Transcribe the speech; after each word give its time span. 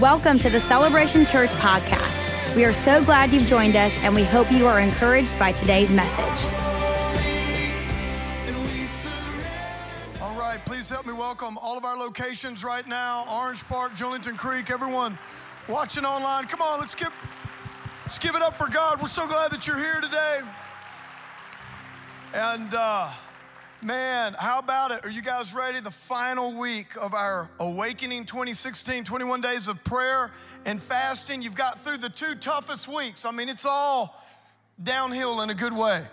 Welcome 0.00 0.38
to 0.40 0.50
the 0.50 0.60
Celebration 0.60 1.26
Church 1.26 1.50
podcast. 1.50 2.54
We 2.54 2.64
are 2.64 2.72
so 2.72 3.02
glad 3.04 3.32
you've 3.32 3.48
joined 3.48 3.74
us, 3.74 3.92
and 4.02 4.14
we 4.14 4.22
hope 4.22 4.52
you 4.52 4.64
are 4.68 4.78
encouraged 4.78 5.36
by 5.40 5.50
today's 5.50 5.90
message. 5.90 6.52
All 10.22 10.38
right, 10.38 10.60
please 10.64 10.88
help 10.88 11.04
me 11.04 11.12
welcome 11.12 11.58
all 11.58 11.76
of 11.76 11.84
our 11.84 11.96
locations 11.96 12.62
right 12.62 12.86
now 12.86 13.26
Orange 13.28 13.64
Park, 13.64 13.94
Julington 13.94 14.38
Creek, 14.38 14.70
everyone 14.70 15.18
watching 15.66 16.04
online. 16.04 16.46
Come 16.46 16.62
on, 16.62 16.78
let's 16.78 16.94
give, 16.94 17.12
let's 18.02 18.18
give 18.18 18.36
it 18.36 18.42
up 18.42 18.56
for 18.56 18.68
God. 18.68 19.00
We're 19.02 19.08
so 19.08 19.26
glad 19.26 19.50
that 19.50 19.66
you're 19.66 19.78
here 19.78 20.00
today. 20.00 20.42
And, 22.34 22.72
uh, 22.72 23.10
Man, 23.80 24.34
how 24.36 24.58
about 24.58 24.90
it? 24.90 25.04
Are 25.04 25.08
you 25.08 25.22
guys 25.22 25.54
ready? 25.54 25.78
The 25.78 25.92
final 25.92 26.52
week 26.52 26.96
of 27.00 27.14
our 27.14 27.48
Awakening 27.60 28.24
2016, 28.24 29.04
21 29.04 29.40
days 29.40 29.68
of 29.68 29.84
prayer 29.84 30.32
and 30.64 30.82
fasting. 30.82 31.42
You've 31.42 31.54
got 31.54 31.78
through 31.78 31.98
the 31.98 32.08
two 32.08 32.34
toughest 32.34 32.88
weeks. 32.88 33.24
I 33.24 33.30
mean, 33.30 33.48
it's 33.48 33.64
all 33.64 34.20
downhill 34.82 35.42
in 35.42 35.50
a 35.50 35.54
good 35.54 35.72
way 35.72 36.04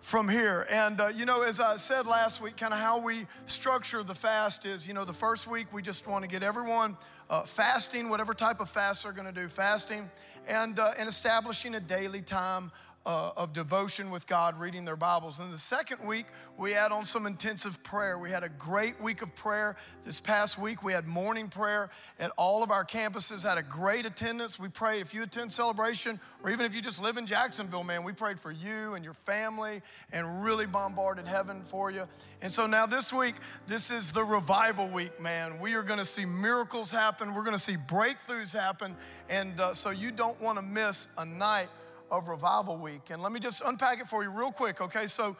from 0.00 0.28
here. 0.28 0.66
And, 0.68 1.00
uh, 1.00 1.12
you 1.14 1.26
know, 1.26 1.42
as 1.42 1.60
I 1.60 1.76
said 1.76 2.08
last 2.08 2.40
week, 2.40 2.56
kind 2.56 2.74
of 2.74 2.80
how 2.80 2.98
we 2.98 3.28
structure 3.46 4.02
the 4.02 4.16
fast 4.16 4.66
is, 4.66 4.88
you 4.88 4.92
know, 4.92 5.04
the 5.04 5.12
first 5.12 5.46
week 5.46 5.72
we 5.72 5.82
just 5.82 6.08
want 6.08 6.24
to 6.24 6.28
get 6.28 6.42
everyone 6.42 6.96
uh, 7.28 7.42
fasting, 7.42 8.08
whatever 8.08 8.34
type 8.34 8.58
of 8.58 8.68
fast 8.68 9.04
they're 9.04 9.12
going 9.12 9.32
to 9.32 9.40
do, 9.40 9.48
fasting, 9.48 10.10
and, 10.48 10.80
uh, 10.80 10.90
and 10.98 11.08
establishing 11.08 11.76
a 11.76 11.80
daily 11.80 12.20
time 12.20 12.72
uh, 13.10 13.32
of 13.36 13.52
devotion 13.52 14.08
with 14.08 14.24
God, 14.28 14.58
reading 14.60 14.84
their 14.84 14.94
Bibles. 14.94 15.40
And 15.40 15.52
the 15.52 15.58
second 15.58 16.06
week, 16.06 16.26
we 16.56 16.74
add 16.74 16.92
on 16.92 17.04
some 17.04 17.26
intensive 17.26 17.82
prayer. 17.82 18.20
We 18.20 18.30
had 18.30 18.44
a 18.44 18.48
great 18.48 19.00
week 19.00 19.20
of 19.20 19.34
prayer. 19.34 19.74
This 20.04 20.20
past 20.20 20.58
week, 20.58 20.84
we 20.84 20.92
had 20.92 21.08
morning 21.08 21.48
prayer 21.48 21.90
at 22.20 22.30
all 22.36 22.62
of 22.62 22.70
our 22.70 22.84
campuses, 22.84 23.42
had 23.42 23.58
a 23.58 23.64
great 23.64 24.06
attendance. 24.06 24.60
We 24.60 24.68
prayed, 24.68 25.00
if 25.00 25.12
you 25.12 25.24
attend 25.24 25.52
celebration, 25.52 26.20
or 26.44 26.50
even 26.50 26.64
if 26.64 26.72
you 26.72 26.80
just 26.80 27.02
live 27.02 27.16
in 27.16 27.26
Jacksonville, 27.26 27.82
man, 27.82 28.04
we 28.04 28.12
prayed 28.12 28.38
for 28.38 28.52
you 28.52 28.94
and 28.94 29.04
your 29.04 29.14
family 29.14 29.82
and 30.12 30.44
really 30.44 30.66
bombarded 30.66 31.26
heaven 31.26 31.62
for 31.64 31.90
you. 31.90 32.04
And 32.42 32.52
so 32.52 32.68
now 32.68 32.86
this 32.86 33.12
week, 33.12 33.34
this 33.66 33.90
is 33.90 34.12
the 34.12 34.22
revival 34.22 34.88
week, 34.88 35.20
man. 35.20 35.58
We 35.58 35.74
are 35.74 35.82
gonna 35.82 36.04
see 36.04 36.24
miracles 36.24 36.92
happen, 36.92 37.34
we're 37.34 37.44
gonna 37.44 37.58
see 37.58 37.76
breakthroughs 37.76 38.56
happen. 38.56 38.94
And 39.28 39.58
uh, 39.60 39.74
so 39.74 39.90
you 39.90 40.12
don't 40.12 40.40
wanna 40.40 40.62
miss 40.62 41.08
a 41.18 41.24
night 41.24 41.68
of 42.10 42.28
Revival 42.28 42.76
Week. 42.76 43.10
And 43.10 43.22
let 43.22 43.32
me 43.32 43.40
just 43.40 43.62
unpack 43.64 44.00
it 44.00 44.06
for 44.06 44.22
you 44.22 44.30
real 44.30 44.52
quick, 44.52 44.80
okay? 44.80 45.06
So, 45.06 45.36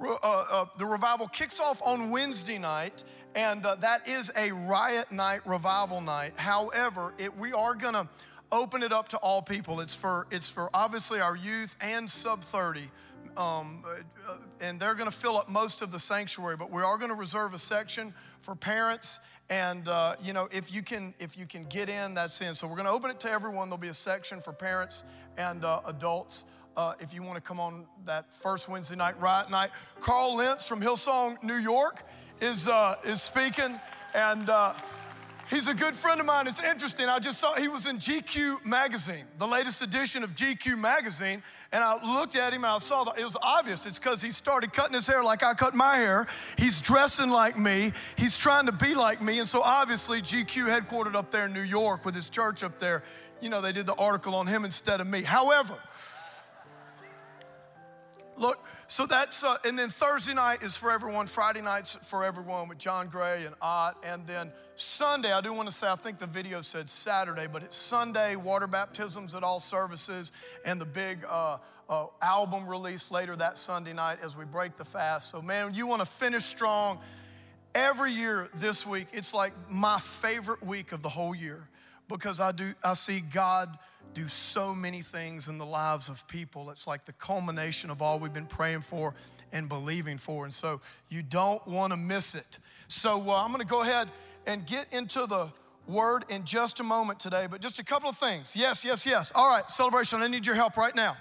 uh, 0.00 0.16
uh, 0.22 0.64
the 0.76 0.86
revival 0.86 1.28
kicks 1.28 1.60
off 1.60 1.80
on 1.84 2.10
Wednesday 2.10 2.58
night, 2.58 3.04
and 3.34 3.64
uh, 3.64 3.76
that 3.76 4.08
is 4.08 4.30
a 4.36 4.50
riot 4.50 5.12
night, 5.12 5.40
revival 5.46 6.00
night. 6.00 6.32
However, 6.36 7.14
it, 7.18 7.36
we 7.36 7.52
are 7.52 7.74
gonna 7.74 8.08
open 8.54 8.82
it 8.82 8.92
up 8.92 9.08
to 9.08 9.16
all 9.18 9.42
people. 9.42 9.80
It's 9.80 9.94
for, 9.94 10.26
it's 10.30 10.48
for 10.48 10.70
obviously 10.72 11.20
our 11.20 11.36
youth 11.36 11.76
and 11.80 12.08
sub 12.08 12.42
30. 12.42 12.90
Um, 13.36 13.84
uh, 14.28 14.36
and 14.60 14.78
they're 14.78 14.94
going 14.94 15.10
to 15.10 15.16
fill 15.16 15.36
up 15.36 15.48
most 15.48 15.82
of 15.82 15.90
the 15.90 15.98
sanctuary, 15.98 16.56
but 16.56 16.70
we 16.70 16.82
are 16.82 16.96
going 16.98 17.10
to 17.10 17.16
reserve 17.16 17.52
a 17.52 17.58
section 17.58 18.14
for 18.40 18.54
parents. 18.54 19.18
And 19.50 19.88
uh, 19.88 20.14
you 20.22 20.32
know, 20.32 20.48
if 20.52 20.72
you 20.72 20.82
can, 20.82 21.14
if 21.18 21.36
you 21.36 21.46
can 21.46 21.64
get 21.64 21.88
in, 21.88 22.14
that's 22.14 22.40
in. 22.40 22.54
So 22.54 22.66
we're 22.66 22.76
going 22.76 22.86
to 22.86 22.92
open 22.92 23.10
it 23.10 23.20
to 23.20 23.30
everyone. 23.30 23.68
There'll 23.68 23.78
be 23.78 23.88
a 23.88 23.94
section 23.94 24.40
for 24.40 24.52
parents 24.52 25.04
and 25.36 25.64
uh, 25.64 25.80
adults. 25.86 26.44
Uh, 26.76 26.94
if 26.98 27.14
you 27.14 27.22
want 27.22 27.36
to 27.36 27.40
come 27.40 27.60
on 27.60 27.86
that 28.04 28.32
first 28.32 28.68
Wednesday 28.68 28.96
night 28.96 29.20
riot 29.20 29.50
night, 29.50 29.70
Carl 30.00 30.36
Lentz 30.36 30.66
from 30.66 30.80
Hillsong, 30.80 31.42
New 31.42 31.56
York, 31.56 32.02
is 32.40 32.66
uh, 32.66 32.96
is 33.04 33.22
speaking, 33.22 33.78
and 34.12 34.50
uh, 34.50 34.74
he's 35.48 35.68
a 35.68 35.74
good 35.74 35.94
friend 35.94 36.18
of 36.18 36.26
mine. 36.26 36.48
It's 36.48 36.60
interesting. 36.60 37.06
I 37.08 37.20
just 37.20 37.38
saw 37.38 37.54
he 37.54 37.68
was 37.68 37.86
in 37.86 37.98
GQ 37.98 38.66
magazine, 38.66 39.24
the 39.38 39.46
latest 39.46 39.82
edition 39.82 40.24
of 40.24 40.34
GQ 40.34 40.76
magazine, 40.76 41.44
and 41.70 41.84
I 41.84 41.94
looked 42.04 42.34
at 42.34 42.52
him 42.52 42.64
and 42.64 42.72
I 42.72 42.78
saw 42.78 43.04
that 43.04 43.20
it 43.20 43.24
was 43.24 43.36
obvious. 43.40 43.86
It's 43.86 44.00
because 44.00 44.20
he 44.20 44.32
started 44.32 44.72
cutting 44.72 44.94
his 44.94 45.06
hair 45.06 45.22
like 45.22 45.44
I 45.44 45.54
cut 45.54 45.74
my 45.76 45.94
hair. 45.94 46.26
He's 46.58 46.80
dressing 46.80 47.30
like 47.30 47.56
me. 47.56 47.92
He's 48.16 48.36
trying 48.36 48.66
to 48.66 48.72
be 48.72 48.96
like 48.96 49.22
me, 49.22 49.38
and 49.38 49.46
so 49.46 49.62
obviously 49.62 50.20
GQ 50.20 50.66
headquartered 50.66 51.14
up 51.14 51.30
there 51.30 51.46
in 51.46 51.52
New 51.52 51.62
York 51.62 52.04
with 52.04 52.16
his 52.16 52.28
church 52.30 52.64
up 52.64 52.80
there 52.80 53.04
you 53.44 53.50
know, 53.50 53.60
they 53.60 53.72
did 53.72 53.84
the 53.84 53.94
article 53.94 54.34
on 54.34 54.46
him 54.46 54.64
instead 54.64 55.02
of 55.02 55.06
me. 55.06 55.20
However, 55.20 55.76
look, 58.38 58.64
so 58.88 59.04
that's, 59.04 59.44
uh, 59.44 59.58
and 59.66 59.78
then 59.78 59.90
Thursday 59.90 60.32
night 60.32 60.62
is 60.62 60.78
for 60.78 60.90
everyone, 60.90 61.26
Friday 61.26 61.60
night's 61.60 61.96
for 61.96 62.24
everyone 62.24 62.68
with 62.68 62.78
John 62.78 63.08
Gray 63.08 63.44
and 63.44 63.54
Ott. 63.60 64.02
And 64.02 64.26
then 64.26 64.50
Sunday, 64.76 65.30
I 65.30 65.42
do 65.42 65.52
want 65.52 65.68
to 65.68 65.74
say, 65.74 65.86
I 65.86 65.94
think 65.94 66.16
the 66.16 66.26
video 66.26 66.62
said 66.62 66.88
Saturday, 66.88 67.46
but 67.46 67.62
it's 67.62 67.76
Sunday, 67.76 68.34
water 68.34 68.66
baptisms 68.66 69.34
at 69.34 69.42
all 69.42 69.60
services, 69.60 70.32
and 70.64 70.80
the 70.80 70.86
big 70.86 71.18
uh, 71.28 71.58
uh, 71.90 72.06
album 72.22 72.66
release 72.66 73.10
later 73.10 73.36
that 73.36 73.58
Sunday 73.58 73.92
night 73.92 74.20
as 74.22 74.34
we 74.34 74.46
break 74.46 74.76
the 74.76 74.86
fast. 74.86 75.28
So, 75.28 75.42
man, 75.42 75.74
you 75.74 75.86
want 75.86 76.00
to 76.00 76.06
finish 76.06 76.44
strong. 76.44 76.98
Every 77.74 78.12
year 78.12 78.48
this 78.54 78.86
week, 78.86 79.08
it's 79.12 79.34
like 79.34 79.52
my 79.68 80.00
favorite 80.00 80.62
week 80.64 80.92
of 80.92 81.02
the 81.02 81.10
whole 81.10 81.34
year 81.34 81.68
because 82.08 82.40
I 82.40 82.52
do 82.52 82.74
I 82.82 82.94
see 82.94 83.20
God 83.20 83.78
do 84.14 84.28
so 84.28 84.74
many 84.74 85.00
things 85.00 85.48
in 85.48 85.58
the 85.58 85.66
lives 85.66 86.08
of 86.08 86.26
people. 86.28 86.70
It's 86.70 86.86
like 86.86 87.04
the 87.04 87.12
culmination 87.12 87.90
of 87.90 88.00
all 88.00 88.20
we've 88.20 88.32
been 88.32 88.46
praying 88.46 88.82
for 88.82 89.14
and 89.52 89.68
believing 89.68 90.18
for. 90.18 90.44
And 90.44 90.54
so 90.54 90.80
you 91.08 91.22
don't 91.22 91.66
want 91.66 91.92
to 91.92 91.96
miss 91.96 92.34
it. 92.34 92.58
So 92.88 93.30
uh, 93.30 93.42
I'm 93.42 93.48
going 93.48 93.60
to 93.60 93.66
go 93.66 93.82
ahead 93.82 94.08
and 94.46 94.64
get 94.66 94.92
into 94.92 95.26
the 95.26 95.50
word 95.86 96.24
in 96.28 96.44
just 96.44 96.80
a 96.80 96.82
moment 96.82 97.18
today, 97.20 97.46
but 97.50 97.60
just 97.60 97.78
a 97.78 97.84
couple 97.84 98.08
of 98.08 98.16
things. 98.16 98.54
Yes, 98.56 98.84
yes, 98.84 99.04
yes. 99.04 99.32
All 99.34 99.50
right, 99.50 99.68
celebration, 99.68 100.22
I 100.22 100.28
need 100.28 100.46
your 100.46 100.54
help 100.54 100.76
right 100.76 100.94
now. 100.94 101.16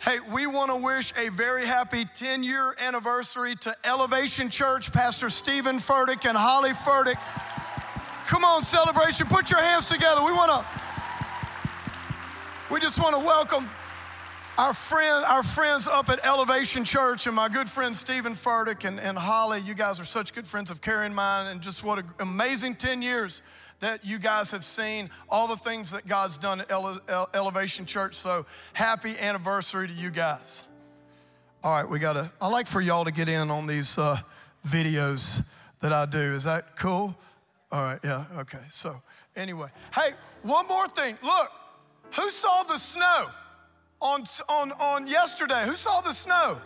Hey, 0.00 0.18
we 0.32 0.46
want 0.46 0.70
to 0.70 0.76
wish 0.76 1.14
a 1.16 1.30
very 1.30 1.64
happy 1.64 2.04
10 2.04 2.42
year 2.42 2.74
anniversary 2.78 3.54
to 3.56 3.74
Elevation 3.84 4.50
Church, 4.50 4.92
Pastor 4.92 5.30
Stephen 5.30 5.78
Furtick 5.78 6.28
and 6.28 6.36
Holly 6.36 6.72
Furtick. 6.72 7.18
Come 8.26 8.42
on, 8.42 8.62
celebration. 8.62 9.26
Put 9.26 9.50
your 9.50 9.60
hands 9.60 9.86
together. 9.86 10.24
We 10.24 10.32
want 10.32 10.50
to, 10.50 10.64
we 12.72 12.80
just 12.80 12.98
want 12.98 13.14
to 13.14 13.18
welcome 13.18 13.68
our 14.56 14.72
friend, 14.72 15.26
our 15.26 15.42
friends 15.42 15.86
up 15.86 16.08
at 16.08 16.24
Elevation 16.24 16.84
Church 16.84 17.26
and 17.26 17.36
my 17.36 17.50
good 17.50 17.68
friend 17.68 17.94
Stephen 17.94 18.32
Furtick 18.32 18.86
and, 18.86 18.98
and 18.98 19.18
Holly. 19.18 19.60
You 19.60 19.74
guys 19.74 20.00
are 20.00 20.06
such 20.06 20.32
good 20.32 20.46
friends 20.46 20.70
of 20.70 20.80
Kerri 20.80 21.04
and 21.04 21.14
mine, 21.14 21.48
and 21.48 21.60
just 21.60 21.84
what 21.84 21.98
an 21.98 22.06
amazing 22.18 22.76
10 22.76 23.02
years 23.02 23.42
that 23.80 24.06
you 24.06 24.18
guys 24.18 24.50
have 24.52 24.64
seen, 24.64 25.10
all 25.28 25.46
the 25.46 25.56
things 25.56 25.90
that 25.90 26.06
God's 26.06 26.38
done 26.38 26.62
at 26.62 26.70
Ele- 26.70 27.28
Elevation 27.34 27.84
Church. 27.84 28.14
So 28.14 28.46
happy 28.72 29.18
anniversary 29.18 29.86
to 29.88 29.92
you 29.92 30.10
guys. 30.10 30.64
All 31.62 31.72
right, 31.72 31.86
we 31.86 31.98
got 31.98 32.14
to, 32.14 32.32
I 32.40 32.48
like 32.48 32.68
for 32.68 32.80
y'all 32.80 33.04
to 33.04 33.12
get 33.12 33.28
in 33.28 33.50
on 33.50 33.66
these 33.66 33.98
uh, 33.98 34.16
videos 34.66 35.44
that 35.80 35.92
I 35.92 36.06
do. 36.06 36.18
Is 36.18 36.44
that 36.44 36.76
cool? 36.76 37.14
All 37.74 37.82
right, 37.82 37.98
yeah, 38.04 38.24
okay. 38.38 38.60
So, 38.68 39.02
anyway, 39.34 39.66
hey, 39.92 40.12
one 40.42 40.68
more 40.68 40.86
thing. 40.86 41.18
Look, 41.24 41.50
who 42.12 42.30
saw 42.30 42.62
the 42.62 42.76
snow 42.76 43.26
on, 44.00 44.22
on, 44.48 44.70
on 44.78 45.08
yesterday? 45.08 45.64
Who 45.66 45.74
saw 45.74 46.00
the 46.00 46.12
snow? 46.12 46.60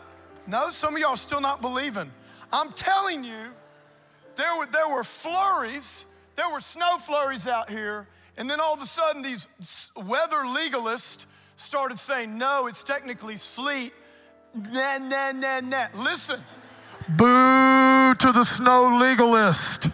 No, 0.47 0.69
some 0.69 0.95
of 0.95 1.01
y'all 1.01 1.17
still 1.17 1.41
not 1.41 1.63
believing. 1.63 2.13
I'm 2.53 2.73
telling 2.73 3.25
you, 3.25 3.55
there 4.37 4.55
were, 4.59 4.67
there 4.67 4.91
were 4.91 5.03
flurries, 5.03 6.05
there 6.37 6.51
were 6.53 6.61
snow 6.61 6.99
flurries 6.99 7.47
out 7.47 7.71
here, 7.71 8.07
and 8.37 8.49
then 8.51 8.61
all 8.61 8.75
of 8.75 8.83
a 8.83 8.85
sudden, 8.85 9.23
these 9.23 9.49
weather 9.97 10.45
legalists 10.45 11.25
started 11.57 11.99
saying, 11.99 12.37
no, 12.37 12.67
it's 12.67 12.83
technically 12.83 13.39
sleet. 13.39 13.95
Nah, 14.55 14.99
nah, 14.99 15.33
nah, 15.33 15.61
nah. 15.61 15.87
Listen, 15.97 16.39
boo 17.09 18.15
to 18.15 18.31
the 18.31 18.45
snow 18.45 18.95
legalist 18.99 19.89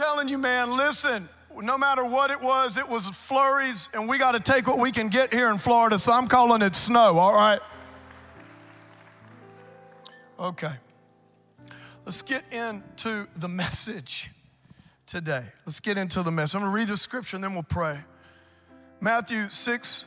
telling 0.00 0.28
you, 0.28 0.38
man, 0.38 0.74
listen, 0.78 1.28
no 1.60 1.76
matter 1.76 2.02
what 2.02 2.30
it 2.30 2.40
was, 2.40 2.78
it 2.78 2.88
was 2.88 3.06
flurries, 3.08 3.90
and 3.92 4.08
we 4.08 4.16
got 4.16 4.32
to 4.32 4.40
take 4.40 4.66
what 4.66 4.78
we 4.78 4.90
can 4.90 5.08
get 5.08 5.30
here 5.30 5.50
in 5.50 5.58
Florida, 5.58 5.98
so 5.98 6.10
I'm 6.10 6.26
calling 6.26 6.62
it 6.62 6.74
snow, 6.74 7.18
all 7.18 7.34
right? 7.34 7.60
Okay. 10.38 10.72
Let's 12.06 12.22
get 12.22 12.44
into 12.50 13.28
the 13.36 13.46
message 13.46 14.30
today. 15.04 15.44
Let's 15.66 15.80
get 15.80 15.98
into 15.98 16.22
the 16.22 16.30
message. 16.30 16.54
I'm 16.54 16.62
going 16.62 16.72
to 16.72 16.78
read 16.78 16.88
the 16.88 16.96
scripture 16.96 17.36
and 17.36 17.44
then 17.44 17.52
we'll 17.52 17.62
pray. 17.62 17.98
Matthew 19.02 19.50
6, 19.50 20.06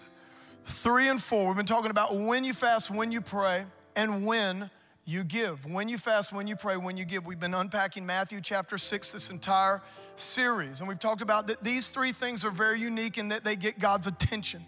3 0.66 1.08
and 1.08 1.22
4. 1.22 1.48
We've 1.48 1.56
been 1.56 1.68
talking 1.68 1.92
about 1.92 2.16
when 2.16 2.44
you 2.44 2.54
fast, 2.54 2.90
when 2.90 3.12
you 3.12 3.22
pray, 3.22 3.66
and 3.96 4.26
when 4.26 4.72
you 5.06 5.24
give. 5.24 5.66
When 5.66 5.90
you 5.90 5.98
fast, 5.98 6.32
when 6.32 6.48
you 6.48 6.56
pray, 6.56 6.78
when 6.78 6.98
you 6.98 7.06
give. 7.06 7.26
We've 7.26 7.40
been 7.40 7.54
unpacking 7.54 8.06
Matthew 8.06 8.40
chapter 8.42 8.78
6 8.78 9.12
this 9.12 9.30
entire 9.30 9.82
series. 10.16 10.80
And 10.80 10.88
we've 10.88 11.00
talked 11.00 11.22
about 11.22 11.48
that 11.48 11.64
these 11.64 11.90
three 11.90 12.12
things 12.12 12.46
are 12.46 12.52
very 12.52 12.80
unique 12.80 13.18
in 13.18 13.30
that 13.30 13.44
they 13.44 13.56
get 13.56 13.80
God's 13.80 14.08
attention. 14.08 14.66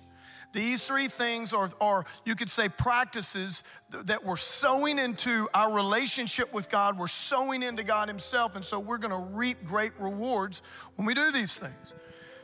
These 0.51 0.85
three 0.85 1.07
things 1.07 1.53
are, 1.53 1.69
are, 1.81 2.05
you 2.23 2.33
could 2.35 2.49
say, 2.49 2.69
practices 2.69 3.63
that 3.89 4.23
we're 4.23 4.37
sowing 4.37 4.99
into 4.99 5.49
our 5.53 5.73
relationship 5.73 6.53
with 6.53 6.69
God. 6.69 6.97
We're 6.97 7.07
sowing 7.07 7.61
into 7.61 7.83
God 7.83 8.07
Himself. 8.07 8.55
And 8.55 8.63
so 8.63 8.79
we're 8.79 8.97
going 8.97 9.11
to 9.11 9.35
reap 9.35 9.65
great 9.65 9.91
rewards 9.99 10.61
when 10.95 11.05
we 11.05 11.13
do 11.13 11.31
these 11.31 11.57
things. 11.57 11.95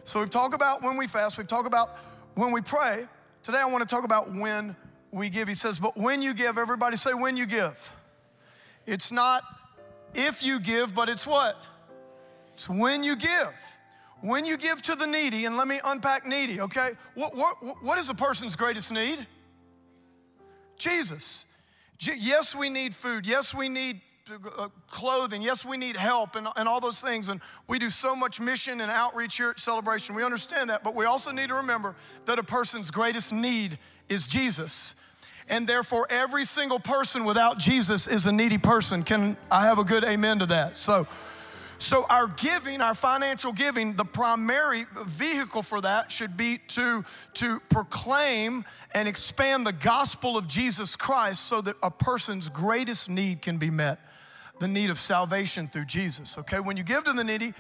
So 0.04 0.20
we've 0.20 0.30
talked 0.30 0.54
about 0.54 0.82
when 0.82 0.98
we 0.98 1.08
fast, 1.08 1.38
we've 1.38 1.48
talked 1.48 1.68
about 1.68 1.98
when 2.36 2.52
we 2.52 2.62
pray. 2.62 3.06
Today 3.44 3.60
I 3.60 3.66
want 3.66 3.88
to 3.88 3.96
talk 3.96 4.04
about 4.04 4.34
when 4.34 4.76
we 5.12 5.30
give. 5.30 5.48
He 5.48 5.56
says, 5.56 5.80
but 5.80 5.98
when 5.98 6.22
you 6.22 6.34
give, 6.34 6.58
everybody 6.58 6.98
say 6.98 7.14
when 7.14 7.38
you 7.38 7.46
give. 7.46 7.92
It's 8.86 9.12
not 9.12 9.44
if 10.14 10.44
you 10.44 10.60
give, 10.60 10.94
but 10.94 11.10
it's 11.10 11.26
what? 11.28 11.58
It's 12.54 12.68
when 12.70 13.04
you 13.04 13.16
give. 13.16 13.54
When 14.22 14.46
you 14.46 14.58
give 14.58 14.82
to 14.84 14.96
the 14.96 15.08
needy, 15.08 15.46
and 15.46 15.58
let 15.58 15.68
me 15.68 15.80
unpack 15.84 16.28
needy, 16.28 16.62
okay? 16.62 16.92
What, 17.16 17.36
what, 17.36 17.84
what 17.84 17.98
is 17.98 18.10
a 18.10 18.14
person's 18.14 18.56
greatest 18.56 18.92
need? 18.92 19.26
Jesus. 20.78 21.48
Yes, 22.00 22.56
we 22.56 22.70
need 22.70 22.94
food. 22.94 23.26
Yes, 23.26 23.54
we 23.54 23.68
need 23.68 24.02
uh, 24.58 24.70
clothing. 24.88 25.42
Yes, 25.42 25.66
we 25.66 25.78
need 25.78 25.98
help 25.98 26.36
and, 26.36 26.48
and 26.56 26.68
all 26.68 26.80
those 26.80 27.02
things. 27.02 27.30
And 27.30 27.42
we 27.68 27.80
do 27.80 27.90
so 27.90 28.16
much 28.16 28.40
mission 28.40 28.82
and 28.82 28.92
outreach 28.92 29.38
here 29.38 29.50
at 29.50 29.60
Celebration. 29.60 30.16
We 30.16 30.24
understand 30.24 30.70
that. 30.70 30.84
But 30.84 30.96
we 30.96 31.06
also 31.06 31.32
need 31.32 31.50
to 31.50 31.56
remember 31.56 31.96
that 32.26 32.40
a 32.40 32.44
person's 32.44 32.92
greatest 32.92 33.34
need 33.34 33.78
is 34.10 34.28
Jesus. 34.28 34.96
And 35.48 35.68
therefore, 35.68 36.08
every 36.10 36.46
single 36.46 36.80
person 36.80 37.26
without 37.26 37.58
Jesus 37.58 38.08
is 38.08 38.26
a 38.26 38.32
needy 38.32 38.58
person. 38.58 39.04
Can 39.04 39.36
I 39.50 39.66
have 39.66 39.80
a 39.80 39.84
good 39.84 40.04
amen 40.04 40.40
to 40.40 40.46
that? 40.48 40.78
So, 40.78 41.08
so, 41.78 42.06
our 42.12 42.28
giving, 42.28 42.80
our 42.80 42.94
financial 42.94 43.52
giving, 43.52 43.96
the 43.96 44.06
primary 44.06 44.86
vehicle 45.04 45.64
for 45.64 45.82
that 45.82 46.12
should 46.12 46.38
be 46.38 46.60
to, 46.70 47.04
to 47.34 47.60
proclaim 47.70 48.66
and 48.94 49.08
expand 49.08 49.66
the 49.66 49.74
gospel 49.74 50.38
of 50.38 50.48
Jesus 50.48 50.96
Christ 50.96 51.44
so 51.44 51.60
that 51.62 51.76
a 51.82 51.90
person's 51.90 52.50
greatest 52.50 53.10
need 53.10 53.42
can 53.42 53.58
be 53.58 53.72
met 53.72 54.00
the 54.62 54.68
need 54.68 54.92
of 54.92 55.00
salvation 55.00 55.68
through 55.68 55.86
Jesus. 55.86 56.38
Okay, 56.38 56.60
when 56.60 56.78
you 56.78 56.84
give 56.84 57.04
to 57.06 57.14
the 57.14 57.24
needy, 57.24 57.54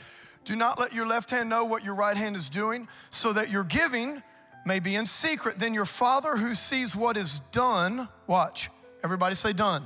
do 0.46 0.56
not 0.56 0.80
let 0.80 0.94
your 0.94 1.08
left 1.08 1.32
hand 1.32 1.50
know 1.50 1.66
what 1.66 1.84
your 1.84 1.96
right 1.96 2.16
hand 2.16 2.36
is 2.36 2.48
doing 2.48 2.88
so 3.10 3.34
that 3.34 3.50
your 3.50 3.64
giving 3.64 4.22
may 4.66 4.80
be 4.80 4.96
in 4.96 5.06
secret. 5.06 5.60
Then 5.60 5.74
your 5.74 5.86
Father 5.86 6.38
who 6.38 6.54
sees 6.56 6.96
what 6.96 7.18
is 7.18 7.40
done, 7.52 8.08
watch, 8.28 8.70
everybody 9.04 9.36
say 9.36 9.54
done. 9.54 9.86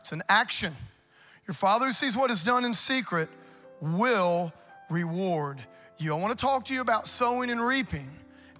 It's 0.00 0.12
an 0.12 0.22
action. 0.28 0.74
Your 1.46 1.54
Father 1.54 1.86
who 1.86 1.92
sees 1.92 2.16
what 2.16 2.30
is 2.30 2.42
done 2.42 2.64
in 2.64 2.74
secret 2.74 3.28
will 3.80 4.52
reward 4.88 5.58
you. 5.98 6.14
I 6.14 6.18
want 6.18 6.36
to 6.36 6.40
talk 6.40 6.64
to 6.66 6.74
you 6.74 6.80
about 6.80 7.06
sowing 7.06 7.50
and 7.50 7.64
reaping 7.64 8.08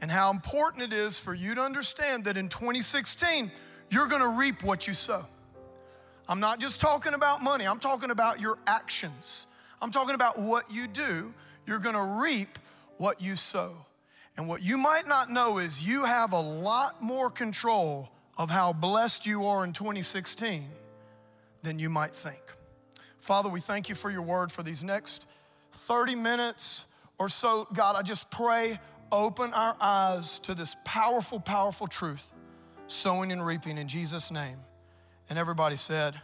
and 0.01 0.11
how 0.11 0.31
important 0.31 0.83
it 0.83 0.93
is 0.93 1.19
for 1.19 1.35
you 1.35 1.55
to 1.55 1.63
understand 1.63 2.25
that 2.25 2.37
in 2.37 2.49
2016, 2.49 3.51
you're 3.91 4.09
going 4.09 4.23
to 4.23 4.39
reap 4.39 4.63
what 4.63 4.87
you 4.87 4.95
sow. 4.95 5.25
I'm 6.29 6.41
not 6.41 6.61
just 6.61 6.81
talking 6.81 7.15
about 7.15 7.43
money, 7.43 7.67
I'm 7.67 7.79
talking 7.79 8.11
about 8.11 8.41
your 8.41 8.59
actions. 8.67 9.47
I'm 9.81 9.91
talking 9.91 10.15
about 10.15 10.39
what 10.39 10.71
you 10.73 10.87
do. 10.87 11.35
You're 11.67 11.81
going 11.81 11.97
to 11.97 12.21
reap 12.23 12.59
what 12.99 13.21
you 13.21 13.35
sow. 13.35 13.85
And 14.37 14.49
what 14.49 14.63
you 14.63 14.79
might 14.79 15.07
not 15.07 15.31
know 15.31 15.59
is 15.59 15.87
you 15.87 16.05
have 16.05 16.33
a 16.33 16.41
lot 16.41 17.03
more 17.03 17.31
control 17.31 18.09
of 18.39 18.51
how 18.51 18.73
blessed 18.73 19.27
you 19.27 19.47
are 19.47 19.65
in 19.65 19.73
2016 19.73 20.69
than 21.63 21.79
you 21.79 21.91
might 21.91 22.15
think. 22.15 22.41
Father, 23.19 23.49
we 23.49 23.61
thank 23.61 23.89
you 23.89 23.95
for 23.95 24.11
your 24.11 24.23
word 24.23 24.51
for 24.51 24.63
these 24.63 24.83
next 24.83 25.27
30 25.73 26.15
minutes 26.15 26.87
or 27.19 27.29
so. 27.29 27.69
God, 27.73 27.95
I 27.95 28.03
just 28.03 28.31
pray, 28.31 28.81
open 29.13 29.53
our 29.53 29.77
eyes 29.81 30.39
to 30.41 30.55
this 30.55 30.77
powerful, 30.85 31.39
powerful 31.39 31.87
truth 31.87 32.33
sowing 32.89 33.33
and 33.33 33.45
reaping 33.45 33.79
in 33.79 33.89
Jesus' 33.89 34.31
name. 34.31 34.59
And 35.31 35.39
everybody 35.39 35.77
said, 35.77 36.15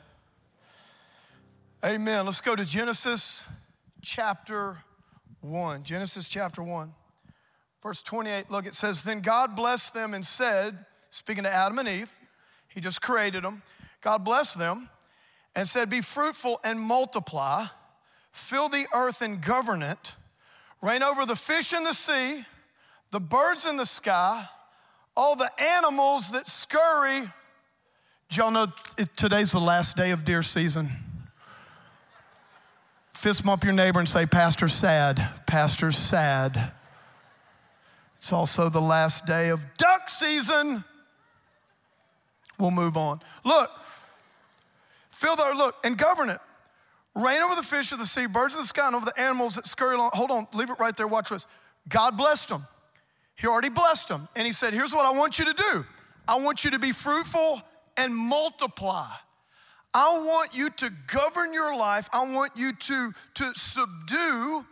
Amen. 1.85 2.27
Let's 2.27 2.41
go 2.41 2.57
to 2.57 2.65
Genesis 2.65 3.45
chapter 4.03 4.79
1. 5.41 5.85
Genesis 5.85 6.29
chapter 6.29 6.63
1, 6.63 6.93
verse 7.83 8.03
28. 8.03 8.51
Look, 8.51 8.67
it 8.67 8.75
says, 8.75 9.03
Then 9.03 9.21
God 9.21 9.57
blessed 9.57 9.95
them 9.95 10.15
and 10.15 10.25
said, 10.25 10.85
speaking 11.11 11.45
to 11.45 11.53
Adam 11.53 11.79
and 11.79 11.89
Eve, 11.89 12.15
He 12.69 12.81
just 12.81 13.03
created 13.03 13.45
them. 13.45 13.63
God 14.01 14.25
blessed 14.25 14.59
them 14.59 14.89
and 15.55 15.67
said, 15.67 15.91
Be 15.91 16.01
fruitful 16.01 16.61
and 16.65 16.81
multiply, 16.81 17.67
fill 18.33 18.69
the 18.69 18.87
earth 18.95 19.23
and 19.23 19.43
govern 19.43 19.83
it, 19.83 20.15
reign 20.83 21.03
over 21.03 21.27
the 21.27 21.37
fish 21.37 21.73
in 21.73 21.85
the 21.85 21.93
sea, 21.93 22.45
the 23.11 23.21
birds 23.21 23.67
in 23.67 23.77
the 23.77 23.87
sky, 23.87 24.47
all 25.17 25.35
the 25.35 25.51
animals 25.61 26.31
that 26.31 26.49
scurry. 26.49 27.23
Do 28.31 28.37
y'all 28.37 28.51
know 28.51 28.67
today's 29.17 29.53
the 29.53 29.61
last 29.61 29.97
day 29.97 30.11
of 30.11 30.25
deer 30.25 30.43
season? 30.43 30.91
Fist 33.15 33.45
bump 33.45 33.65
your 33.65 33.73
neighbor 33.73 33.99
and 33.99 34.09
say, 34.09 34.27
Pastor's 34.27 34.75
sad. 34.75 35.43
Pastor's 35.47 35.97
sad. 35.97 36.73
It's 38.19 38.33
also 38.33 38.69
the 38.69 38.81
last 38.81 39.27
day 39.27 39.49
of 39.49 39.65
duck 39.77 40.09
season. 40.09 40.85
We'll 42.59 42.73
move 42.73 42.97
on. 42.97 43.21
Look, 43.45 43.71
Fill 45.19 45.35
the 45.35 45.53
look 45.57 45.75
and 45.83 45.99
govern 45.99 46.31
it. 46.31 46.39
Reign 47.17 47.43
over 47.43 47.57
the 47.57 47.63
fish 47.65 47.91
of 47.91 47.99
the 47.99 48.07
sea, 48.07 48.27
birds 48.27 48.55
of 48.55 48.61
the 48.61 48.67
sky, 48.69 48.87
and 48.87 48.95
over 48.95 49.05
the 49.05 49.21
animals 49.21 49.57
that 49.57 49.67
scurry 49.67 49.97
along. 49.97 50.11
Hold 50.13 50.31
on, 50.31 50.47
leave 50.55 50.71
it 50.71 50.79
right 50.79 50.97
there. 50.97 51.09
Watch 51.09 51.31
this. 51.31 51.49
God 51.89 52.17
blessed 52.17 52.51
them. 52.51 52.63
He 53.35 53.49
already 53.49 53.69
blessed 53.69 54.07
them. 54.07 54.29
And 54.37 54.47
He 54.47 54.53
said, 54.53 54.73
Here's 54.73 54.95
what 54.95 55.05
I 55.05 55.19
want 55.19 55.41
you 55.41 55.45
to 55.47 55.55
do 55.55 55.85
I 56.29 56.39
want 56.39 56.65
you 56.65 56.71
to 56.71 56.79
be 56.79 56.93
fruitful 56.93 57.61
and 57.97 58.15
multiply. 58.15 59.09
I 59.93 60.25
want 60.25 60.57
you 60.57 60.71
to 60.71 60.93
govern 61.09 61.53
your 61.53 61.77
life. 61.77 62.09
I 62.13 62.33
want 62.33 62.53
you 62.55 62.73
to, 62.73 63.13
to 63.35 63.55
subdue 63.55 64.65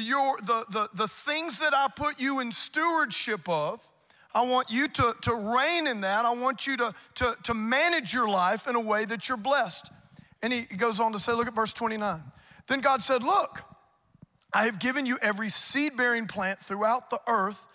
your, 0.00 0.36
the, 0.38 0.64
the, 0.70 0.88
the 0.94 1.08
things 1.08 1.58
that 1.58 1.74
I 1.74 1.88
put 1.94 2.20
you 2.20 2.40
in 2.40 2.52
stewardship 2.52 3.48
of. 3.48 3.86
I 4.32 4.42
want 4.42 4.70
you 4.70 4.86
to, 4.86 5.16
to 5.22 5.34
reign 5.34 5.86
in 5.86 6.02
that. 6.02 6.24
I 6.24 6.32
want 6.32 6.66
you 6.66 6.76
to, 6.76 6.94
to, 7.16 7.36
to 7.44 7.54
manage 7.54 8.14
your 8.14 8.28
life 8.28 8.68
in 8.68 8.76
a 8.76 8.80
way 8.80 9.04
that 9.04 9.28
you're 9.28 9.36
blessed. 9.36 9.90
And 10.42 10.52
he 10.52 10.62
goes 10.62 11.00
on 11.00 11.12
to 11.12 11.18
say, 11.18 11.32
look 11.32 11.48
at 11.48 11.54
verse 11.54 11.72
29. 11.72 12.22
Then 12.70 12.80
God 12.80 13.02
said, 13.02 13.24
Look, 13.24 13.62
I 14.52 14.66
have 14.66 14.78
given 14.78 15.04
you 15.04 15.18
every 15.20 15.48
seed 15.48 15.96
bearing 15.96 16.26
plant 16.26 16.60
throughout 16.60 17.10
the 17.10 17.20
earth 17.26 17.66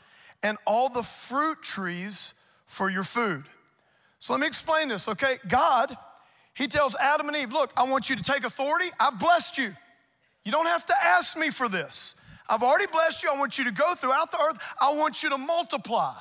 and 0.41 0.57
all 0.65 0.87
the 0.87 1.03
fruit 1.03 1.61
trees 1.61 2.33
for 2.65 2.89
your 2.89 3.03
food. 3.03 3.43
So 4.19 4.31
let 4.31 4.39
me 4.39 4.47
explain 4.47 4.87
this, 4.87 5.09
okay? 5.09 5.37
God, 5.49 5.97
He 6.53 6.67
tells 6.67 6.95
Adam 6.95 7.27
and 7.27 7.35
Eve, 7.35 7.51
Look, 7.51 7.73
I 7.75 7.83
want 7.83 8.09
you 8.09 8.15
to 8.15 8.23
take 8.23 8.45
authority. 8.45 8.89
I've 8.97 9.19
blessed 9.19 9.57
you. 9.57 9.75
You 10.45 10.51
don't 10.51 10.67
have 10.67 10.85
to 10.85 10.93
ask 11.03 11.37
me 11.37 11.49
for 11.49 11.67
this. 11.67 12.15
I've 12.47 12.63
already 12.63 12.85
blessed 12.87 13.23
you. 13.23 13.31
I 13.33 13.37
want 13.37 13.57
you 13.57 13.65
to 13.65 13.71
go 13.71 13.95
throughout 13.95 14.31
the 14.31 14.37
earth. 14.37 14.61
I 14.79 14.93
want 14.95 15.23
you 15.23 15.29
to 15.31 15.37
multiply. 15.37 16.13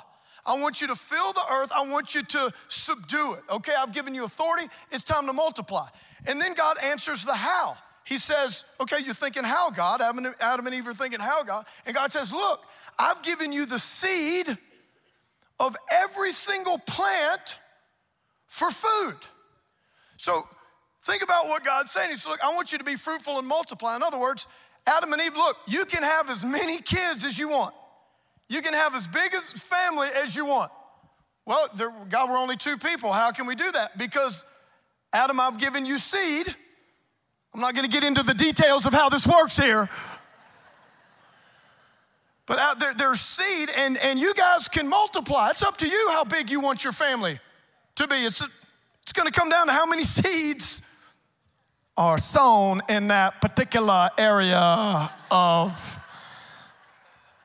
I 0.46 0.60
want 0.60 0.80
you 0.80 0.88
to 0.88 0.96
fill 0.96 1.32
the 1.32 1.44
earth. 1.50 1.70
I 1.74 1.86
want 1.86 2.14
you 2.14 2.22
to 2.22 2.52
subdue 2.68 3.34
it. 3.34 3.42
Okay, 3.50 3.72
I've 3.78 3.92
given 3.92 4.14
you 4.14 4.24
authority. 4.24 4.68
It's 4.90 5.04
time 5.04 5.26
to 5.26 5.32
multiply. 5.32 5.86
And 6.26 6.40
then 6.40 6.54
God 6.54 6.76
answers 6.82 7.24
the 7.24 7.34
how. 7.34 7.76
He 8.04 8.18
says, 8.18 8.64
Okay, 8.80 8.98
you're 9.04 9.14
thinking 9.14 9.44
how, 9.44 9.70
God? 9.70 10.00
Adam 10.00 10.66
and 10.66 10.74
Eve 10.74 10.88
are 10.88 10.94
thinking 10.94 11.20
how, 11.20 11.42
God? 11.42 11.66
And 11.86 11.94
God 11.94 12.10
says, 12.12 12.32
Look, 12.32 12.64
I've 12.98 13.22
given 13.22 13.52
you 13.52 13.66
the 13.66 13.78
seed 13.78 14.46
of 15.60 15.76
every 15.90 16.32
single 16.32 16.78
plant 16.78 17.58
for 18.46 18.70
food. 18.70 19.16
So 20.16 20.46
think 21.04 21.22
about 21.22 21.46
what 21.46 21.64
God's 21.64 21.92
saying. 21.92 22.10
He 22.10 22.16
says, 22.16 22.26
Look, 22.26 22.42
I 22.42 22.54
want 22.54 22.72
you 22.72 22.78
to 22.78 22.84
be 22.84 22.96
fruitful 22.96 23.38
and 23.38 23.46
multiply. 23.46 23.96
In 23.96 24.02
other 24.02 24.18
words, 24.18 24.46
Adam 24.86 25.12
and 25.12 25.22
Eve, 25.22 25.36
look, 25.36 25.56
you 25.66 25.84
can 25.84 26.02
have 26.02 26.28
as 26.30 26.44
many 26.44 26.80
kids 26.80 27.24
as 27.24 27.38
you 27.38 27.48
want. 27.48 27.74
You 28.48 28.60
can 28.60 28.74
have 28.74 28.94
as 28.94 29.06
big 29.06 29.34
a 29.34 29.40
family 29.40 30.08
as 30.22 30.36
you 30.36 30.44
want. 30.44 30.70
Well, 31.46 31.68
there, 31.76 31.92
God, 32.08 32.30
we're 32.30 32.38
only 32.38 32.56
two 32.56 32.76
people. 32.76 33.12
How 33.12 33.30
can 33.30 33.46
we 33.46 33.54
do 33.54 33.70
that? 33.72 33.96
Because 33.98 34.44
Adam, 35.12 35.40
I've 35.40 35.58
given 35.58 35.86
you 35.86 35.98
seed. 35.98 36.54
I'm 37.54 37.60
not 37.60 37.74
going 37.74 37.88
to 37.88 37.92
get 37.92 38.04
into 38.04 38.22
the 38.22 38.34
details 38.34 38.84
of 38.86 38.92
how 38.92 39.08
this 39.08 39.26
works 39.26 39.56
here. 39.56 39.88
But 42.46 42.58
out 42.58 42.78
there, 42.78 42.92
there's 42.94 43.20
seed, 43.20 43.70
and, 43.74 43.96
and 43.98 44.18
you 44.18 44.34
guys 44.34 44.68
can 44.68 44.86
multiply. 44.88 45.50
It's 45.50 45.62
up 45.62 45.78
to 45.78 45.88
you 45.88 46.08
how 46.10 46.24
big 46.24 46.50
you 46.50 46.60
want 46.60 46.84
your 46.84 46.92
family 46.92 47.38
to 47.94 48.06
be. 48.06 48.16
It's, 48.16 48.46
it's 49.02 49.12
going 49.12 49.30
to 49.30 49.32
come 49.32 49.48
down 49.48 49.68
to 49.68 49.72
how 49.72 49.86
many 49.86 50.04
seeds 50.04 50.82
are 51.96 52.18
sown 52.18 52.82
in 52.88 53.08
that 53.08 53.40
particular 53.40 54.10
area 54.18 55.10
of 55.30 56.00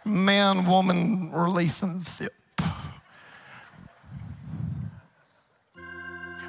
man 0.04 0.66
woman 0.66 1.32
relationship. 1.32 2.34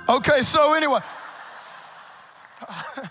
Okay, 0.09 0.43
so 0.43 0.75
anyway. 0.75 1.01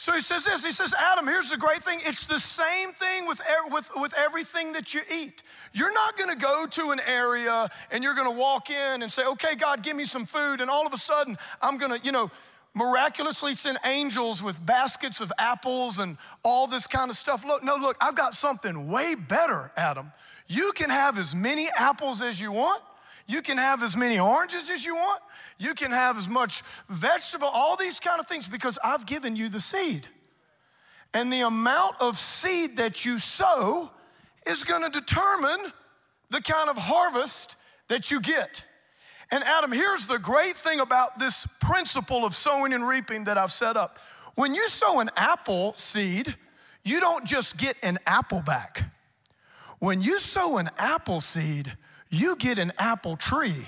So 0.00 0.14
he 0.14 0.22
says 0.22 0.46
this. 0.46 0.64
He 0.64 0.70
says, 0.70 0.94
Adam, 0.98 1.26
here's 1.26 1.50
the 1.50 1.58
great 1.58 1.82
thing. 1.82 1.98
It's 2.06 2.24
the 2.24 2.38
same 2.38 2.94
thing 2.94 3.26
with, 3.26 3.38
with, 3.70 3.90
with 3.96 4.14
everything 4.14 4.72
that 4.72 4.94
you 4.94 5.02
eat. 5.14 5.42
You're 5.74 5.92
not 5.92 6.16
going 6.16 6.30
to 6.30 6.38
go 6.38 6.66
to 6.66 6.90
an 6.92 7.00
area 7.06 7.68
and 7.90 8.02
you're 8.02 8.14
going 8.14 8.32
to 8.32 8.38
walk 8.38 8.70
in 8.70 9.02
and 9.02 9.12
say, 9.12 9.26
okay, 9.26 9.56
God, 9.56 9.82
give 9.82 9.94
me 9.94 10.06
some 10.06 10.24
food. 10.24 10.62
And 10.62 10.70
all 10.70 10.86
of 10.86 10.94
a 10.94 10.96
sudden, 10.96 11.36
I'm 11.60 11.76
going 11.76 12.00
to, 12.00 12.02
you 12.02 12.12
know, 12.12 12.30
miraculously 12.74 13.54
send 13.54 13.78
angels 13.84 14.42
with 14.42 14.64
baskets 14.64 15.20
of 15.20 15.32
apples 15.38 15.98
and 15.98 16.16
all 16.42 16.66
this 16.66 16.86
kind 16.86 17.10
of 17.10 17.16
stuff. 17.16 17.44
Look, 17.44 17.64
no, 17.64 17.76
look, 17.76 17.96
I've 18.00 18.14
got 18.14 18.34
something 18.34 18.88
way 18.88 19.14
better, 19.14 19.72
Adam. 19.76 20.12
You 20.46 20.72
can 20.74 20.90
have 20.90 21.18
as 21.18 21.34
many 21.34 21.68
apples 21.76 22.22
as 22.22 22.40
you 22.40 22.52
want. 22.52 22.82
You 23.26 23.42
can 23.42 23.58
have 23.58 23.82
as 23.82 23.96
many 23.96 24.18
oranges 24.18 24.70
as 24.70 24.84
you 24.84 24.94
want. 24.94 25.22
You 25.58 25.74
can 25.74 25.92
have 25.92 26.18
as 26.18 26.28
much 26.28 26.62
vegetable, 26.88 27.48
all 27.48 27.76
these 27.76 28.00
kind 28.00 28.18
of 28.18 28.26
things, 28.26 28.48
because 28.48 28.78
I've 28.82 29.06
given 29.06 29.36
you 29.36 29.48
the 29.48 29.60
seed. 29.60 30.08
And 31.14 31.32
the 31.32 31.42
amount 31.42 31.96
of 32.00 32.18
seed 32.18 32.76
that 32.78 33.04
you 33.04 33.18
sow 33.18 33.90
is 34.46 34.64
gonna 34.64 34.90
determine 34.90 35.60
the 36.30 36.40
kind 36.40 36.70
of 36.70 36.76
harvest 36.76 37.56
that 37.88 38.10
you 38.10 38.20
get. 38.20 38.64
And 39.32 39.44
Adam, 39.44 39.70
here's 39.70 40.06
the 40.06 40.18
great 40.18 40.56
thing 40.56 40.80
about 40.80 41.18
this 41.18 41.46
principle 41.60 42.24
of 42.24 42.34
sowing 42.34 42.72
and 42.72 42.86
reaping 42.86 43.24
that 43.24 43.38
I've 43.38 43.52
set 43.52 43.76
up. 43.76 43.98
When 44.34 44.54
you 44.54 44.66
sow 44.68 45.00
an 45.00 45.10
apple 45.16 45.72
seed, 45.74 46.34
you 46.82 47.00
don't 47.00 47.24
just 47.24 47.56
get 47.56 47.76
an 47.82 47.98
apple 48.06 48.42
back. 48.42 48.82
When 49.78 50.02
you 50.02 50.18
sow 50.18 50.58
an 50.58 50.70
apple 50.78 51.20
seed, 51.20 51.72
you 52.10 52.36
get 52.36 52.58
an 52.58 52.72
apple 52.78 53.16
tree 53.16 53.66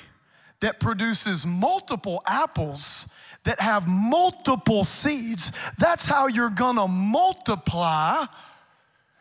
that 0.60 0.80
produces 0.80 1.46
multiple 1.46 2.22
apples 2.26 3.08
that 3.44 3.60
have 3.60 3.88
multiple 3.88 4.84
seeds. 4.84 5.52
That's 5.78 6.06
how 6.06 6.28
you're 6.28 6.50
gonna 6.50 6.88
multiply 6.88 8.26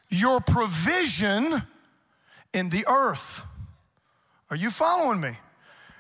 your 0.10 0.42
provision 0.42 1.64
in 2.54 2.70
the 2.70 2.86
earth. 2.88 3.44
Are 4.50 4.56
you 4.56 4.70
following 4.70 5.20
me? 5.20 5.38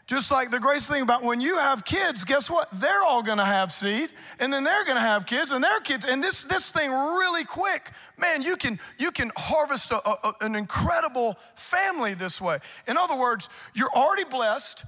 Just 0.08 0.32
like 0.32 0.52
the 0.52 0.60
greatest 0.60 0.90
thing 0.90 1.04
about 1.04 1.24
when 1.24 1.40
you 1.40 1.58
have 1.58 1.86
kids, 1.86 2.24
guess 2.26 2.50
what? 2.50 2.68
They're 2.74 3.04
all 3.04 3.24
gonna 3.24 3.46
have 3.46 3.72
seed, 3.72 4.12
and 4.40 4.52
then 4.52 4.64
they're 4.64 4.84
gonna 4.84 5.00
have 5.00 5.26
kids, 5.26 5.52
and 5.52 5.64
their 5.64 5.80
kids, 5.80 6.06
and 6.06 6.22
this, 6.22 6.44
this 6.44 6.72
thing 6.72 6.92
really 6.92 7.46
quick, 7.46 7.92
man, 8.18 8.42
you 8.42 8.58
can, 8.58 8.80
you 8.98 9.12
can 9.12 9.32
harvest 9.38 9.92
a, 9.92 10.10
a, 10.10 10.34
an 10.42 10.56
incredible 10.56 11.38
family 11.56 12.14
this 12.14 12.42
way. 12.42 12.60
In 12.88 12.98
other 12.98 13.16
words, 13.16 13.50
you're 13.74 13.92
already 13.96 14.26
blessed, 14.26 14.84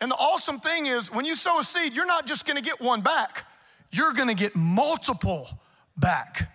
and 0.00 0.10
the 0.10 0.16
awesome 0.16 0.58
thing 0.58 0.86
is 0.86 1.12
when 1.12 1.24
you 1.24 1.34
sow 1.34 1.58
a 1.58 1.62
seed, 1.62 1.94
you're 1.94 2.06
not 2.06 2.26
just 2.26 2.46
gonna 2.46 2.62
get 2.62 2.80
one 2.80 3.02
back, 3.02 3.44
you're 3.90 4.14
gonna 4.14 4.34
get 4.34 4.56
multiple 4.56 5.48
back. 5.96 6.50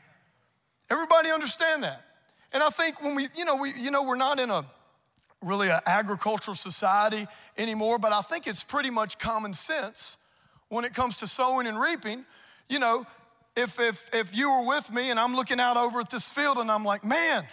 Everybody 0.90 1.30
understand 1.30 1.84
that? 1.84 2.04
And 2.54 2.64
I 2.64 2.70
think 2.70 3.02
when 3.04 3.14
we, 3.14 3.28
you 3.36 3.46
know, 3.46 3.58
we, 3.58 3.74
you 3.74 3.92
know, 3.92 4.04
we're 4.04 4.16
not 4.16 4.40
in 4.40 4.50
a 4.50 4.66
really 5.42 5.70
an 5.70 5.80
agricultural 5.86 6.56
society 6.56 7.28
anymore, 7.58 8.00
but 8.00 8.12
I 8.12 8.22
think 8.22 8.48
it's 8.48 8.64
pretty 8.64 8.90
much 8.90 9.20
common 9.20 9.54
sense 9.54 10.18
when 10.70 10.84
it 10.84 10.94
comes 10.94 11.18
to 11.18 11.28
sowing 11.28 11.68
and 11.68 11.80
reaping. 11.80 12.26
You 12.70 12.80
know, 12.80 13.06
if, 13.56 13.80
if, 13.80 14.10
if 14.14 14.38
you 14.38 14.50
were 14.52 14.68
with 14.68 14.92
me 14.94 15.10
and 15.10 15.20
I'm 15.20 15.36
looking 15.36 15.60
out 15.60 15.78
over 15.78 16.00
at 16.00 16.10
this 16.10 16.30
field 16.30 16.58
and 16.58 16.70
I'm 16.70 16.84
like, 16.84 17.04
man, 17.04 17.46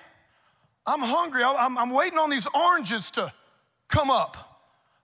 I'm 0.86 1.00
hungry. 1.00 1.42
I'm, 1.44 1.78
I'm 1.78 1.90
waiting 1.90 2.18
on 2.18 2.30
these 2.30 2.46
oranges 2.54 3.10
to 3.12 3.32
come 3.88 4.10
up. 4.10 4.60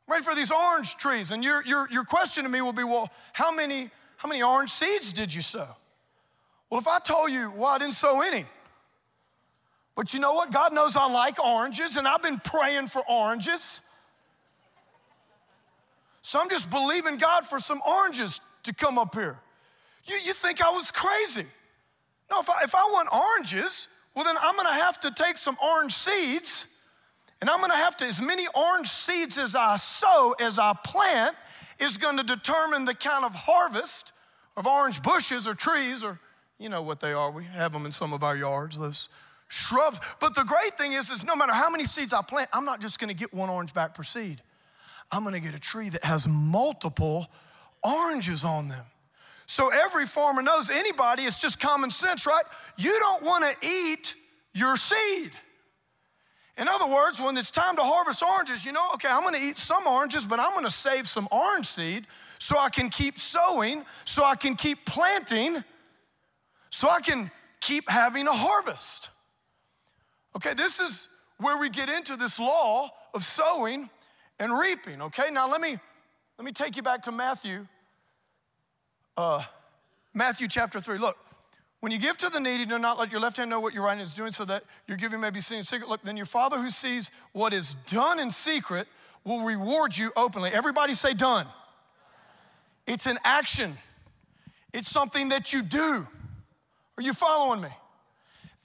I'm 0.06 0.12
ready 0.12 0.24
for 0.24 0.34
these 0.34 0.50
orange 0.50 0.96
trees. 0.96 1.30
And 1.30 1.42
your, 1.44 1.64
your, 1.64 1.88
your 1.90 2.04
question 2.04 2.44
to 2.44 2.50
me 2.50 2.60
will 2.60 2.72
be, 2.72 2.84
well, 2.84 3.10
how 3.32 3.54
many, 3.54 3.90
how 4.16 4.28
many 4.28 4.42
orange 4.42 4.70
seeds 4.70 5.12
did 5.12 5.32
you 5.32 5.42
sow? 5.42 5.68
Well, 6.68 6.80
if 6.80 6.88
I 6.88 6.98
told 6.98 7.30
you, 7.30 7.50
well, 7.50 7.66
I 7.66 7.78
didn't 7.78 7.94
sow 7.94 8.20
any, 8.20 8.44
but 9.96 10.14
you 10.14 10.20
know 10.20 10.34
what? 10.34 10.52
God 10.52 10.72
knows 10.72 10.96
I 10.96 11.10
like 11.10 11.38
oranges, 11.44 11.96
and 11.96 12.06
I've 12.06 12.22
been 12.22 12.38
praying 12.38 12.86
for 12.86 13.02
oranges. 13.08 13.82
So 16.22 16.40
I'm 16.40 16.48
just 16.48 16.70
believing 16.70 17.16
God 17.16 17.46
for 17.46 17.58
some 17.58 17.80
oranges 17.86 18.40
to 18.64 18.74
come 18.74 18.98
up 18.98 19.14
here. 19.14 19.38
You, 20.04 20.16
you 20.24 20.32
think 20.32 20.62
I 20.62 20.70
was 20.70 20.90
crazy? 20.90 21.46
No, 22.30 22.40
if 22.40 22.48
I, 22.48 22.62
if 22.62 22.74
I 22.74 22.82
want 22.92 23.08
oranges, 23.12 23.88
well, 24.14 24.24
then 24.24 24.36
I'm 24.40 24.56
gonna 24.56 24.72
have 24.72 25.00
to 25.00 25.10
take 25.10 25.38
some 25.38 25.56
orange 25.62 25.92
seeds, 25.92 26.68
and 27.40 27.50
I'm 27.50 27.60
gonna 27.60 27.76
have 27.76 27.96
to, 27.98 28.04
as 28.04 28.20
many 28.20 28.46
orange 28.54 28.88
seeds 28.88 29.38
as 29.38 29.56
I 29.56 29.76
sow, 29.76 30.34
as 30.40 30.58
I 30.58 30.72
plant, 30.84 31.36
is 31.78 31.98
gonna 31.98 32.22
determine 32.22 32.84
the 32.84 32.94
kind 32.94 33.24
of 33.24 33.34
harvest 33.34 34.12
of 34.56 34.66
orange 34.66 35.02
bushes 35.02 35.48
or 35.48 35.54
trees, 35.54 36.04
or 36.04 36.18
you 36.58 36.68
know 36.68 36.82
what 36.82 37.00
they 37.00 37.12
are. 37.12 37.30
We 37.30 37.44
have 37.44 37.72
them 37.72 37.86
in 37.86 37.92
some 37.92 38.12
of 38.12 38.22
our 38.22 38.36
yards, 38.36 38.78
those 38.78 39.08
shrubs. 39.50 40.00
But 40.20 40.34
the 40.34 40.44
great 40.44 40.78
thing 40.78 40.94
is, 40.94 41.10
is 41.10 41.24
no 41.24 41.36
matter 41.36 41.52
how 41.52 41.68
many 41.68 41.84
seeds 41.84 42.14
I 42.14 42.22
plant, 42.22 42.48
I'm 42.52 42.64
not 42.64 42.80
just 42.80 42.98
gonna 42.98 43.14
get 43.14 43.34
one 43.34 43.50
orange 43.50 43.74
back 43.74 43.92
per 43.92 44.02
seed. 44.02 44.40
I'm 45.12 45.24
gonna 45.24 45.40
get 45.40 45.54
a 45.54 45.58
tree 45.58 45.90
that 45.90 46.04
has 46.04 46.26
multiple 46.26 47.26
oranges 47.82 48.44
on 48.44 48.68
them. 48.68 48.84
So 49.46 49.70
every 49.70 50.06
farmer 50.06 50.42
knows, 50.42 50.70
anybody, 50.70 51.24
it's 51.24 51.40
just 51.40 51.58
common 51.58 51.90
sense, 51.90 52.26
right? 52.26 52.44
You 52.78 52.96
don't 53.00 53.24
wanna 53.24 53.52
eat 53.62 54.14
your 54.54 54.76
seed. 54.76 55.32
In 56.56 56.68
other 56.68 56.86
words, 56.86 57.20
when 57.20 57.36
it's 57.36 57.50
time 57.50 57.74
to 57.76 57.82
harvest 57.82 58.22
oranges, 58.22 58.64
you 58.64 58.70
know, 58.70 58.92
okay, 58.94 59.08
I'm 59.08 59.24
gonna 59.24 59.38
eat 59.42 59.58
some 59.58 59.86
oranges, 59.86 60.24
but 60.24 60.38
I'm 60.38 60.54
gonna 60.54 60.70
save 60.70 61.08
some 61.08 61.26
orange 61.32 61.66
seed 61.66 62.06
so 62.38 62.56
I 62.56 62.68
can 62.68 62.88
keep 62.88 63.18
sowing, 63.18 63.84
so 64.04 64.22
I 64.22 64.36
can 64.36 64.54
keep 64.54 64.84
planting, 64.84 65.64
so 66.70 66.88
I 66.88 67.00
can 67.00 67.30
keep 67.60 67.90
having 67.90 68.28
a 68.28 68.32
harvest. 68.32 69.10
Okay, 70.36 70.54
this 70.54 70.80
is 70.80 71.08
where 71.38 71.58
we 71.58 71.68
get 71.68 71.88
into 71.88 72.16
this 72.16 72.38
law 72.38 72.90
of 73.14 73.24
sowing 73.24 73.90
and 74.38 74.56
reaping. 74.56 75.02
Okay, 75.02 75.30
now 75.30 75.50
let 75.50 75.60
me 75.60 75.78
let 76.38 76.44
me 76.44 76.52
take 76.52 76.76
you 76.76 76.82
back 76.82 77.02
to 77.02 77.12
Matthew, 77.12 77.66
uh, 79.16 79.42
Matthew 80.14 80.48
chapter 80.48 80.80
three. 80.80 80.98
Look, 80.98 81.16
when 81.80 81.92
you 81.92 81.98
give 81.98 82.16
to 82.18 82.28
the 82.28 82.40
needy, 82.40 82.64
do 82.64 82.78
not 82.78 82.98
let 82.98 83.10
your 83.10 83.20
left 83.20 83.36
hand 83.36 83.50
know 83.50 83.60
what 83.60 83.74
your 83.74 83.84
right 83.84 83.90
hand 83.96 84.02
is 84.02 84.14
doing, 84.14 84.32
so 84.32 84.44
that 84.44 84.64
your 84.86 84.96
giving 84.96 85.20
may 85.20 85.30
be 85.30 85.40
seen 85.40 85.58
in 85.58 85.64
secret. 85.64 85.88
Look, 85.88 86.02
then 86.02 86.16
your 86.16 86.26
Father 86.26 86.58
who 86.58 86.70
sees 86.70 87.10
what 87.32 87.52
is 87.52 87.74
done 87.86 88.20
in 88.20 88.30
secret 88.30 88.86
will 89.24 89.44
reward 89.44 89.96
you 89.96 90.12
openly. 90.16 90.50
Everybody 90.50 90.94
say 90.94 91.12
done. 91.12 91.46
It's 92.86 93.06
an 93.06 93.18
action. 93.24 93.76
It's 94.72 94.88
something 94.88 95.30
that 95.30 95.52
you 95.52 95.62
do. 95.62 96.06
Are 96.96 97.02
you 97.02 97.12
following 97.12 97.60
me? 97.60 97.68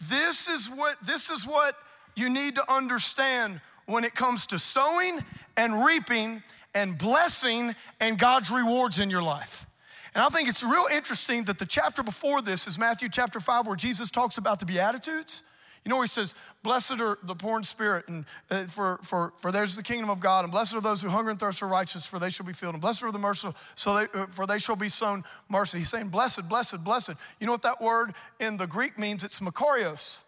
This 0.09 0.47
is 0.47 0.69
what 0.69 0.97
this 1.05 1.29
is 1.29 1.45
what 1.45 1.75
you 2.15 2.29
need 2.29 2.55
to 2.55 2.71
understand 2.71 3.62
when 3.85 4.03
it 4.03 4.15
comes 4.15 4.47
to 4.47 4.59
sowing 4.59 5.24
and 5.57 5.85
reaping 5.85 6.43
and 6.74 6.97
blessing 6.97 7.75
and 8.00 8.17
God's 8.17 8.51
rewards 8.51 9.00
in 9.00 9.09
your 9.09 9.21
life. 9.21 9.65
And 10.13 10.24
I 10.24 10.29
think 10.29 10.47
it's 10.47 10.63
real 10.63 10.88
interesting 10.91 11.43
that 11.45 11.59
the 11.59 11.65
chapter 11.65 12.01
before 12.01 12.41
this 12.41 12.67
is 12.67 12.79
Matthew 12.79 13.09
chapter 13.09 13.39
5 13.39 13.67
where 13.67 13.75
Jesus 13.75 14.09
talks 14.09 14.38
about 14.38 14.59
the 14.59 14.65
beatitudes. 14.65 15.43
You 15.86 15.92
know, 15.92 16.01
he 16.01 16.08
says, 16.08 16.34
Blessed 16.63 17.00
are 17.00 17.20
the 17.22 17.36
poor 17.36 17.58
in 17.58 17.63
spirit, 17.63 18.08
and 18.08 18.25
uh, 18.50 18.63
for, 18.63 18.98
for, 19.04 19.34
for 19.38 19.51
there's 19.51 19.75
the 19.75 19.84
kingdom 19.84 20.10
of 20.10 20.20
God, 20.20 20.44
and 20.44 20.51
blessed 20.51 20.75
are 20.75 20.82
those 20.82 21.00
who 21.00 21.10
hunger 21.10 21.30
and 21.30 21.39
thirst 21.39 21.60
for 21.60 21.68
righteousness, 21.68 22.08
for 22.08 22.18
they 22.18 22.32
shall 22.32 22.46
be 22.46 22.54
filled, 22.54 22.74
and 22.74 22.82
blessed 22.82 23.04
are 23.04 23.12
the 23.12 23.20
merciful, 23.20 23.56
so 23.75 23.96
they, 23.96 24.20
uh, 24.20 24.25
for 24.25 24.48
they 24.48 24.58
shall 24.58 24.75
be 24.75 24.89
sown 24.89 25.24
mercy. 25.48 25.77
He's 25.77 25.89
saying, 25.89 26.10
Blessed, 26.10 26.50
blessed, 26.50 26.84
blessed. 26.84 27.13
You 27.39 27.46
know 27.46 27.54
what 27.54 27.62
that 27.62 27.80
word 27.80 28.13
in 28.39 28.58
the 28.58 28.65
Greek 28.65 28.98
means? 28.98 29.24
It's 29.24 29.39
makarios, 29.39 30.24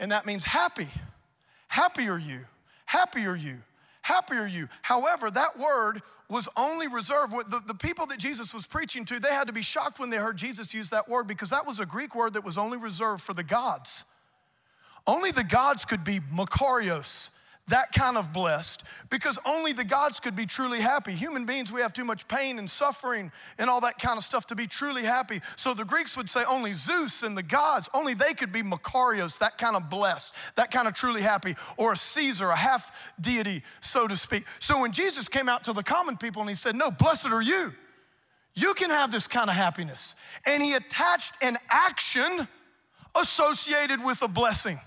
and 0.00 0.10
that 0.10 0.26
means 0.26 0.44
happy. 0.44 0.88
Happy 1.68 2.08
are 2.08 2.18
you, 2.18 2.40
happy 2.84 3.24
are 3.26 3.36
you, 3.36 3.58
happy 4.02 4.34
are 4.34 4.48
you. 4.48 4.68
However, 4.82 5.30
that 5.30 5.56
word 5.60 6.02
was 6.28 6.48
only 6.56 6.88
reserved 6.88 7.32
the, 7.50 7.62
the 7.66 7.74
people 7.74 8.06
that 8.06 8.18
Jesus 8.18 8.52
was 8.52 8.66
preaching 8.66 9.04
to, 9.04 9.20
they 9.20 9.28
had 9.28 9.46
to 9.46 9.52
be 9.52 9.62
shocked 9.62 10.00
when 10.00 10.10
they 10.10 10.16
heard 10.16 10.36
Jesus 10.36 10.74
use 10.74 10.90
that 10.90 11.08
word 11.08 11.28
because 11.28 11.50
that 11.50 11.66
was 11.66 11.78
a 11.78 11.86
Greek 11.86 12.14
word 12.16 12.34
that 12.34 12.44
was 12.44 12.58
only 12.58 12.76
reserved 12.76 13.22
for 13.22 13.32
the 13.32 13.44
gods. 13.44 14.04
Only 15.08 15.30
the 15.30 15.42
gods 15.42 15.86
could 15.86 16.04
be 16.04 16.20
Makarios, 16.20 17.30
that 17.68 17.92
kind 17.92 18.18
of 18.18 18.30
blessed, 18.34 18.84
because 19.08 19.38
only 19.46 19.72
the 19.72 19.84
gods 19.84 20.20
could 20.20 20.36
be 20.36 20.44
truly 20.44 20.80
happy. 20.80 21.12
Human 21.12 21.46
beings, 21.46 21.72
we 21.72 21.80
have 21.80 21.94
too 21.94 22.04
much 22.04 22.28
pain 22.28 22.58
and 22.58 22.68
suffering 22.68 23.32
and 23.58 23.70
all 23.70 23.80
that 23.80 23.98
kind 23.98 24.18
of 24.18 24.22
stuff 24.22 24.46
to 24.48 24.54
be 24.54 24.66
truly 24.66 25.04
happy. 25.04 25.40
So 25.56 25.72
the 25.72 25.86
Greeks 25.86 26.14
would 26.14 26.28
say 26.28 26.44
only 26.44 26.74
Zeus 26.74 27.22
and 27.22 27.36
the 27.36 27.42
gods, 27.42 27.88
only 27.94 28.12
they 28.12 28.34
could 28.34 28.52
be 28.52 28.62
Makarios, 28.62 29.38
that 29.38 29.56
kind 29.56 29.76
of 29.76 29.88
blessed, 29.88 30.34
that 30.56 30.70
kind 30.70 30.86
of 30.86 30.92
truly 30.92 31.22
happy, 31.22 31.56
or 31.78 31.94
a 31.94 31.96
Caesar, 31.96 32.50
a 32.50 32.56
half 32.56 33.14
deity, 33.18 33.62
so 33.80 34.08
to 34.08 34.16
speak. 34.16 34.44
So 34.58 34.78
when 34.82 34.92
Jesus 34.92 35.30
came 35.30 35.48
out 35.48 35.64
to 35.64 35.72
the 35.72 35.82
common 35.82 36.18
people 36.18 36.42
and 36.42 36.50
he 36.50 36.54
said, 36.54 36.76
No, 36.76 36.90
blessed 36.90 37.28
are 37.28 37.42
you. 37.42 37.72
You 38.54 38.74
can 38.74 38.90
have 38.90 39.10
this 39.10 39.26
kind 39.26 39.48
of 39.48 39.56
happiness. 39.56 40.16
And 40.44 40.62
he 40.62 40.74
attached 40.74 41.36
an 41.40 41.56
action 41.70 42.46
associated 43.14 44.04
with 44.04 44.20
a 44.20 44.28
blessing 44.28 44.78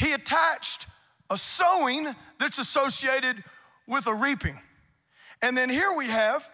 he 0.00 0.12
attached 0.12 0.86
a 1.28 1.36
sowing 1.36 2.06
that's 2.38 2.58
associated 2.58 3.44
with 3.86 4.06
a 4.06 4.14
reaping. 4.14 4.58
And 5.42 5.56
then 5.56 5.68
here 5.68 5.92
we 5.96 6.06
have, 6.06 6.50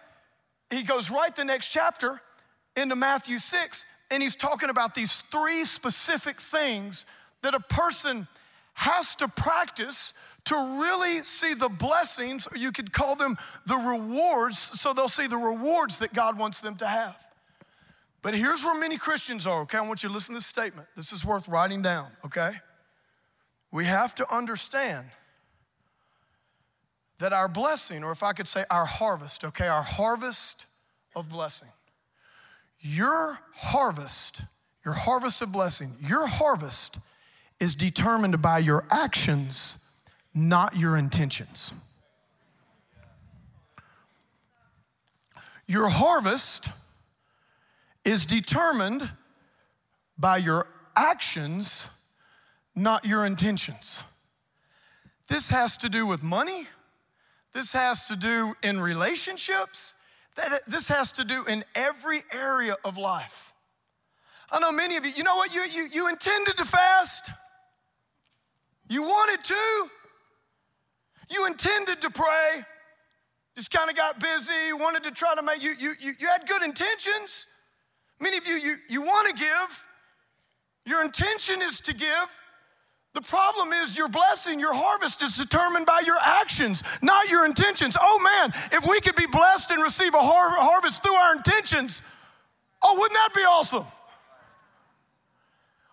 he 0.69 0.83
goes 0.83 1.09
right 1.09 1.33
the 1.33 1.45
next 1.45 1.69
chapter 1.69 2.21
into 2.75 2.95
Matthew 2.95 3.37
6, 3.37 3.85
and 4.11 4.21
he's 4.21 4.35
talking 4.35 4.69
about 4.69 4.95
these 4.95 5.21
three 5.21 5.63
specific 5.63 6.41
things 6.41 7.05
that 7.41 7.53
a 7.53 7.59
person 7.59 8.27
has 8.73 9.15
to 9.15 9.27
practice 9.29 10.13
to 10.45 10.55
really 10.55 11.23
see 11.23 11.53
the 11.53 11.69
blessings, 11.69 12.47
or 12.51 12.57
you 12.57 12.71
could 12.71 12.91
call 12.91 13.15
them 13.15 13.37
the 13.65 13.75
rewards, 13.75 14.59
so 14.59 14.93
they'll 14.93 15.07
see 15.07 15.27
the 15.27 15.37
rewards 15.37 15.99
that 15.99 16.13
God 16.13 16.37
wants 16.37 16.61
them 16.61 16.75
to 16.75 16.85
have. 16.85 17.15
But 18.21 18.33
here's 18.33 18.63
where 18.63 18.77
many 18.79 18.97
Christians 18.97 19.47
are, 19.47 19.61
okay? 19.61 19.77
I 19.77 19.81
want 19.81 20.03
you 20.03 20.09
to 20.09 20.13
listen 20.13 20.35
to 20.35 20.39
this 20.39 20.45
statement. 20.45 20.87
This 20.97 21.13
is 21.13 21.23
worth 21.23 21.47
writing 21.47 21.81
down, 21.81 22.09
okay? 22.25 22.51
We 23.71 23.85
have 23.85 24.15
to 24.15 24.33
understand 24.33 25.07
that 27.19 27.33
our 27.33 27.47
blessing, 27.47 28.03
or 28.03 28.11
if 28.11 28.23
I 28.23 28.33
could 28.33 28.47
say 28.47 28.65
our 28.69 28.85
harvest, 28.85 29.43
okay, 29.43 29.67
our 29.67 29.81
harvest 29.81 30.65
of 31.15 31.29
blessing, 31.29 31.69
your 32.79 33.39
harvest, 33.53 34.43
your 34.85 34.93
harvest 34.93 35.41
of 35.41 35.51
blessing, 35.51 35.95
your 35.99 36.27
harvest 36.27 36.99
is 37.59 37.75
determined 37.75 38.41
by 38.41 38.59
your 38.59 38.85
actions, 38.91 39.79
not 40.33 40.75
your 40.75 40.95
intentions. 40.95 41.73
Your 45.65 45.89
harvest 45.89 46.69
is 48.05 48.25
determined 48.25 49.11
by 50.17 50.37
your 50.37 50.67
actions, 50.95 51.89
not 52.77 53.05
your 53.05 53.25
intentions. 53.25 54.03
This 55.27 55.49
has 55.49 55.77
to 55.77 55.89
do 55.89 56.05
with 56.05 56.23
money. 56.23 56.67
This 57.53 57.73
has 57.73 58.07
to 58.07 58.15
do 58.15 58.53
in 58.61 58.79
relationships. 58.79 59.95
That 60.35 60.61
this 60.67 60.87
has 60.89 61.11
to 61.13 61.23
do 61.23 61.43
in 61.45 61.65
every 61.73 62.23
area 62.31 62.77
of 62.85 62.97
life. 62.97 63.53
I 64.51 64.59
know 64.59 64.71
many 64.71 64.95
of 64.95 65.05
you, 65.05 65.11
you 65.15 65.23
know 65.23 65.35
what? 65.35 65.53
You, 65.53 65.65
you, 65.69 65.87
you 65.91 66.07
intended 66.07 66.55
to 66.57 66.65
fast. 66.65 67.31
You 68.89 69.01
wanted 69.01 69.43
to. 69.43 69.89
You 71.29 71.47
intended 71.47 71.99
to 72.01 72.09
pray. 72.11 72.63
Just 73.55 73.71
kind 73.71 73.89
of 73.89 73.95
got 73.95 74.19
busy, 74.19 74.71
wanted 74.73 75.03
to 75.03 75.11
try 75.11 75.33
to 75.33 75.41
make 75.41 75.63
you, 75.63 75.73
you, 75.79 75.93
you, 75.99 76.13
you 76.19 76.27
had 76.27 76.47
good 76.47 76.61
intentions. 76.61 77.47
Many 78.19 78.37
of 78.37 78.47
you, 78.47 78.53
you, 78.53 78.75
you 78.87 79.01
want 79.01 79.35
to 79.35 79.43
give. 79.43 79.85
Your 80.85 81.03
intention 81.03 81.61
is 81.63 81.81
to 81.81 81.93
give. 81.93 82.35
The 83.17 83.23
problem 83.23 83.73
is 83.73 83.97
your 83.97 84.09
blessing, 84.09 84.59
your 84.59 84.75
harvest 84.75 85.23
is 85.23 85.37
determined 85.37 85.87
by 85.87 86.03
your 86.05 86.19
actions, 86.21 86.83
not 87.01 87.27
your 87.29 87.47
intentions. 87.47 87.97
Oh 87.99 88.19
man, 88.19 88.51
if 88.71 88.87
we 88.87 89.01
could 89.01 89.15
be 89.15 89.25
blessed 89.25 89.71
and 89.71 89.81
receive 89.81 90.13
a 90.13 90.19
har- 90.19 90.63
harvest 90.63 91.01
through 91.01 91.15
our 91.15 91.35
intentions, 91.35 92.03
oh, 92.83 92.93
wouldn't 92.93 93.13
that 93.13 93.29
be 93.33 93.41
awesome? 93.41 93.85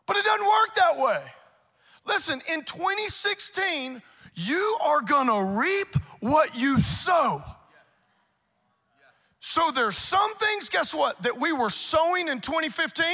But 0.04 0.18
it 0.18 0.24
doesn't 0.26 0.44
work 0.44 0.74
that 0.74 0.98
way. 0.98 1.22
Listen, 2.04 2.42
in 2.52 2.62
2016, 2.62 4.02
you 4.34 4.78
are 4.84 5.00
gonna 5.00 5.58
reap 5.58 5.96
what 6.20 6.54
you 6.54 6.78
sow. 6.78 7.42
So 9.40 9.70
there's 9.74 9.96
some 9.96 10.34
things, 10.34 10.68
guess 10.68 10.94
what, 10.94 11.22
that 11.22 11.40
we 11.40 11.52
were 11.52 11.70
sowing 11.70 12.28
in 12.28 12.42
2015. 12.42 13.06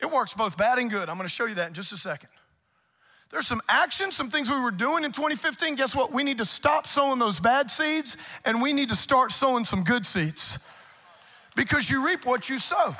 It 0.00 0.10
works 0.10 0.32
both 0.32 0.56
bad 0.56 0.78
and 0.78 0.90
good. 0.90 1.10
I'm 1.10 1.18
gonna 1.18 1.28
show 1.28 1.44
you 1.44 1.56
that 1.56 1.68
in 1.68 1.74
just 1.74 1.92
a 1.92 1.98
second. 1.98 2.30
There's 3.30 3.46
some 3.46 3.60
action, 3.68 4.10
some 4.10 4.30
things 4.30 4.50
we 4.50 4.58
were 4.58 4.70
doing 4.70 5.04
in 5.04 5.12
2015. 5.12 5.74
Guess 5.74 5.94
what? 5.94 6.12
We 6.12 6.22
need 6.24 6.38
to 6.38 6.46
stop 6.46 6.86
sowing 6.86 7.18
those 7.18 7.40
bad 7.40 7.70
seeds 7.70 8.16
and 8.44 8.62
we 8.62 8.72
need 8.72 8.88
to 8.88 8.96
start 8.96 9.32
sowing 9.32 9.64
some 9.64 9.84
good 9.84 10.06
seeds 10.06 10.58
because 11.54 11.90
you 11.90 12.06
reap 12.06 12.24
what 12.24 12.48
you 12.48 12.58
sow. 12.58 12.96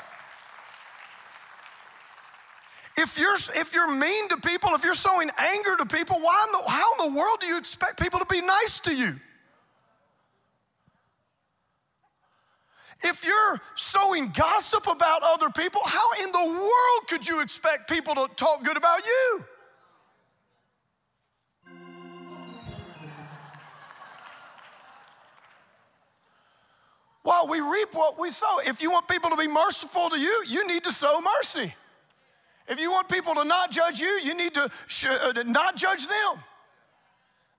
If 2.95 3.17
you're, 3.17 3.35
if 3.55 3.73
you're 3.73 3.95
mean 3.95 4.27
to 4.27 4.37
people, 4.37 4.71
if 4.73 4.83
you're 4.83 4.93
sowing 4.93 5.31
anger 5.37 5.77
to 5.77 5.85
people, 5.85 6.19
why 6.19 6.45
in 6.47 6.51
the, 6.51 6.69
how 6.69 6.93
in 6.99 7.13
the 7.13 7.17
world 7.17 7.37
do 7.39 7.47
you 7.47 7.57
expect 7.57 7.99
people 7.99 8.19
to 8.19 8.25
be 8.25 8.41
nice 8.41 8.81
to 8.81 8.93
you? 8.93 9.15
If 13.01 13.25
you're 13.25 13.61
sowing 13.75 14.27
gossip 14.35 14.85
about 14.85 15.21
other 15.23 15.49
people, 15.49 15.81
how 15.85 16.11
in 16.21 16.31
the 16.33 16.59
world 16.59 17.07
could 17.07 17.25
you 17.25 17.41
expect 17.41 17.89
people 17.89 18.13
to 18.15 18.27
talk 18.35 18.63
good 18.63 18.75
about 18.75 18.99
you? 19.05 19.45
We 27.49 27.59
reap 27.59 27.93
what 27.93 28.19
we 28.19 28.31
sow. 28.31 28.59
If 28.65 28.81
you 28.81 28.91
want 28.91 29.07
people 29.07 29.29
to 29.29 29.35
be 29.35 29.47
merciful 29.47 30.09
to 30.09 30.19
you, 30.19 30.43
you 30.47 30.67
need 30.67 30.83
to 30.83 30.91
sow 30.91 31.19
mercy. 31.37 31.73
If 32.67 32.79
you 32.79 32.91
want 32.91 33.09
people 33.09 33.33
to 33.35 33.43
not 33.43 33.71
judge 33.71 33.99
you, 33.99 34.19
you 34.23 34.35
need 34.35 34.53
to 34.53 34.69
sh- 34.87 35.05
uh, 35.05 35.43
not 35.45 35.75
judge 35.75 36.07
them. 36.07 36.43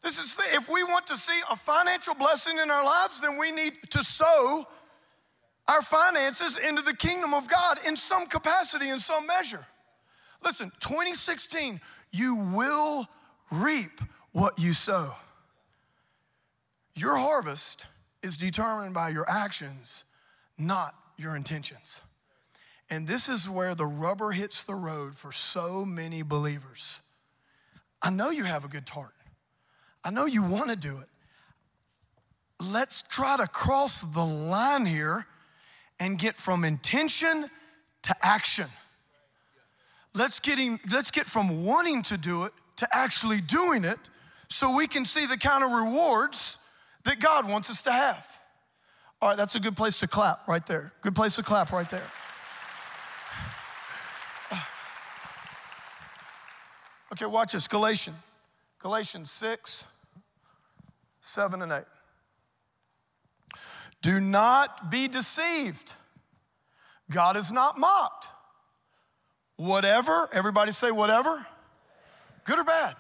This 0.03 0.19
is 0.19 0.37
the, 0.37 0.45
if 0.55 0.69
we 0.69 0.85
want 0.85 1.07
to 1.09 1.17
see 1.17 1.39
a 1.51 1.57
financial 1.57 2.15
blessing 2.15 2.59
in 2.59 2.71
our 2.71 2.85
lives, 2.85 3.21
then 3.21 3.37
we 3.39 3.51
need 3.51 3.75
to 3.91 4.03
sow 4.03 4.67
our 5.69 5.83
finances 5.83 6.57
into 6.57 6.83
the 6.83 6.95
kingdom 6.95 7.35
of 7.35 7.49
God 7.49 7.79
in 7.87 7.97
some 7.97 8.27
capacity, 8.27 8.89
in 8.89 8.99
some 8.99 9.27
measure. 9.27 9.67
Listen, 10.43 10.73
2016, 10.81 11.81
you 12.13 12.35
will 12.35 13.09
reap 13.51 14.01
what 14.33 14.59
you 14.59 14.73
sow. 14.73 15.15
Your 16.95 17.17
harvest 17.17 17.87
is 18.23 18.37
determined 18.37 18.95
by 18.95 19.09
your 19.09 19.29
actions, 19.29 20.05
not 20.59 20.95
your 21.17 21.37
intentions. 21.37 22.03
And 22.89 23.07
this 23.07 23.29
is 23.29 23.49
where 23.49 23.75
the 23.75 23.87
rubber 23.87 24.33
hits 24.33 24.63
the 24.63 24.75
road 24.75 25.15
for 25.15 25.33
so 25.33 25.85
many 25.85 26.23
believers. 26.23 27.01
I 28.03 28.11
know 28.11 28.31
you 28.31 28.45
have 28.45 28.65
a 28.65 28.69
good 28.69 28.89
heart, 28.89 29.15
I 30.05 30.11
know 30.11 30.27
you 30.27 30.43
want 30.43 30.71
to 30.71 30.77
do 30.77 30.99
it. 30.99 31.09
Let's 32.63 33.03
try 33.03 33.39
to 33.39 33.47
cross 33.47 34.03
the 34.03 34.25
line 34.25 34.85
here 34.85 35.27
and 35.99 36.19
get 36.19 36.37
from 36.37 36.65
intention 36.65 37.49
to 38.03 38.15
action. 38.23 38.67
Let's, 40.13 40.41
getting, 40.41 40.81
let's 40.91 41.11
get 41.11 41.27
from 41.27 41.65
wanting 41.65 42.03
to 42.03 42.19
do 42.19 42.45
it 42.45 42.53
to 42.77 42.89
actually 42.93 43.41
doing 43.41 43.85
it 43.85 43.99
so 44.49 44.75
we 44.75 44.89
can 44.89 45.05
see 45.05 45.25
the 45.25 45.37
kind 45.37 45.63
of 45.63 45.71
rewards 45.71 46.59
that 47.11 47.19
God 47.19 47.51
wants 47.51 47.69
us 47.71 47.83
to 47.83 47.91
have. 47.91 48.25
All 49.21 49.31
right, 49.31 49.37
that's 49.37 49.57
a 49.57 49.61
good 49.61 49.77
place 49.77 49.99
to 49.99 50.07
clap 50.07 50.47
right 50.47 50.65
there. 50.65 50.93
Good 51.03 51.17
place 51.17 51.35
to 51.37 51.43
clap 51.43 51.73
right 51.73 51.91
there. 51.91 52.07
Okay, 57.13 57.27
watch 57.27 57.53
this 57.53 57.67
Galatians. 57.67 58.17
Galatians 58.79 59.33
6, 59.33 59.85
7, 61.21 61.63
and 61.63 61.73
8. 61.73 61.83
Do 64.01 64.21
not 64.21 64.93
be 64.93 65.09
deceived. 65.09 65.93
God 67.11 67.37
is 67.37 67.51
not 67.51 67.77
mocked. 67.77 68.29
Whatever, 69.57 70.31
everybody 70.33 70.71
say 70.71 70.93
whatever, 70.93 71.45
good 72.45 72.61
or 72.61 72.65
bad. 72.65 72.95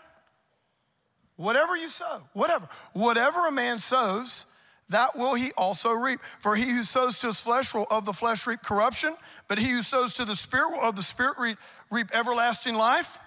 Whatever 1.40 1.74
you 1.74 1.88
sow, 1.88 2.20
whatever. 2.35 2.68
Whatever 2.92 3.46
a 3.46 3.50
man 3.50 3.79
sows, 3.79 4.44
that 4.90 5.16
will 5.16 5.33
he 5.33 5.53
also 5.57 5.90
reap. 5.90 6.20
For 6.38 6.55
he 6.55 6.70
who 6.70 6.83
sows 6.83 7.18
to 7.20 7.29
his 7.29 7.40
flesh 7.40 7.72
will 7.72 7.87
of 7.90 8.05
the 8.05 8.12
flesh 8.12 8.46
reap 8.46 8.62
corruption, 8.62 9.16
but 9.48 9.59
he 9.59 9.70
who 9.70 9.81
sows 9.81 10.12
to 10.14 10.26
the 10.26 10.37
spirit 10.37 10.72
will 10.72 10.83
of 10.83 10.96
the 10.96 11.03
spirit 11.03 11.37
reap, 11.38 11.57
reap 11.90 12.09
everlasting 12.12 12.74
life. 12.74 13.18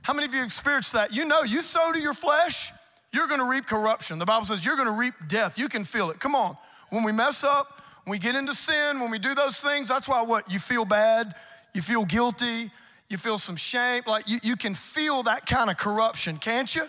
How 0.00 0.14
many 0.14 0.24
of 0.24 0.32
you 0.32 0.42
experienced 0.42 0.94
that? 0.94 1.14
You 1.14 1.26
know, 1.26 1.42
you 1.42 1.60
sow 1.60 1.92
to 1.92 2.00
your 2.00 2.14
flesh, 2.14 2.72
you're 3.12 3.28
gonna 3.28 3.44
reap 3.44 3.66
corruption. 3.66 4.18
The 4.18 4.24
Bible 4.24 4.46
says 4.46 4.64
you're 4.64 4.76
gonna 4.78 4.90
reap 4.90 5.12
death. 5.26 5.58
You 5.58 5.68
can 5.68 5.84
feel 5.84 6.08
it. 6.08 6.20
Come 6.20 6.34
on. 6.34 6.56
When 6.88 7.04
we 7.04 7.12
mess 7.12 7.44
up, 7.44 7.82
when 8.04 8.12
we 8.12 8.18
get 8.18 8.34
into 8.34 8.54
sin, 8.54 8.98
when 8.98 9.10
we 9.10 9.18
do 9.18 9.34
those 9.34 9.60
things, 9.60 9.88
that's 9.88 10.08
why 10.08 10.22
what? 10.22 10.50
You 10.50 10.58
feel 10.58 10.86
bad, 10.86 11.34
you 11.74 11.82
feel 11.82 12.06
guilty, 12.06 12.70
you 13.10 13.18
feel 13.18 13.36
some 13.36 13.56
shame. 13.56 14.04
Like 14.06 14.26
you, 14.26 14.38
you 14.42 14.56
can 14.56 14.74
feel 14.74 15.24
that 15.24 15.44
kind 15.44 15.68
of 15.68 15.76
corruption, 15.76 16.38
can't 16.38 16.74
you? 16.74 16.88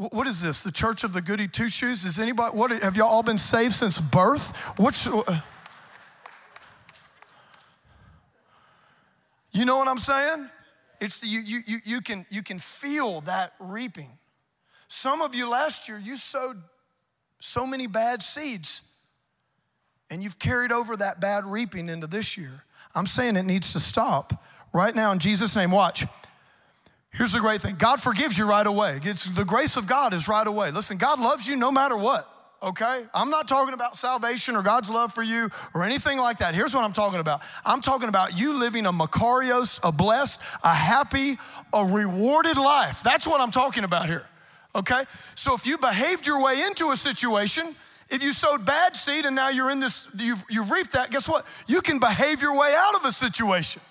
What 0.00 0.26
is 0.26 0.40
this? 0.40 0.62
The 0.62 0.72
Church 0.72 1.04
of 1.04 1.12
the 1.12 1.20
Goody 1.20 1.46
Two 1.46 1.68
Shoes? 1.68 2.06
Is 2.06 2.18
anybody, 2.18 2.56
what, 2.56 2.70
have 2.70 2.96
y'all 2.96 3.08
all 3.08 3.22
been 3.22 3.36
saved 3.36 3.74
since 3.74 4.00
birth? 4.00 4.56
What's, 4.78 5.04
you 9.52 9.66
know 9.66 9.76
what 9.76 9.88
I'm 9.88 9.98
saying? 9.98 10.48
It's 11.02 11.22
you, 11.22 11.40
you, 11.40 11.58
you, 11.66 11.78
you, 11.84 12.00
can, 12.00 12.24
you 12.30 12.42
can 12.42 12.58
feel 12.58 13.20
that 13.22 13.52
reaping. 13.60 14.08
Some 14.88 15.20
of 15.20 15.34
you 15.34 15.46
last 15.46 15.86
year, 15.86 15.98
you 15.98 16.16
sowed 16.16 16.62
so 17.38 17.66
many 17.66 17.86
bad 17.86 18.22
seeds 18.22 18.82
and 20.08 20.22
you've 20.22 20.38
carried 20.38 20.72
over 20.72 20.96
that 20.96 21.20
bad 21.20 21.44
reaping 21.44 21.90
into 21.90 22.06
this 22.06 22.38
year. 22.38 22.64
I'm 22.94 23.06
saying 23.06 23.36
it 23.36 23.44
needs 23.44 23.74
to 23.74 23.80
stop 23.80 24.42
right 24.72 24.94
now 24.94 25.12
in 25.12 25.18
Jesus' 25.18 25.54
name. 25.54 25.70
Watch. 25.72 26.06
Here's 27.12 27.32
the 27.32 27.40
great 27.40 27.60
thing 27.60 27.76
God 27.76 28.00
forgives 28.00 28.38
you 28.38 28.44
right 28.44 28.66
away. 28.66 29.00
It's, 29.02 29.24
the 29.24 29.44
grace 29.44 29.76
of 29.76 29.86
God 29.86 30.14
is 30.14 30.28
right 30.28 30.46
away. 30.46 30.70
Listen, 30.70 30.96
God 30.96 31.20
loves 31.20 31.46
you 31.46 31.56
no 31.56 31.70
matter 31.72 31.96
what. 31.96 32.28
okay? 32.62 33.04
I'm 33.14 33.30
not 33.30 33.48
talking 33.48 33.74
about 33.74 33.96
salvation 33.96 34.56
or 34.56 34.62
God's 34.62 34.90
love 34.90 35.12
for 35.12 35.22
you 35.22 35.50
or 35.74 35.82
anything 35.84 36.18
like 36.18 36.38
that. 36.38 36.54
Here's 36.54 36.74
what 36.74 36.84
I'm 36.84 36.92
talking 36.92 37.20
about 37.20 37.42
I'm 37.64 37.80
talking 37.80 38.08
about 38.08 38.38
you 38.38 38.58
living 38.58 38.86
a 38.86 38.92
Makarios, 38.92 39.80
a 39.82 39.92
blessed, 39.92 40.40
a 40.62 40.74
happy, 40.74 41.38
a 41.72 41.84
rewarded 41.84 42.56
life. 42.56 43.02
That's 43.02 43.26
what 43.26 43.40
I'm 43.40 43.50
talking 43.50 43.84
about 43.84 44.08
here, 44.08 44.26
okay? 44.74 45.04
So 45.34 45.54
if 45.54 45.66
you 45.66 45.78
behaved 45.78 46.26
your 46.26 46.42
way 46.42 46.62
into 46.62 46.90
a 46.90 46.96
situation, 46.96 47.74
if 48.08 48.22
you 48.22 48.32
sowed 48.32 48.64
bad 48.64 48.96
seed 48.96 49.24
and 49.24 49.36
now 49.36 49.50
you're 49.50 49.70
in 49.70 49.80
this, 49.80 50.06
you've, 50.16 50.44
you've 50.50 50.70
reaped 50.70 50.92
that, 50.92 51.10
guess 51.10 51.28
what? 51.28 51.46
You 51.66 51.80
can 51.80 51.98
behave 51.98 52.42
your 52.42 52.58
way 52.58 52.74
out 52.76 52.96
of 52.96 53.04
a 53.04 53.12
situation. 53.12 53.82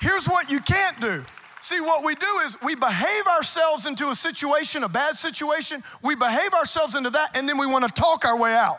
Here's 0.00 0.26
what 0.26 0.50
you 0.50 0.60
can't 0.60 0.98
do. 1.00 1.24
See, 1.60 1.80
what 1.80 2.04
we 2.04 2.14
do 2.14 2.26
is 2.46 2.56
we 2.62 2.74
behave 2.74 3.26
ourselves 3.26 3.86
into 3.86 4.08
a 4.08 4.14
situation, 4.14 4.82
a 4.82 4.88
bad 4.88 5.14
situation, 5.14 5.84
we 6.02 6.14
behave 6.14 6.54
ourselves 6.54 6.94
into 6.94 7.10
that, 7.10 7.36
and 7.36 7.46
then 7.46 7.58
we 7.58 7.66
want 7.66 7.86
to 7.86 7.92
talk 7.92 8.24
our 8.24 8.38
way 8.38 8.54
out. 8.54 8.78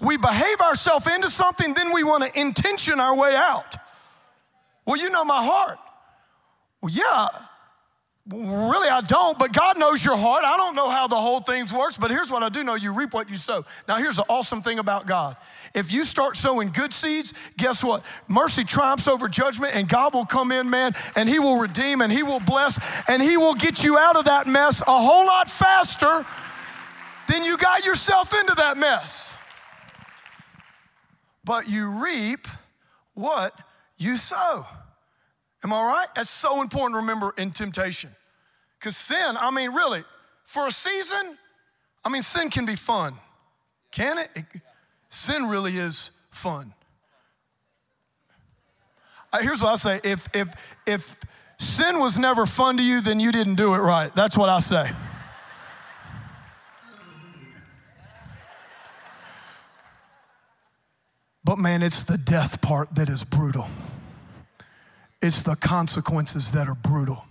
We 0.00 0.16
behave 0.16 0.60
ourselves 0.60 1.06
into 1.06 1.30
something, 1.30 1.74
then 1.74 1.92
we 1.94 2.02
want 2.02 2.24
to 2.24 2.40
intention 2.40 2.98
our 2.98 3.16
way 3.16 3.36
out. 3.36 3.76
Well, 4.84 5.00
you 5.00 5.10
know 5.10 5.24
my 5.24 5.42
heart. 5.44 5.78
Well, 6.82 6.92
yeah, 6.92 7.28
Really, 8.26 8.88
I 8.88 9.02
don't, 9.02 9.38
but 9.38 9.52
God 9.52 9.78
knows 9.78 10.02
your 10.02 10.16
heart. 10.16 10.44
I 10.44 10.56
don't 10.56 10.74
know 10.74 10.88
how 10.88 11.06
the 11.06 11.16
whole 11.16 11.40
thing 11.40 11.66
works, 11.76 11.98
but 11.98 12.10
here's 12.10 12.30
what 12.30 12.42
I 12.42 12.48
do 12.48 12.64
know 12.64 12.74
you 12.74 12.94
reap 12.94 13.12
what 13.12 13.28
you 13.28 13.36
sow. 13.36 13.64
Now, 13.86 13.96
here's 13.96 14.16
the 14.16 14.24
awesome 14.30 14.62
thing 14.62 14.78
about 14.78 15.06
God. 15.06 15.36
If 15.74 15.92
you 15.92 16.04
start 16.04 16.34
sowing 16.34 16.70
good 16.70 16.94
seeds, 16.94 17.34
guess 17.58 17.84
what? 17.84 18.02
Mercy 18.26 18.64
triumphs 18.64 19.08
over 19.08 19.28
judgment, 19.28 19.74
and 19.74 19.86
God 19.86 20.14
will 20.14 20.24
come 20.24 20.52
in, 20.52 20.70
man, 20.70 20.94
and 21.16 21.28
He 21.28 21.38
will 21.38 21.58
redeem, 21.58 22.00
and 22.00 22.10
He 22.10 22.22
will 22.22 22.40
bless, 22.40 22.80
and 23.08 23.22
He 23.22 23.36
will 23.36 23.54
get 23.54 23.84
you 23.84 23.98
out 23.98 24.16
of 24.16 24.24
that 24.24 24.46
mess 24.46 24.80
a 24.80 24.84
whole 24.86 25.26
lot 25.26 25.50
faster 25.50 26.24
than 27.28 27.44
you 27.44 27.58
got 27.58 27.84
yourself 27.84 28.32
into 28.40 28.54
that 28.54 28.78
mess. 28.78 29.36
But 31.44 31.68
you 31.68 32.02
reap 32.02 32.48
what 33.12 33.52
you 33.98 34.16
sow. 34.16 34.66
Am 35.64 35.72
I 35.72 35.82
right? 35.82 36.06
That's 36.14 36.28
so 36.28 36.60
important 36.60 36.92
to 36.92 36.98
remember 36.98 37.32
in 37.38 37.50
temptation. 37.50 38.10
Because 38.78 38.98
sin, 38.98 39.36
I 39.40 39.50
mean, 39.50 39.72
really, 39.72 40.04
for 40.44 40.66
a 40.66 40.70
season, 40.70 41.38
I 42.04 42.10
mean, 42.10 42.20
sin 42.20 42.50
can 42.50 42.66
be 42.66 42.76
fun. 42.76 43.14
Can 43.90 44.18
it? 44.18 44.30
it 44.34 44.44
sin 45.08 45.48
really 45.48 45.72
is 45.72 46.10
fun. 46.30 46.74
Uh, 49.32 49.38
here's 49.38 49.62
what 49.62 49.72
I 49.72 49.76
say 49.76 50.00
if, 50.04 50.28
if, 50.34 50.52
if 50.86 51.20
sin 51.58 51.98
was 51.98 52.18
never 52.18 52.44
fun 52.44 52.76
to 52.76 52.82
you, 52.82 53.00
then 53.00 53.18
you 53.18 53.32
didn't 53.32 53.54
do 53.54 53.74
it 53.74 53.78
right. 53.78 54.14
That's 54.14 54.36
what 54.36 54.50
I 54.50 54.60
say. 54.60 54.90
But 61.42 61.58
man, 61.58 61.82
it's 61.82 62.02
the 62.02 62.18
death 62.18 62.60
part 62.60 62.94
that 62.94 63.08
is 63.08 63.24
brutal. 63.24 63.68
It's 65.24 65.40
the 65.40 65.56
consequences 65.56 66.50
that 66.50 66.68
are 66.68 66.74
brutal. 66.74 67.24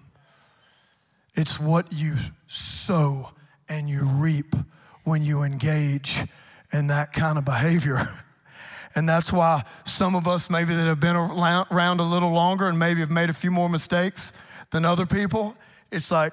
It's 1.36 1.60
what 1.60 1.94
you 1.94 2.16
sow 2.48 3.30
and 3.70 3.88
you 3.88 4.02
reap 4.04 4.56
when 5.04 5.22
you 5.24 5.44
engage 5.44 6.26
in 6.72 6.88
that 6.88 7.14
kind 7.14 7.38
of 7.38 7.46
behavior. 7.46 8.00
And 8.96 9.10
that's 9.10 9.34
why 9.34 9.64
some 9.86 10.16
of 10.16 10.28
us, 10.28 10.52
maybe 10.52 10.76
that 10.76 10.86
have 10.86 11.00
been 11.00 11.16
around 11.16 12.00
a 12.00 12.04
little 12.04 12.30
longer 12.30 12.68
and 12.68 12.78
maybe 12.78 13.00
have 13.00 13.10
made 13.10 13.32
a 13.32 13.34
few 13.34 13.50
more 13.50 13.68
mistakes 13.68 14.32
than 14.70 14.86
other 14.86 15.08
people, 15.08 15.56
it's 15.92 16.12
like, 16.12 16.32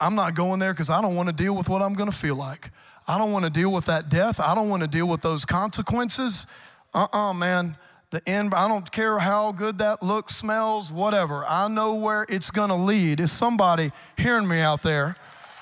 I'm 0.00 0.14
not 0.14 0.34
going 0.34 0.58
there 0.58 0.72
because 0.72 0.88
I 0.88 1.02
don't 1.02 1.16
want 1.16 1.28
to 1.28 1.34
deal 1.34 1.54
with 1.54 1.68
what 1.68 1.82
I'm 1.82 1.92
going 1.92 2.10
to 2.10 2.16
feel 2.16 2.34
like. 2.34 2.70
I 3.06 3.18
don't 3.18 3.30
want 3.30 3.44
to 3.44 3.50
deal 3.50 3.70
with 3.70 3.84
that 3.86 4.08
death. 4.08 4.40
I 4.40 4.54
don't 4.54 4.70
want 4.70 4.82
to 4.82 4.88
deal 4.88 5.06
with 5.06 5.20
those 5.20 5.44
consequences. 5.44 6.46
Uh 6.94 7.08
uh-uh, 7.12 7.28
uh 7.28 7.34
man 7.34 7.76
the 8.10 8.28
end, 8.28 8.54
I 8.54 8.66
don't 8.66 8.90
care 8.90 9.18
how 9.18 9.52
good 9.52 9.78
that 9.78 10.02
looks, 10.02 10.36
smells, 10.36 10.90
whatever. 10.90 11.44
I 11.46 11.68
know 11.68 11.94
where 11.94 12.26
it's 12.28 12.50
gonna 12.50 12.76
lead. 12.76 13.20
Is 13.20 13.30
somebody 13.30 13.92
hearing 14.16 14.48
me 14.48 14.60
out 14.60 14.82
there? 14.82 15.16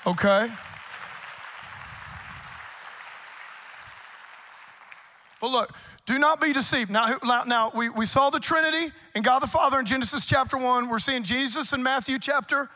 Okay? 0.05 0.51
But 5.39 5.51
look, 5.51 5.73
do 6.05 6.17
not 6.17 6.41
be 6.41 6.51
deceived. 6.51 6.89
Now, 6.89 7.17
now 7.23 7.71
we, 7.73 7.89
we 7.89 8.05
saw 8.05 8.29
the 8.29 8.39
Trinity 8.39 8.91
and 9.13 9.23
God 9.23 9.41
the 9.41 9.47
Father 9.47 9.79
in 9.79 9.85
Genesis 9.85 10.25
chapter 10.25 10.57
1. 10.57 10.89
We're 10.89 10.99
seeing 10.99 11.23
Jesus 11.23 11.71
in 11.71 11.83
Matthew 11.83 12.17
chapter 12.19 12.69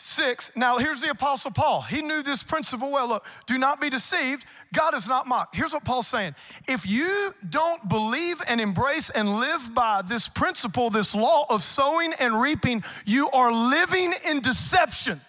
6. 0.00 0.52
Now, 0.56 0.78
here's 0.78 1.02
the 1.02 1.10
Apostle 1.10 1.50
Paul. 1.50 1.82
He 1.82 2.00
knew 2.00 2.22
this 2.22 2.42
principle 2.42 2.90
well. 2.90 3.08
Look, 3.08 3.26
do 3.46 3.58
not 3.58 3.80
be 3.80 3.90
deceived. 3.90 4.44
God 4.72 4.94
is 4.94 5.08
not 5.08 5.26
mocked. 5.26 5.54
Here's 5.54 5.72
what 5.72 5.84
Paul's 5.84 6.06
saying 6.06 6.34
if 6.66 6.88
you 6.88 7.34
don't 7.48 7.88
believe 7.88 8.40
and 8.48 8.60
embrace 8.60 9.10
and 9.10 9.38
live 9.38 9.74
by 9.74 10.02
this 10.02 10.28
principle, 10.28 10.90
this 10.90 11.14
law 11.14 11.44
of 11.50 11.62
sowing 11.62 12.12
and 12.18 12.40
reaping, 12.40 12.82
you 13.04 13.28
are 13.30 13.52
living 13.52 14.12
in 14.28 14.40
deception. 14.40 15.20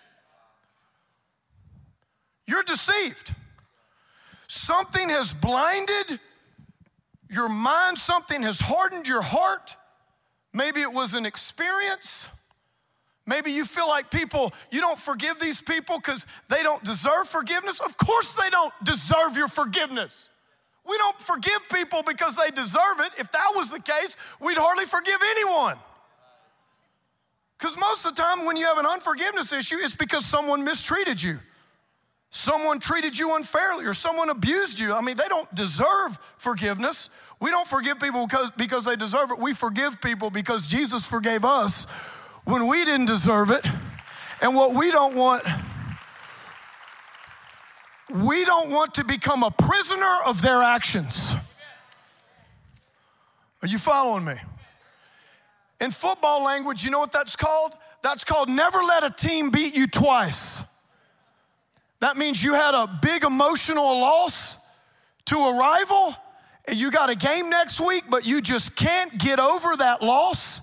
You're 2.48 2.64
deceived. 2.64 3.34
Something 4.48 5.10
has 5.10 5.34
blinded 5.34 6.20
your 7.30 7.48
mind, 7.48 7.98
something 7.98 8.44
has 8.44 8.60
hardened 8.60 9.08
your 9.08 9.22
heart. 9.22 9.76
Maybe 10.54 10.82
it 10.82 10.92
was 10.92 11.14
an 11.14 11.26
experience. 11.26 12.30
Maybe 13.32 13.54
you 13.54 13.64
feel 13.64 13.88
like 13.88 14.12
people, 14.12 14.52
you 14.72 14.82
don't 14.82 15.00
forgive 15.00 15.40
these 15.40 15.62
people 15.62 15.96
because 15.96 16.28
they 16.50 16.62
don't 16.64 16.84
deserve 16.84 17.30
forgiveness. 17.30 17.80
Of 17.80 17.96
course, 17.96 18.36
they 18.36 18.50
don't 18.50 18.74
deserve 18.84 19.38
your 19.38 19.48
forgiveness. 19.48 20.30
We 20.86 20.98
don't 20.98 21.18
forgive 21.22 21.70
people 21.72 22.04
because 22.04 22.36
they 22.36 22.50
deserve 22.52 23.00
it. 23.00 23.14
If 23.18 23.32
that 23.32 23.54
was 23.56 23.72
the 23.72 23.80
case, 23.80 24.18
we'd 24.42 24.58
hardly 24.58 24.84
forgive 24.84 25.20
anyone. 25.38 25.78
Because 27.58 27.78
most 27.80 28.06
of 28.06 28.18
the 28.18 28.22
time, 28.22 28.46
when 28.46 28.58
you 28.58 28.66
have 28.66 28.80
an 28.80 28.86
unforgiveness 28.86 29.54
issue, 29.54 29.78
it's 29.80 29.96
because 29.96 30.26
someone 30.26 30.66
mistreated 30.66 31.24
you, 31.24 31.40
someone 32.32 32.80
treated 32.80 33.18
you 33.18 33.38
unfairly, 33.38 33.86
or 33.86 33.94
someone 33.94 34.30
abused 34.30 34.78
you. 34.78 34.94
I 34.94 35.00
mean, 35.00 35.16
they 35.16 35.30
don't 35.30 35.56
deserve 35.56 36.20
forgiveness. 36.36 37.10
We 37.40 37.50
don't 37.50 37.68
forgive 37.68 37.98
people 37.98 38.28
because, 38.28 38.52
because 38.58 38.84
they 38.84 38.98
deserve 38.98 39.32
it. 39.32 39.40
We 39.40 39.54
forgive 39.54 40.02
people 40.02 40.32
because 40.32 40.68
Jesus 40.68 41.06
forgave 41.06 41.46
us 41.46 41.88
when 42.46 42.68
we 42.68 42.86
didn't 42.86 43.08
deserve 43.08 43.52
it. 43.52 43.66
And 44.42 44.56
what 44.56 44.74
we 44.74 44.92
don't 44.92 45.16
want, 45.16 45.44
we 48.10 48.44
don't 48.46 48.70
want 48.72 48.96
to 48.96 49.04
become 49.04 49.44
a 49.44 49.52
prisoner 49.52 50.18
of 50.26 50.42
their 50.42 50.64
actions. 50.64 51.36
Are 53.62 53.68
you 53.68 53.78
following 53.78 54.26
me? 54.26 54.36
In 55.80 55.92
football 55.92 56.44
language, 56.44 56.84
you 56.84 56.92
know 56.92 57.00
what 57.00 57.12
that's 57.12 57.36
called? 57.36 57.74
That's 58.02 58.24
called 58.24 58.50
never 58.50 58.80
let 58.80 59.04
a 59.04 59.12
team 59.12 59.50
beat 59.50 59.76
you 59.76 59.88
twice. 59.88 60.64
That 62.00 62.18
means 62.18 62.44
you 62.44 62.54
had 62.54 62.74
a 62.74 62.88
big 63.02 63.24
emotional 63.24 64.00
loss 64.00 64.58
to 65.26 65.38
a 65.38 65.58
rival, 65.58 66.16
and 66.66 66.76
you 66.76 66.90
got 66.90 67.12
a 67.12 67.16
game 67.16 67.50
next 67.50 67.80
week, 67.80 68.06
but 68.10 68.26
you 68.26 68.42
just 68.42 68.76
can't 68.76 69.16
get 69.20 69.40
over 69.40 69.76
that 69.78 70.02
loss. 70.02 70.62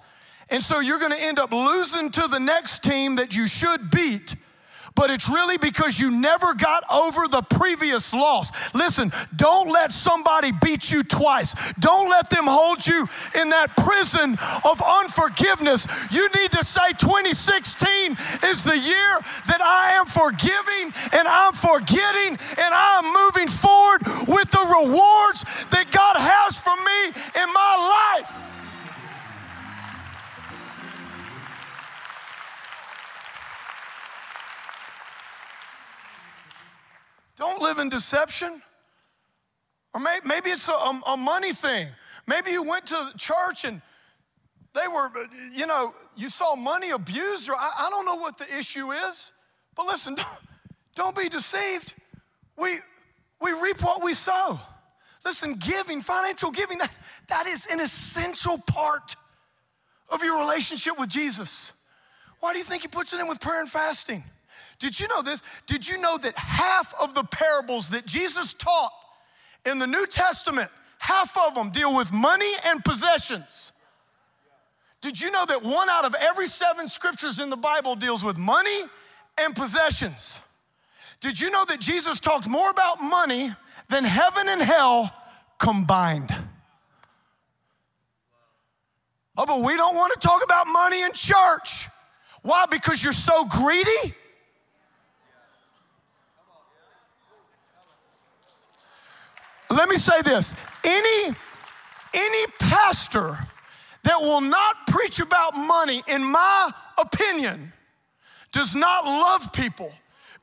And 0.50 0.62
so 0.62 0.80
you're 0.80 0.98
going 0.98 1.12
to 1.12 1.22
end 1.22 1.38
up 1.38 1.52
losing 1.52 2.10
to 2.10 2.28
the 2.28 2.38
next 2.38 2.82
team 2.82 3.16
that 3.16 3.34
you 3.34 3.46
should 3.46 3.90
beat 3.90 4.34
but 4.98 5.10
it's 5.10 5.28
really 5.28 5.56
because 5.58 6.00
you 6.00 6.10
never 6.10 6.54
got 6.54 6.82
over 6.92 7.28
the 7.28 7.42
previous 7.42 8.12
loss. 8.12 8.50
Listen, 8.74 9.12
don't 9.36 9.70
let 9.70 9.92
somebody 9.92 10.50
beat 10.50 10.90
you 10.90 11.04
twice. 11.04 11.54
Don't 11.78 12.10
let 12.10 12.28
them 12.30 12.48
hold 12.48 12.84
you 12.84 13.06
in 13.40 13.48
that 13.50 13.76
prison 13.76 14.36
of 14.64 14.82
unforgiveness. 14.82 15.86
You 16.10 16.28
need 16.34 16.50
to 16.50 16.64
say 16.64 16.90
2016 16.98 18.16
is 18.42 18.64
the 18.64 18.76
year 18.76 19.20
that 19.46 19.60
I 19.60 19.92
am 20.00 20.06
forgiving 20.06 20.92
and 21.12 21.28
I'm 21.28 21.52
forgetting 21.52 22.36
and 22.58 22.74
I'm 22.74 23.06
moving 23.22 23.46
forward 23.46 24.02
with 24.26 24.50
the 24.50 24.66
rewards 24.82 25.46
that 25.70 25.92
God 25.92 26.16
has 26.18 26.58
for 26.58 26.74
me 26.74 27.14
in 27.40 27.52
my 27.54 28.18
life. 28.18 28.48
Don't 37.38 37.62
live 37.62 37.78
in 37.78 37.88
deception. 37.88 38.60
Or 39.94 40.00
maybe 40.00 40.50
it's 40.50 40.68
a, 40.68 40.72
a 40.72 41.16
money 41.16 41.52
thing. 41.52 41.86
Maybe 42.26 42.50
you 42.50 42.62
went 42.62 42.86
to 42.86 43.12
church 43.16 43.64
and 43.64 43.80
they 44.74 44.86
were, 44.88 45.08
you 45.54 45.66
know, 45.66 45.94
you 46.16 46.28
saw 46.28 46.56
money 46.56 46.90
abused, 46.90 47.48
or 47.48 47.54
I, 47.54 47.70
I 47.78 47.90
don't 47.90 48.04
know 48.04 48.16
what 48.16 48.36
the 48.38 48.58
issue 48.58 48.90
is. 48.90 49.32
But 49.74 49.86
listen, 49.86 50.14
don't, 50.16 50.28
don't 50.94 51.16
be 51.16 51.28
deceived. 51.28 51.94
We, 52.56 52.78
we 53.40 53.52
reap 53.52 53.82
what 53.82 54.02
we 54.02 54.14
sow. 54.14 54.58
Listen, 55.24 55.54
giving, 55.54 56.00
financial 56.00 56.50
giving, 56.50 56.78
that, 56.78 56.96
that 57.28 57.46
is 57.46 57.66
an 57.66 57.80
essential 57.80 58.58
part 58.58 59.14
of 60.08 60.24
your 60.24 60.40
relationship 60.40 60.98
with 60.98 61.08
Jesus. 61.08 61.72
Why 62.40 62.52
do 62.52 62.58
you 62.58 62.64
think 62.64 62.82
he 62.82 62.88
puts 62.88 63.12
it 63.12 63.20
in 63.20 63.28
with 63.28 63.40
prayer 63.40 63.60
and 63.60 63.68
fasting? 63.68 64.24
Did 64.78 64.98
you 64.98 65.08
know 65.08 65.22
this? 65.22 65.42
Did 65.66 65.88
you 65.88 65.98
know 65.98 66.16
that 66.18 66.36
half 66.36 66.94
of 67.00 67.14
the 67.14 67.24
parables 67.24 67.90
that 67.90 68.06
Jesus 68.06 68.54
taught 68.54 68.92
in 69.66 69.78
the 69.78 69.86
New 69.86 70.06
Testament, 70.06 70.70
half 70.98 71.36
of 71.36 71.54
them 71.54 71.70
deal 71.70 71.94
with 71.94 72.12
money 72.12 72.52
and 72.66 72.84
possessions? 72.84 73.72
Did 75.00 75.20
you 75.20 75.30
know 75.30 75.44
that 75.46 75.62
one 75.62 75.88
out 75.88 76.04
of 76.04 76.14
every 76.20 76.46
seven 76.46 76.88
scriptures 76.88 77.40
in 77.40 77.50
the 77.50 77.56
Bible 77.56 77.94
deals 77.94 78.24
with 78.24 78.36
money 78.36 78.80
and 79.38 79.54
possessions? 79.54 80.42
Did 81.20 81.40
you 81.40 81.50
know 81.50 81.64
that 81.66 81.80
Jesus 81.80 82.20
talked 82.20 82.48
more 82.48 82.70
about 82.70 83.00
money 83.00 83.52
than 83.88 84.04
heaven 84.04 84.48
and 84.48 84.62
hell 84.62 85.12
combined? 85.58 86.34
Oh, 89.36 89.46
but 89.46 89.60
we 89.60 89.76
don't 89.76 89.94
want 89.94 90.12
to 90.14 90.20
talk 90.20 90.42
about 90.44 90.66
money 90.66 91.02
in 91.02 91.12
church. 91.12 91.88
Why? 92.42 92.66
Because 92.70 93.02
you're 93.02 93.12
so 93.12 93.44
greedy? 93.44 94.14
Let 99.70 99.88
me 99.88 99.96
say 99.96 100.22
this 100.22 100.54
any, 100.84 101.34
any 102.14 102.46
pastor 102.58 103.38
that 104.04 104.20
will 104.20 104.40
not 104.40 104.86
preach 104.86 105.20
about 105.20 105.54
money, 105.54 106.02
in 106.06 106.22
my 106.22 106.70
opinion, 106.96 107.72
does 108.52 108.74
not 108.74 109.04
love 109.04 109.52
people 109.52 109.92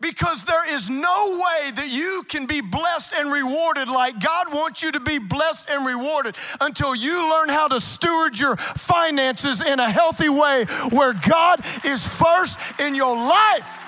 because 0.01 0.45
there 0.45 0.75
is 0.75 0.89
no 0.89 1.41
way 1.41 1.71
that 1.71 1.87
you 1.89 2.23
can 2.27 2.45
be 2.45 2.61
blessed 2.61 3.13
and 3.13 3.31
rewarded 3.31 3.87
like 3.87 4.19
God 4.19 4.53
wants 4.53 4.83
you 4.83 4.91
to 4.91 4.99
be 4.99 5.17
blessed 5.17 5.69
and 5.69 5.85
rewarded 5.85 6.35
until 6.61 6.93
you 6.93 7.29
learn 7.29 7.49
how 7.49 7.67
to 7.69 7.79
steward 7.79 8.37
your 8.37 8.57
finances 8.57 9.61
in 9.61 9.79
a 9.79 9.89
healthy 9.89 10.29
way 10.29 10.65
where 10.91 11.13
God 11.13 11.61
is 11.83 12.05
first 12.05 12.59
in 12.79 12.93
your 12.93 13.15
life. 13.15 13.84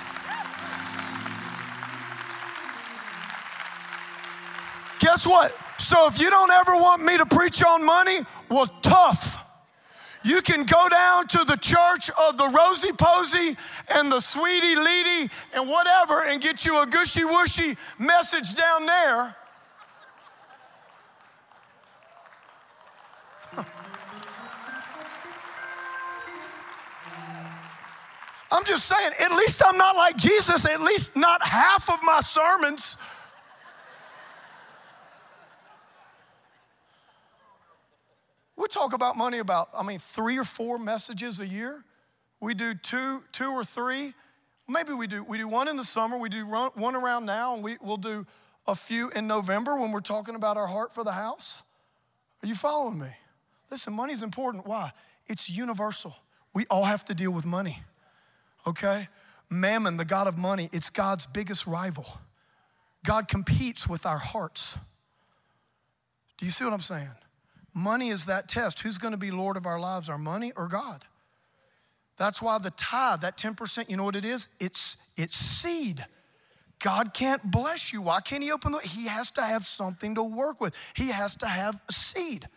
Guess 4.98 5.26
what? 5.26 5.54
So 5.78 6.06
if 6.08 6.20
you 6.20 6.28
don't 6.30 6.50
ever 6.50 6.74
want 6.76 7.04
me 7.04 7.16
to 7.16 7.26
preach 7.26 7.62
on 7.62 7.84
money, 7.84 8.20
well, 8.48 8.66
tough. 8.82 9.44
You 10.24 10.42
can 10.42 10.64
go 10.64 10.88
down 10.88 11.28
to 11.28 11.44
the 11.44 11.56
church 11.56 12.10
of 12.10 12.36
the 12.36 12.48
Rosy 12.48 12.90
Posy 12.92 13.56
and 13.88 14.10
the 14.10 14.18
Sweetie 14.20 14.74
Leedy 14.74 15.30
and 15.54 15.68
whatever 15.68 16.24
and 16.24 16.40
get 16.40 16.66
you 16.66 16.82
a 16.82 16.86
gushy 16.86 17.22
wushy 17.22 17.76
message 17.98 18.54
down 18.54 18.86
there. 18.86 19.36
I'm 28.50 28.64
just 28.64 28.86
saying, 28.86 29.12
at 29.20 29.30
least 29.30 29.62
I'm 29.64 29.76
not 29.76 29.94
like 29.94 30.16
Jesus, 30.16 30.66
at 30.66 30.80
least 30.80 31.14
not 31.14 31.40
half 31.46 31.88
of 31.88 32.00
my 32.02 32.20
sermons 32.20 32.96
We 38.58 38.66
talk 38.66 38.92
about 38.92 39.16
money 39.16 39.38
about, 39.38 39.68
I 39.72 39.84
mean, 39.84 40.00
three 40.00 40.36
or 40.36 40.44
four 40.44 40.78
messages 40.80 41.40
a 41.40 41.46
year. 41.46 41.84
We 42.40 42.54
do 42.54 42.74
two, 42.74 43.22
two 43.30 43.50
or 43.50 43.62
three. 43.62 44.14
Maybe 44.68 44.92
we 44.92 45.06
do, 45.06 45.22
we 45.22 45.38
do 45.38 45.46
one 45.46 45.68
in 45.68 45.76
the 45.76 45.84
summer, 45.84 46.18
we 46.18 46.28
do 46.28 46.44
one 46.44 46.96
around 46.96 47.24
now, 47.24 47.54
and 47.54 47.62
we, 47.62 47.76
we'll 47.80 47.96
do 47.96 48.26
a 48.66 48.74
few 48.74 49.10
in 49.10 49.28
November 49.28 49.76
when 49.78 49.92
we're 49.92 50.00
talking 50.00 50.34
about 50.34 50.56
our 50.56 50.66
heart 50.66 50.92
for 50.92 51.04
the 51.04 51.12
house. 51.12 51.62
Are 52.42 52.48
you 52.48 52.56
following 52.56 52.98
me? 52.98 53.08
Listen, 53.70 53.92
money's 53.92 54.22
important. 54.22 54.66
Why? 54.66 54.90
It's 55.28 55.48
universal. 55.48 56.14
We 56.52 56.66
all 56.68 56.84
have 56.84 57.04
to 57.06 57.14
deal 57.14 57.30
with 57.30 57.46
money, 57.46 57.78
okay? 58.66 59.08
Mammon, 59.48 59.96
the 59.96 60.04
God 60.04 60.26
of 60.26 60.36
money, 60.36 60.68
it's 60.72 60.90
God's 60.90 61.26
biggest 61.26 61.66
rival. 61.66 62.06
God 63.04 63.28
competes 63.28 63.88
with 63.88 64.04
our 64.04 64.18
hearts. 64.18 64.76
Do 66.36 66.44
you 66.44 66.50
see 66.50 66.64
what 66.64 66.74
I'm 66.74 66.80
saying? 66.80 67.08
Money 67.78 68.08
is 68.08 68.24
that 68.24 68.48
test. 68.48 68.80
Who's 68.80 68.98
going 68.98 69.12
to 69.12 69.18
be 69.18 69.30
Lord 69.30 69.56
of 69.56 69.64
our 69.64 69.78
lives, 69.78 70.08
our 70.08 70.18
money 70.18 70.52
or 70.56 70.66
God? 70.66 71.04
That's 72.16 72.42
why 72.42 72.58
the 72.58 72.70
tithe, 72.72 73.20
that 73.20 73.36
10%, 73.36 73.88
you 73.88 73.96
know 73.96 74.02
what 74.02 74.16
it 74.16 74.24
is? 74.24 74.48
It's, 74.58 74.96
it's 75.16 75.36
seed. 75.36 76.04
God 76.80 77.14
can't 77.14 77.52
bless 77.52 77.92
you. 77.92 78.02
Why 78.02 78.20
can't 78.20 78.42
He 78.42 78.50
open 78.50 78.72
the? 78.72 78.80
He 78.80 79.06
has 79.06 79.30
to 79.32 79.42
have 79.42 79.64
something 79.64 80.16
to 80.16 80.24
work 80.24 80.60
with. 80.60 80.74
He 80.94 81.08
has 81.08 81.36
to 81.36 81.46
have 81.46 81.80
a 81.88 81.92
seed. 81.92 82.48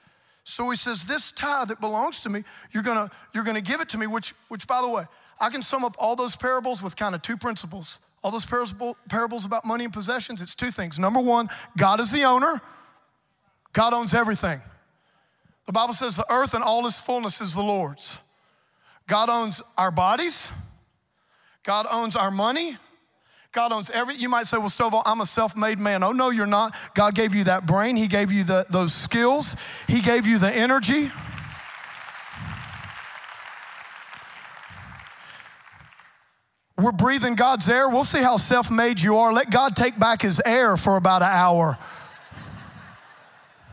So 0.44 0.70
He 0.72 0.76
says, 0.76 1.06
"This 1.06 1.32
tithe 1.32 1.70
that 1.70 1.80
belongs 1.80 2.22
to 2.22 2.30
me, 2.30 2.44
you're 2.72 2.84
gonna 2.84 3.10
you're 3.34 3.44
gonna 3.44 3.62
give 3.62 3.82
it 3.82 3.90
to 3.90 3.98
me." 3.98 4.06
Which 4.06 4.36
which, 4.48 4.68
by 4.68 4.82
the 4.82 4.90
way, 4.90 5.06
I 5.40 5.50
can 5.50 5.64
sum 5.64 5.84
up 5.84 5.96
all 5.98 6.16
those 6.16 6.36
parables 6.36 6.84
with 6.84 6.96
kind 6.96 7.16
of 7.16 7.24
two 7.24 7.36
principles. 7.36 8.00
All 8.24 8.30
those 8.30 8.46
parable, 8.46 8.96
parables 9.10 9.46
about 9.46 9.66
money 9.66 9.86
and 9.86 9.94
possessions. 9.94 10.44
It's 10.44 10.54
two 10.54 10.70
things. 10.70 11.00
Number 11.00 11.20
one, 11.20 11.50
God 11.76 12.00
is 12.00 12.12
the 12.12 12.24
owner. 12.24 12.62
God 13.74 13.94
owns 13.94 14.14
everything. 14.14 14.62
The 15.66 15.72
Bible 15.72 15.94
says 15.94 16.16
the 16.16 16.32
earth 16.32 16.54
and 16.54 16.64
all 16.64 16.86
its 16.88 17.00
fullness 17.00 17.42
is 17.42 17.54
the 17.54 17.64
Lord's. 17.64 18.20
God 19.08 19.30
owns 19.30 19.62
our 19.78 19.92
bodies. 19.92 20.50
God 21.64 21.86
owns 21.92 22.16
our 22.16 22.32
money. 22.32 22.78
God 23.52 23.72
owns 23.72 23.90
every. 23.90 24.16
You 24.16 24.30
might 24.30 24.48
say, 24.48 24.58
"Well, 24.58 24.70
Stovall, 24.70 25.04
I'm 25.06 25.22
a 25.22 25.26
self-made 25.26 25.78
man." 25.78 26.04
Oh 26.04 26.14
no, 26.14 26.30
you're 26.30 26.46
not. 26.46 26.74
God 26.96 27.16
gave 27.16 27.36
you 27.36 27.44
that 27.46 27.66
brain. 27.66 27.98
He 27.98 28.08
gave 28.08 28.32
you 28.32 28.44
the, 28.44 28.66
those 28.70 28.94
skills. 28.94 29.58
He 29.88 30.00
gave 30.02 30.26
you 30.26 30.40
the 30.40 30.50
energy. 30.50 31.12
We're 36.78 36.94
breathing 36.94 37.36
God's 37.36 37.70
air. 37.70 37.88
We'll 37.90 38.06
see 38.06 38.24
how 38.24 38.38
self-made 38.38 39.02
you 39.02 39.18
are. 39.18 39.32
Let 39.32 39.52
God 39.52 39.76
take 39.76 40.00
back 40.00 40.22
His 40.22 40.42
air 40.44 40.78
for 40.78 40.98
about 40.98 41.22
an 41.22 41.30
hour. 41.32 41.78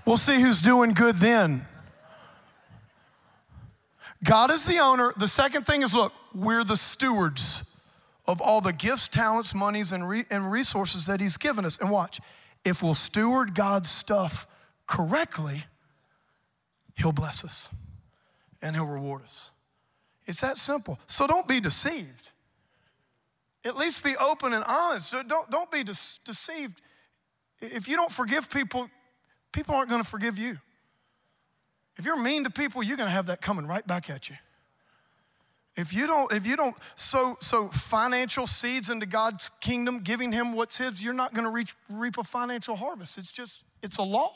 We'll 0.04 0.18
see 0.18 0.40
who's 0.40 0.60
doing 0.60 0.92
good 0.92 1.16
then. 1.16 1.66
God 4.24 4.50
is 4.50 4.64
the 4.64 4.78
owner. 4.78 5.12
The 5.16 5.28
second 5.28 5.64
thing 5.64 5.82
is 5.82 5.94
look, 5.94 6.12
we're 6.34 6.64
the 6.64 6.76
stewards 6.76 7.64
of 8.26 8.40
all 8.40 8.60
the 8.60 8.72
gifts, 8.72 9.08
talents, 9.08 9.54
monies, 9.54 9.92
and, 9.92 10.08
re- 10.08 10.26
and 10.30 10.50
resources 10.50 11.06
that 11.06 11.20
He's 11.20 11.36
given 11.36 11.64
us. 11.64 11.78
And 11.78 11.90
watch, 11.90 12.20
if 12.64 12.82
we'll 12.82 12.94
steward 12.94 13.54
God's 13.54 13.90
stuff 13.90 14.46
correctly, 14.86 15.64
He'll 16.96 17.12
bless 17.12 17.44
us 17.44 17.70
and 18.60 18.74
He'll 18.74 18.86
reward 18.86 19.22
us. 19.22 19.52
It's 20.26 20.42
that 20.42 20.58
simple. 20.58 20.98
So 21.06 21.26
don't 21.26 21.48
be 21.48 21.60
deceived. 21.60 22.32
At 23.64 23.76
least 23.76 24.04
be 24.04 24.16
open 24.16 24.52
and 24.52 24.64
honest. 24.64 25.14
Don't, 25.26 25.50
don't 25.50 25.70
be 25.70 25.82
de- 25.82 25.94
deceived. 26.24 26.80
If 27.60 27.88
you 27.88 27.96
don't 27.96 28.12
forgive 28.12 28.50
people, 28.50 28.88
people 29.52 29.74
aren't 29.74 29.88
going 29.88 30.02
to 30.02 30.08
forgive 30.08 30.38
you. 30.38 30.58
If 31.98 32.04
you're 32.04 32.20
mean 32.20 32.44
to 32.44 32.50
people, 32.50 32.82
you're 32.82 32.96
going 32.96 33.08
to 33.08 33.12
have 33.12 33.26
that 33.26 33.40
coming 33.40 33.66
right 33.66 33.86
back 33.86 34.08
at 34.08 34.30
you. 34.30 34.36
If 35.76 35.92
you 35.92 36.06
don't, 36.06 36.32
if 36.32 36.46
you 36.46 36.56
don't 36.56 36.76
sow, 36.96 37.36
sow 37.40 37.68
financial 37.68 38.46
seeds 38.46 38.90
into 38.90 39.06
God's 39.06 39.50
kingdom, 39.60 40.00
giving 40.00 40.32
him 40.32 40.52
what's 40.54 40.78
his, 40.78 41.02
you're 41.02 41.12
not 41.12 41.34
going 41.34 41.44
to 41.44 41.50
reach, 41.50 41.74
reap 41.88 42.18
a 42.18 42.24
financial 42.24 42.74
harvest. 42.74 43.16
It's 43.16 43.30
just, 43.30 43.62
it's 43.82 43.98
a 43.98 44.02
law. 44.02 44.32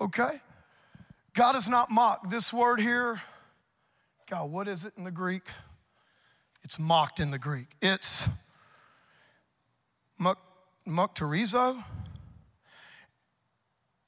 Okay? 0.00 0.40
God 1.34 1.54
is 1.54 1.68
not 1.68 1.90
mocked. 1.90 2.30
This 2.30 2.52
word 2.52 2.80
here, 2.80 3.20
God, 4.28 4.50
what 4.50 4.66
is 4.66 4.84
it 4.84 4.94
in 4.96 5.04
the 5.04 5.12
Greek? 5.12 5.44
It's 6.64 6.78
mocked 6.78 7.20
in 7.20 7.30
the 7.30 7.38
Greek. 7.38 7.68
It's 7.80 8.28
muck, 10.18 10.38
mukterizo. 10.88 11.84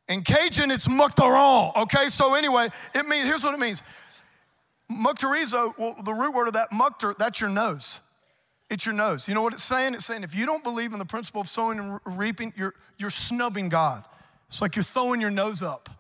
In 0.09 0.23
Cajun, 0.23 0.71
it's 0.71 0.89
muktaron, 0.89 1.77
okay? 1.77 2.09
So 2.09 2.35
anyway, 2.35 2.69
it 2.95 3.07
means, 3.07 3.27
here's 3.27 3.45
what 3.45 3.55
it 3.55 3.61
means. 3.61 3.83
Mukterizo, 4.91 5.77
well, 5.77 5.97
the 6.03 6.15
root 6.15 6.35
word 6.35 6.49
of 6.49 6.55
that 6.55 6.71
mukter, 6.71 7.17
that's 7.17 7.41
your 7.41 7.51
nose. 7.51 8.01
It's 8.71 8.87
your 8.87 8.95
nose. 8.95 9.29
You 9.29 9.35
know 9.35 9.43
what 9.43 9.53
it's 9.53 9.65
saying? 9.65 9.95
It's 9.95 10.07
saying 10.07 10.25
if 10.25 10.35
you 10.35 10.47
don't 10.47 10.65
believe 10.65 10.93
in 10.93 10.99
the 10.99 11.05
principle 11.05 11.43
of 11.43 11.49
sowing 11.49 11.79
and 11.79 12.01
reaping, 12.19 12.53
you're, 12.57 12.75
you're 12.97 13.11
snubbing 13.11 13.69
God. 13.69 14.05
It's 14.49 14.63
like 14.63 14.77
you're 14.77 14.83
throwing 14.83 15.21
your 15.21 15.31
nose 15.31 15.63
up. 15.63 15.91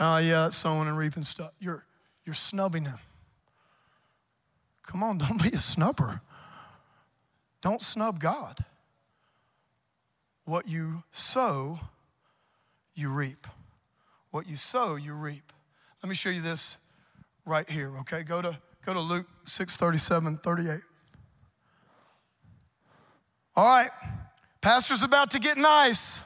Oh, 0.00 0.04
uh, 0.04 0.18
yeah, 0.18 0.48
sowing 0.50 0.88
and 0.88 0.96
reaping 0.96 1.22
stuff. 1.22 1.52
You're, 1.58 1.84
you're 2.24 2.34
snubbing 2.34 2.84
Him. 2.84 2.98
Come 4.82 5.02
on, 5.02 5.18
don't 5.18 5.42
be 5.42 5.48
a 5.48 5.60
snubber. 5.60 6.20
Don't 7.60 7.82
snub 7.82 8.20
God. 8.20 8.64
What 10.44 10.68
you 10.68 11.02
sow, 11.10 11.80
you 12.96 13.10
reap. 13.10 13.46
What 14.30 14.48
you 14.48 14.56
sow, 14.56 14.96
you 14.96 15.14
reap. 15.14 15.52
Let 16.02 16.08
me 16.08 16.14
show 16.16 16.30
you 16.30 16.40
this 16.40 16.78
right 17.44 17.68
here, 17.68 17.96
okay? 17.98 18.22
Go 18.22 18.42
to, 18.42 18.58
go 18.84 18.92
to 18.92 19.00
Luke 19.00 19.26
6 19.44 19.76
37, 19.76 20.38
38. 20.38 20.80
All 23.54 23.66
right, 23.66 23.90
Pastor's 24.60 25.02
about 25.02 25.30
to 25.30 25.38
get 25.38 25.56
nice. 25.56 26.22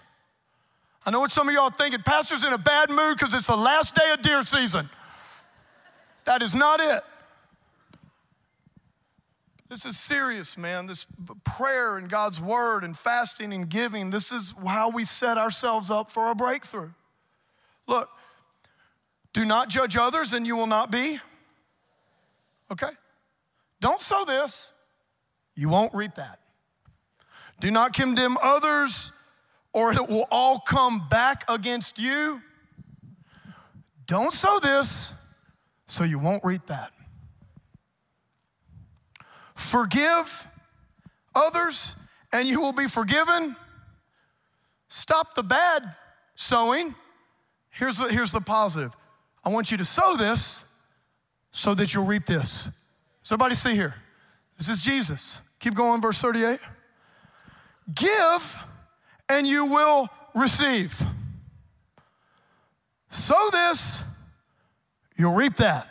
I 1.04 1.10
know 1.10 1.20
what 1.20 1.30
some 1.30 1.48
of 1.48 1.54
y'all 1.54 1.64
are 1.64 1.70
thinking. 1.70 2.00
Pastor's 2.02 2.44
in 2.44 2.52
a 2.52 2.58
bad 2.58 2.90
mood 2.90 3.16
because 3.18 3.34
it's 3.34 3.46
the 3.46 3.56
last 3.56 3.94
day 3.94 4.10
of 4.12 4.22
deer 4.22 4.42
season. 4.42 4.88
That 6.24 6.42
is 6.42 6.54
not 6.54 6.80
it. 6.80 7.02
This 9.70 9.86
is 9.86 9.96
serious, 9.96 10.58
man. 10.58 10.88
This 10.88 11.06
prayer 11.44 11.96
and 11.96 12.10
God's 12.10 12.40
word 12.40 12.82
and 12.82 12.98
fasting 12.98 13.52
and 13.52 13.68
giving, 13.68 14.10
this 14.10 14.32
is 14.32 14.52
how 14.66 14.90
we 14.90 15.04
set 15.04 15.38
ourselves 15.38 15.92
up 15.92 16.10
for 16.10 16.32
a 16.32 16.34
breakthrough. 16.34 16.90
Look, 17.86 18.10
do 19.32 19.44
not 19.44 19.68
judge 19.68 19.96
others 19.96 20.32
and 20.32 20.44
you 20.44 20.56
will 20.56 20.66
not 20.66 20.90
be. 20.90 21.20
Okay? 22.72 22.90
Don't 23.80 24.00
sow 24.00 24.24
this, 24.24 24.72
you 25.54 25.68
won't 25.68 25.94
reap 25.94 26.16
that. 26.16 26.40
Do 27.60 27.70
not 27.70 27.92
condemn 27.92 28.38
others 28.42 29.12
or 29.72 29.92
it 29.92 30.08
will 30.08 30.26
all 30.32 30.58
come 30.58 31.08
back 31.08 31.48
against 31.48 31.96
you. 31.96 32.42
Don't 34.06 34.32
sow 34.32 34.58
this 34.58 35.14
so 35.86 36.02
you 36.02 36.18
won't 36.18 36.44
reap 36.44 36.66
that. 36.66 36.90
Forgive 39.60 40.48
others 41.34 41.94
and 42.32 42.48
you 42.48 42.60
will 42.60 42.72
be 42.72 42.88
forgiven. 42.88 43.54
Stop 44.88 45.34
the 45.34 45.42
bad 45.42 45.94
sowing. 46.34 46.94
Here's 47.68 47.98
here's 48.10 48.32
the 48.32 48.40
positive 48.40 48.96
I 49.44 49.50
want 49.50 49.70
you 49.70 49.76
to 49.76 49.84
sow 49.84 50.16
this 50.16 50.64
so 51.52 51.74
that 51.74 51.94
you'll 51.94 52.06
reap 52.06 52.26
this. 52.26 52.70
Everybody 53.26 53.54
see 53.54 53.74
here? 53.74 53.94
This 54.56 54.68
is 54.68 54.80
Jesus. 54.80 55.42
Keep 55.60 55.74
going, 55.74 56.00
verse 56.00 56.20
38. 56.20 56.58
Give 57.94 58.58
and 59.28 59.46
you 59.46 59.66
will 59.66 60.08
receive. 60.34 61.00
Sow 63.10 63.50
this, 63.52 64.04
you'll 65.16 65.34
reap 65.34 65.56
that. 65.56 65.86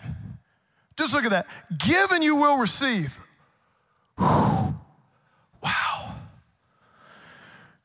Just 0.98 1.14
look 1.14 1.24
at 1.24 1.32
that. 1.32 1.48
Give 1.78 2.12
and 2.12 2.24
you 2.24 2.36
will 2.36 2.58
receive. 2.58 3.18
Whew. 4.20 4.76
Wow. 5.64 6.16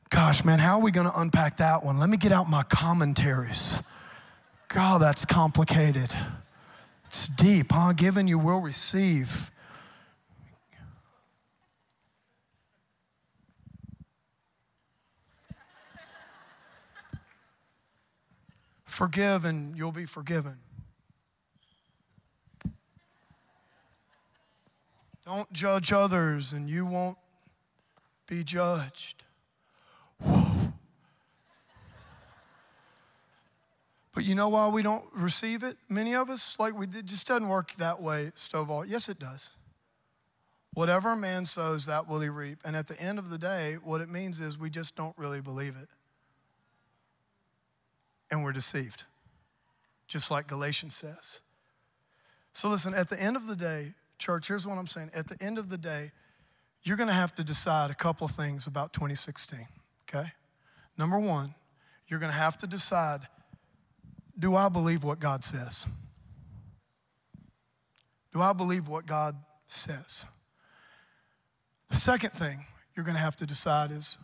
Gosh, 0.09 0.43
man, 0.43 0.59
how 0.59 0.77
are 0.77 0.81
we 0.83 0.91
going 0.91 1.07
to 1.07 1.19
unpack 1.19 1.57
that 1.57 1.83
one? 1.83 1.97
Let 1.97 2.09
me 2.09 2.17
get 2.17 2.31
out 2.31 2.49
my 2.49 2.63
commentaries. 2.63 3.81
God, 4.67 5.01
that's 5.01 5.25
complicated. 5.25 6.13
It's 7.07 7.27
deep, 7.27 7.71
huh? 7.71 7.93
Given 7.93 8.27
you 8.27 8.37
will 8.37 8.59
receive. 8.59 9.51
Forgive 18.85 19.45
and 19.45 19.77
you'll 19.77 19.91
be 19.91 20.05
forgiven. 20.05 20.57
Don't 25.25 25.51
judge 25.51 25.91
others 25.91 26.53
and 26.53 26.69
you 26.69 26.85
won't 26.85 27.17
be 28.27 28.43
judged. 28.43 29.23
Whoa. 30.19 30.55
But 34.13 34.23
you 34.23 34.33
know 34.33 34.47
why 34.47 34.69
we 34.69 34.81
don't 34.81 35.03
receive 35.13 35.61
it? 35.61 35.77
Many 35.89 36.15
of 36.15 36.29
us, 36.29 36.55
like 36.57 36.73
we 36.73 36.85
did, 36.85 37.05
just 37.05 37.27
doesn't 37.27 37.49
work 37.49 37.73
that 37.73 38.01
way, 38.01 38.31
Stovall. 38.33 38.85
Yes, 38.87 39.09
it 39.09 39.19
does. 39.19 39.51
Whatever 40.73 41.11
a 41.11 41.17
man 41.17 41.45
sows, 41.45 41.85
that 41.85 42.07
will 42.07 42.21
he 42.21 42.29
reap. 42.29 42.59
And 42.63 42.75
at 42.77 42.87
the 42.87 42.99
end 42.99 43.19
of 43.19 43.29
the 43.29 43.37
day, 43.37 43.75
what 43.83 43.99
it 43.99 44.09
means 44.09 44.39
is 44.39 44.57
we 44.57 44.69
just 44.69 44.95
don't 44.95 45.17
really 45.17 45.41
believe 45.41 45.75
it 45.75 45.89
and 48.31 48.43
we're 48.43 48.53
deceived, 48.53 49.03
just 50.07 50.31
like 50.31 50.47
Galatians 50.47 50.95
says. 50.95 51.41
So, 52.53 52.69
listen, 52.69 52.93
at 52.93 53.09
the 53.09 53.21
end 53.21 53.35
of 53.35 53.47
the 53.47 53.55
day, 53.55 53.93
church, 54.17 54.47
here's 54.47 54.67
what 54.67 54.77
I'm 54.77 54.87
saying. 54.87 55.11
At 55.13 55.27
the 55.27 55.41
end 55.43 55.57
of 55.57 55.69
the 55.69 55.77
day, 55.77 56.11
you're 56.83 56.97
gonna 56.97 57.13
have 57.13 57.33
to 57.35 57.43
decide 57.43 57.91
a 57.91 57.95
couple 57.95 58.25
of 58.25 58.31
things 58.31 58.67
about 58.67 58.93
2016, 58.93 59.67
okay? 60.03 60.31
Number 60.97 61.19
one, 61.19 61.55
you're 62.07 62.19
gonna 62.19 62.33
have 62.33 62.57
to 62.59 62.67
decide 62.67 63.21
do 64.37 64.55
I 64.55 64.67
believe 64.67 65.03
what 65.03 65.19
God 65.19 65.45
says? 65.45 65.87
Do 68.33 68.41
I 68.41 68.51
believe 68.51 68.89
what 68.89 69.05
God 69.05 69.37
says? 69.67 70.25
The 71.89 71.95
second 71.95 72.31
thing 72.31 72.65
you're 72.95 73.05
gonna 73.05 73.17
have 73.17 73.37
to 73.37 73.45
decide 73.45 73.91
is 73.91 74.17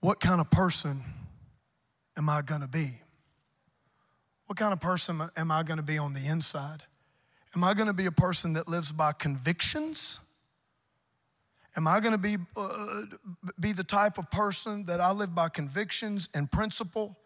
what 0.00 0.20
kind 0.20 0.40
of 0.40 0.50
person 0.50 1.02
am 2.18 2.28
I 2.28 2.42
going 2.42 2.60
to 2.60 2.68
be? 2.68 3.00
What 4.46 4.58
kind 4.58 4.72
of 4.72 4.80
person 4.80 5.22
am 5.36 5.50
I 5.50 5.62
going 5.62 5.76
to 5.76 5.82
be 5.82 5.98
on 5.98 6.12
the 6.12 6.26
inside? 6.26 6.82
Am 7.54 7.64
I 7.64 7.74
going 7.74 7.86
to 7.86 7.94
be 7.94 8.06
a 8.06 8.12
person 8.12 8.54
that 8.54 8.68
lives 8.68 8.92
by 8.92 9.12
convictions? 9.12 10.20
Am 11.76 11.86
I 11.86 12.00
going 12.00 12.12
to 12.12 12.18
be, 12.18 12.36
uh, 12.56 13.02
be 13.58 13.72
the 13.72 13.84
type 13.84 14.18
of 14.18 14.30
person 14.30 14.86
that 14.86 15.00
I 15.00 15.12
live 15.12 15.34
by 15.34 15.48
convictions 15.48 16.28
and 16.34 16.50
principle? 16.50 17.16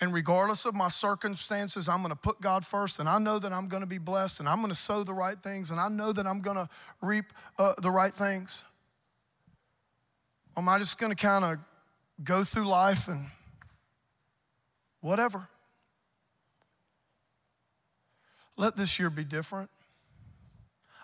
And 0.00 0.12
regardless 0.12 0.64
of 0.64 0.74
my 0.74 0.88
circumstances, 0.88 1.88
I'm 1.88 1.98
going 1.98 2.10
to 2.10 2.16
put 2.16 2.40
God 2.40 2.64
first, 2.64 3.00
and 3.00 3.08
I 3.08 3.18
know 3.18 3.38
that 3.38 3.52
I'm 3.52 3.66
going 3.66 3.80
to 3.82 3.88
be 3.88 3.98
blessed, 3.98 4.40
and 4.40 4.48
I'm 4.48 4.58
going 4.58 4.68
to 4.68 4.74
sow 4.74 5.02
the 5.02 5.14
right 5.14 5.36
things, 5.42 5.70
and 5.70 5.80
I 5.80 5.88
know 5.88 6.12
that 6.12 6.26
I'm 6.26 6.40
going 6.40 6.56
to 6.56 6.68
reap 7.00 7.32
uh, 7.58 7.74
the 7.82 7.90
right 7.90 8.14
things. 8.14 8.64
Or 10.54 10.62
am 10.62 10.68
I 10.68 10.78
just 10.78 10.98
going 10.98 11.10
to 11.10 11.16
kind 11.16 11.44
of 11.44 11.58
go 12.22 12.44
through 12.44 12.66
life 12.66 13.08
and 13.08 13.26
whatever. 15.00 15.48
Let 18.58 18.76
this 18.76 18.98
year 18.98 19.08
be 19.08 19.24
different. 19.24 19.70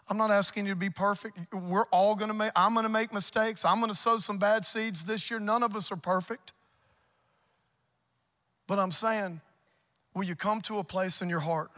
I'm 0.08 0.18
not 0.18 0.30
asking 0.30 0.66
you 0.66 0.72
to 0.72 0.78
be 0.78 0.90
perfect. 0.90 1.38
We're 1.50 1.86
all 1.86 2.14
gonna 2.14 2.34
make, 2.34 2.52
I'm 2.54 2.74
gonna 2.74 2.90
make 2.90 3.14
mistakes. 3.14 3.64
I'm 3.64 3.80
gonna 3.80 3.94
sow 3.94 4.18
some 4.18 4.36
bad 4.36 4.66
seeds 4.66 5.04
this 5.04 5.30
year. 5.30 5.40
None 5.40 5.62
of 5.62 5.74
us 5.74 5.90
are 5.90 5.96
perfect. 5.96 6.52
But 8.66 8.78
I'm 8.78 8.92
saying, 8.92 9.40
will 10.14 10.24
you 10.24 10.34
come 10.34 10.60
to 10.62 10.78
a 10.78 10.84
place 10.84 11.22
in 11.22 11.30
your 11.30 11.40
heart 11.40 11.70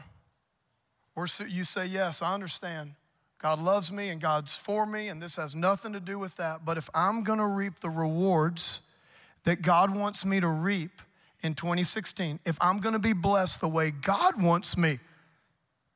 where 1.14 1.28
you 1.46 1.62
say, 1.62 1.86
Yes, 1.86 2.20
I 2.22 2.34
understand. 2.34 2.94
God 3.38 3.60
loves 3.60 3.92
me 3.92 4.08
and 4.08 4.20
God's 4.20 4.56
for 4.56 4.86
me, 4.86 5.08
and 5.08 5.22
this 5.22 5.36
has 5.36 5.54
nothing 5.54 5.92
to 5.92 6.00
do 6.00 6.18
with 6.18 6.36
that. 6.38 6.64
But 6.64 6.78
if 6.78 6.88
I'm 6.94 7.22
gonna 7.22 7.46
reap 7.46 7.78
the 7.80 7.90
rewards 7.90 8.80
that 9.44 9.62
God 9.62 9.94
wants 9.94 10.24
me 10.24 10.40
to 10.40 10.48
reap, 10.48 10.90
in 11.42 11.54
2016 11.54 12.40
if 12.44 12.58
I'm 12.60 12.80
gonna 12.80 12.98
be 12.98 13.12
blessed 13.12 13.60
the 13.60 13.68
way 13.68 13.90
God 13.90 14.42
wants 14.42 14.76
me 14.76 14.98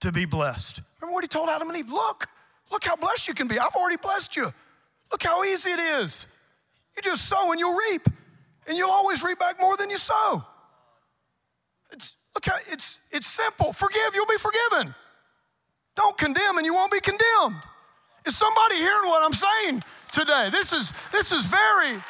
to 0.00 0.12
be 0.12 0.24
blessed. 0.24 0.82
Remember 1.00 1.14
what 1.14 1.24
he 1.24 1.28
told 1.28 1.48
Adam 1.48 1.68
and 1.68 1.78
Eve? 1.78 1.90
Look, 1.90 2.26
look 2.70 2.84
how 2.84 2.96
blessed 2.96 3.28
you 3.28 3.34
can 3.34 3.48
be. 3.48 3.58
I've 3.58 3.74
already 3.74 3.96
blessed 3.96 4.36
you. 4.36 4.52
Look 5.10 5.22
how 5.22 5.44
easy 5.44 5.70
it 5.70 5.80
is. 5.80 6.26
You 6.96 7.02
just 7.02 7.26
sow 7.26 7.50
and 7.50 7.58
you'll 7.60 7.76
reap, 7.76 8.06
and 8.66 8.76
you'll 8.76 8.90
always 8.90 9.22
reap 9.22 9.38
back 9.38 9.60
more 9.60 9.76
than 9.76 9.90
you 9.90 9.98
sow. 9.98 10.44
It's, 11.90 12.14
look 12.34 12.46
how 12.46 12.56
it's, 12.70 13.00
it's 13.10 13.26
simple. 13.26 13.72
Forgive, 13.72 14.14
you'll 14.14 14.26
be 14.26 14.38
forgiven. 14.38 14.94
Don't 15.96 16.16
condemn, 16.16 16.56
and 16.56 16.64
you 16.64 16.74
won't 16.74 16.92
be 16.92 17.00
condemned. 17.00 17.62
Is 18.26 18.36
somebody 18.36 18.76
hearing 18.76 19.08
what 19.08 19.22
I'm 19.22 19.32
saying 19.32 19.82
today? 20.12 20.48
This 20.52 20.72
is, 20.72 20.92
this 21.12 21.32
is 21.32 21.46
very, 21.46 22.00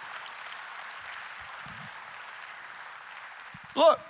Look, 3.77 4.01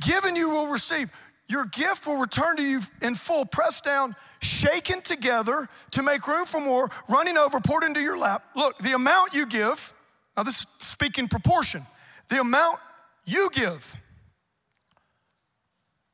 given 0.00 0.36
you 0.36 0.50
will 0.50 0.68
receive. 0.68 1.10
Your 1.52 1.66
gift 1.66 2.06
will 2.06 2.16
return 2.16 2.56
to 2.56 2.62
you 2.62 2.80
in 3.02 3.14
full, 3.14 3.44
pressed 3.44 3.84
down, 3.84 4.16
shaken 4.40 5.02
together 5.02 5.68
to 5.90 6.02
make 6.02 6.26
room 6.26 6.46
for 6.46 6.58
more, 6.58 6.88
running 7.10 7.36
over, 7.36 7.60
poured 7.60 7.84
into 7.84 8.00
your 8.00 8.16
lap. 8.16 8.42
Look, 8.56 8.78
the 8.78 8.94
amount 8.94 9.34
you 9.34 9.44
give, 9.44 9.92
now 10.34 10.44
this 10.44 10.60
is 10.60 10.66
speaking 10.78 11.28
proportion, 11.28 11.86
the 12.30 12.40
amount 12.40 12.78
you 13.26 13.50
give, 13.52 13.94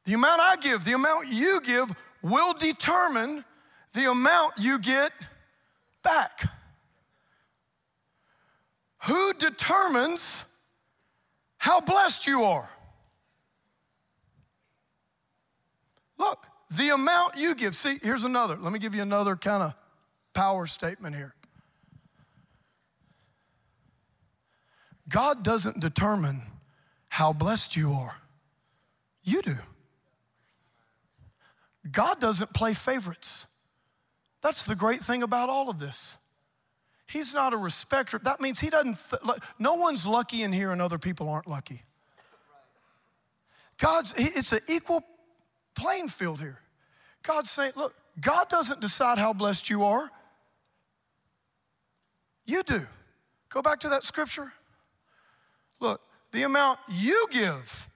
the 0.07 0.15
amount 0.15 0.41
I 0.41 0.57
give, 0.57 0.85
the 0.85 0.95
amount 0.95 1.29
you 1.29 1.61
give 1.61 1.89
will 2.21 2.53
determine 2.55 3.45
the 3.95 4.11
amount 4.11 4.55
you 4.59 4.81
get 4.81 5.13
back. 6.03 6.51
Who 9.05 9.35
determines 9.35 10.45
how 11.59 11.81
blessed 11.81 12.27
you 12.27 12.43
are? 12.43 12.69
Look, 16.19 16.47
the 16.71 16.91
amount 16.91 17.37
you 17.37 17.55
give. 17.55 17.75
See, 17.75 17.99
here's 18.03 18.25
another. 18.25 18.57
Let 18.57 18.73
me 18.73 18.79
give 18.79 18.95
you 18.95 19.03
another 19.03 19.37
kind 19.37 19.63
of 19.63 19.75
power 20.35 20.67
statement 20.67 21.17
here. 21.17 21.35
God 25.09 25.43
doesn't 25.43 25.81
determine 25.81 26.43
how 27.09 27.33
blessed 27.33 27.77
you 27.77 27.93
are, 27.93 28.17
you 29.23 29.41
do. 29.41 29.57
God 31.91 32.21
doesn't 32.21 32.53
play 32.53 32.75
favorites. 32.75 33.47
That's 34.43 34.67
the 34.67 34.75
great 34.75 35.01
thing 35.01 35.23
about 35.23 35.49
all 35.49 35.71
of 35.71 35.79
this. 35.79 36.19
He's 37.07 37.33
not 37.33 37.55
a 37.55 37.57
respecter. 37.57 38.21
That 38.23 38.41
means 38.41 38.61
he 38.61 38.69
doesn't, 38.69 38.99
th- 39.11 39.39
no 39.59 39.75
one's 39.75 40.07
lucky 40.07 40.43
in 40.43 40.53
here 40.53 40.71
and 40.71 40.83
other 40.83 40.99
people 40.99 41.29
aren't 41.31 41.47
lucky. 41.47 41.83
God's, 43.79 44.13
it's 44.19 44.53
an 44.53 44.61
equal 44.69 45.03
playing 45.79 46.09
field 46.09 46.41
here. 46.41 46.59
God's 47.23 47.51
saying, 47.51 47.73
look, 47.77 47.95
God 48.21 48.49
doesn't 48.49 48.81
decide 48.81 49.19
how 49.19 49.33
blessed 49.33 49.71
you 49.71 49.85
are. 49.85 50.11
you 52.45 52.63
do. 52.63 52.87
Go 53.51 53.63
back 53.63 53.81
to 53.81 53.89
that 53.91 54.03
scripture. 54.03 54.53
Look, 55.81 56.01
the 56.33 56.43
amount 56.43 56.81
you 56.89 57.27
give. 57.31 57.89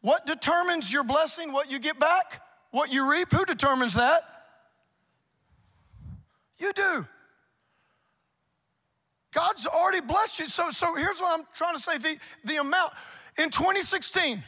What 0.00 0.26
determines 0.26 0.92
your 0.92 1.04
blessing? 1.04 1.52
What 1.52 1.70
you 1.70 1.78
get 1.78 1.98
back? 1.98 2.42
What 2.70 2.92
you 2.92 3.10
reap? 3.10 3.30
Who 3.32 3.44
determines 3.44 3.94
that? 3.94 4.22
You 6.58 6.72
do. 6.72 7.06
God's 9.32 9.66
already 9.66 10.00
blessed 10.00 10.40
you. 10.40 10.48
So, 10.48 10.70
so 10.70 10.94
here's 10.94 11.20
what 11.20 11.38
I'm 11.38 11.46
trying 11.54 11.74
to 11.74 11.82
say 11.82 11.98
the, 11.98 12.18
the 12.44 12.56
amount 12.56 12.92
in 13.36 13.50
2016, 13.50 14.42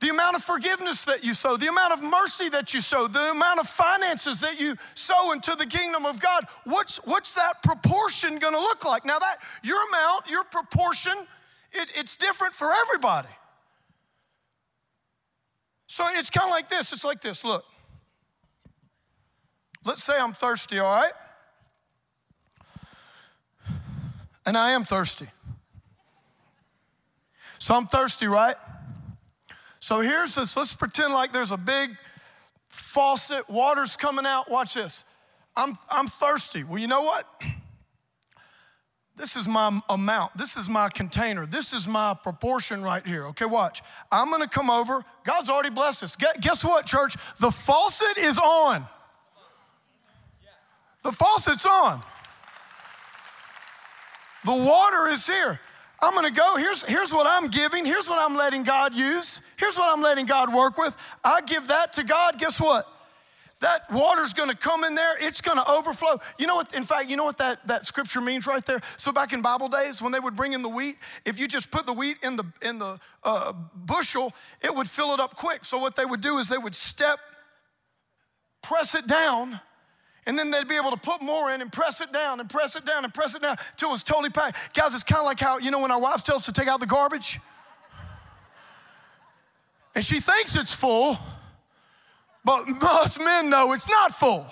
the 0.00 0.10
amount 0.10 0.36
of 0.36 0.42
forgiveness 0.42 1.04
that 1.06 1.24
you 1.24 1.32
sow, 1.32 1.56
the 1.56 1.68
amount 1.68 1.94
of 1.94 2.02
mercy 2.02 2.48
that 2.50 2.74
you 2.74 2.80
sow, 2.80 3.08
the 3.08 3.30
amount 3.30 3.60
of 3.60 3.66
finances 3.66 4.40
that 4.40 4.60
you 4.60 4.76
sow 4.94 5.32
into 5.32 5.54
the 5.54 5.64
kingdom 5.64 6.04
of 6.04 6.20
God, 6.20 6.44
what's, 6.64 6.98
what's 7.04 7.32
that 7.32 7.62
proportion 7.62 8.38
gonna 8.38 8.58
look 8.58 8.84
like? 8.84 9.06
Now, 9.06 9.18
that 9.18 9.38
your 9.62 9.78
amount, 9.88 10.28
your 10.28 10.44
proportion, 10.44 11.14
it, 11.72 11.90
it's 11.94 12.16
different 12.16 12.54
for 12.54 12.70
everybody. 12.72 13.28
So 15.86 16.06
it's 16.12 16.28
kind 16.28 16.44
of 16.44 16.50
like 16.50 16.68
this 16.68 16.92
it's 16.92 17.04
like 17.04 17.22
this 17.22 17.42
look. 17.42 17.64
Let's 19.84 20.02
say 20.02 20.14
I'm 20.18 20.34
thirsty, 20.34 20.78
all 20.78 20.94
right? 20.94 21.12
And 24.44 24.58
I 24.58 24.72
am 24.72 24.84
thirsty. 24.84 25.28
So 27.58 27.74
I'm 27.74 27.86
thirsty, 27.86 28.26
right? 28.26 28.56
So 29.86 30.00
here's 30.00 30.34
this. 30.34 30.56
Let's 30.56 30.74
pretend 30.74 31.12
like 31.12 31.32
there's 31.32 31.52
a 31.52 31.56
big 31.56 31.96
faucet, 32.68 33.48
water's 33.48 33.96
coming 33.96 34.26
out. 34.26 34.50
Watch 34.50 34.74
this. 34.74 35.04
I'm, 35.56 35.76
I'm 35.88 36.08
thirsty. 36.08 36.64
Well, 36.64 36.80
you 36.80 36.88
know 36.88 37.02
what? 37.02 37.24
This 39.14 39.36
is 39.36 39.46
my 39.46 39.80
amount. 39.88 40.36
This 40.36 40.56
is 40.56 40.68
my 40.68 40.88
container. 40.88 41.46
This 41.46 41.72
is 41.72 41.86
my 41.86 42.14
proportion 42.20 42.82
right 42.82 43.06
here. 43.06 43.26
Okay, 43.26 43.44
watch. 43.44 43.80
I'm 44.10 44.28
gonna 44.28 44.48
come 44.48 44.70
over. 44.70 45.04
God's 45.22 45.48
already 45.48 45.70
blessed 45.70 46.02
us. 46.02 46.16
Guess 46.16 46.64
what, 46.64 46.84
church? 46.84 47.14
The 47.38 47.52
faucet 47.52 48.18
is 48.18 48.38
on. 48.38 48.88
The 51.04 51.12
faucet's 51.12 51.64
on. 51.64 52.00
The 54.44 54.52
water 54.52 55.06
is 55.12 55.28
here. 55.28 55.60
I'm 56.00 56.14
gonna 56.14 56.30
go. 56.30 56.56
Here's, 56.56 56.82
here's 56.84 57.12
what 57.12 57.26
I'm 57.26 57.48
giving. 57.48 57.84
Here's 57.84 58.08
what 58.08 58.18
I'm 58.18 58.36
letting 58.36 58.64
God 58.64 58.94
use. 58.94 59.42
Here's 59.56 59.78
what 59.78 59.92
I'm 59.92 60.02
letting 60.02 60.26
God 60.26 60.52
work 60.52 60.76
with. 60.76 60.96
I 61.24 61.40
give 61.40 61.68
that 61.68 61.94
to 61.94 62.04
God. 62.04 62.38
Guess 62.38 62.60
what? 62.60 62.86
that 63.60 63.90
water's 63.90 64.32
gonna 64.32 64.54
come 64.54 64.84
in 64.84 64.94
there, 64.94 65.16
it's 65.18 65.40
gonna 65.40 65.64
overflow. 65.68 66.18
You 66.38 66.46
know 66.46 66.56
what, 66.56 66.74
in 66.74 66.84
fact, 66.84 67.08
you 67.08 67.16
know 67.16 67.24
what 67.24 67.38
that, 67.38 67.66
that 67.66 67.86
scripture 67.86 68.20
means 68.20 68.46
right 68.46 68.64
there? 68.64 68.80
So 68.96 69.12
back 69.12 69.32
in 69.32 69.40
Bible 69.40 69.68
days, 69.68 70.02
when 70.02 70.12
they 70.12 70.20
would 70.20 70.36
bring 70.36 70.52
in 70.52 70.62
the 70.62 70.68
wheat, 70.68 70.96
if 71.24 71.38
you 71.38 71.48
just 71.48 71.70
put 71.70 71.86
the 71.86 71.92
wheat 71.92 72.18
in 72.22 72.36
the, 72.36 72.44
in 72.60 72.78
the 72.78 73.00
uh, 73.24 73.52
bushel, 73.74 74.32
it 74.60 74.74
would 74.74 74.88
fill 74.88 75.14
it 75.14 75.20
up 75.20 75.36
quick. 75.36 75.64
So 75.64 75.78
what 75.78 75.96
they 75.96 76.04
would 76.04 76.20
do 76.20 76.38
is 76.38 76.48
they 76.48 76.58
would 76.58 76.74
step, 76.74 77.18
press 78.62 78.94
it 78.94 79.06
down, 79.06 79.60
and 80.26 80.38
then 80.38 80.50
they'd 80.50 80.68
be 80.68 80.76
able 80.76 80.90
to 80.90 80.96
put 80.96 81.22
more 81.22 81.50
in 81.50 81.62
and 81.62 81.72
press 81.72 82.00
it 82.00 82.12
down 82.12 82.40
and 82.40 82.50
press 82.50 82.76
it 82.76 82.84
down 82.84 83.04
and 83.04 83.14
press 83.14 83.34
it 83.34 83.42
down 83.42 83.56
till 83.76 83.88
it 83.88 83.92
was 83.92 84.02
totally 84.02 84.30
packed. 84.30 84.74
Guys, 84.74 84.94
it's 84.94 85.04
kind 85.04 85.20
of 85.20 85.26
like 85.26 85.38
how, 85.38 85.58
you 85.58 85.70
know, 85.70 85.80
when 85.80 85.90
our 85.90 86.00
wives 86.00 86.22
tell 86.22 86.36
us 86.36 86.46
to 86.46 86.52
take 86.52 86.68
out 86.68 86.80
the 86.80 86.86
garbage, 86.86 87.40
and 89.94 90.04
she 90.04 90.20
thinks 90.20 90.56
it's 90.56 90.74
full, 90.74 91.16
but 92.44 92.68
most 92.68 93.18
men 93.18 93.48
know 93.48 93.72
it's 93.72 93.88
not 93.88 94.14
full. 94.14 94.46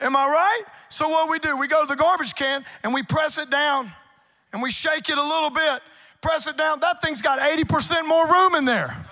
Am 0.00 0.16
I 0.16 0.26
right? 0.26 0.62
So 0.88 1.08
what 1.08 1.30
we 1.30 1.38
do, 1.38 1.56
we 1.56 1.68
go 1.68 1.80
to 1.80 1.88
the 1.88 1.96
garbage 1.96 2.34
can 2.34 2.64
and 2.82 2.92
we 2.92 3.02
press 3.02 3.38
it 3.38 3.48
down 3.48 3.90
and 4.52 4.60
we 4.60 4.70
shake 4.70 5.08
it 5.08 5.16
a 5.16 5.22
little 5.22 5.48
bit, 5.48 5.80
press 6.20 6.46
it 6.46 6.58
down. 6.58 6.80
That 6.80 7.00
thing's 7.00 7.22
got 7.22 7.38
80% 7.38 8.06
more 8.06 8.26
room 8.26 8.54
in 8.56 8.64
there. 8.64 9.06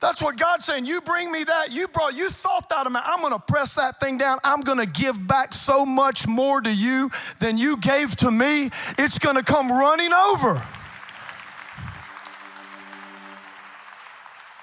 That's 0.00 0.22
what 0.22 0.38
God's 0.38 0.64
saying. 0.64 0.86
You 0.86 1.02
bring 1.02 1.30
me 1.30 1.44
that. 1.44 1.72
You 1.72 1.86
brought, 1.86 2.16
you 2.16 2.30
thought 2.30 2.70
that 2.70 2.86
amount. 2.86 3.06
I'm 3.06 3.20
gonna 3.20 3.38
press 3.38 3.74
that 3.74 4.00
thing 4.00 4.16
down. 4.16 4.38
I'm 4.42 4.62
gonna 4.62 4.86
give 4.86 5.26
back 5.26 5.52
so 5.52 5.84
much 5.84 6.26
more 6.26 6.62
to 6.62 6.72
you 6.72 7.10
than 7.38 7.58
you 7.58 7.76
gave 7.76 8.16
to 8.16 8.30
me. 8.30 8.70
It's 8.98 9.18
gonna 9.18 9.42
come 9.42 9.70
running 9.70 10.12
over. 10.12 10.66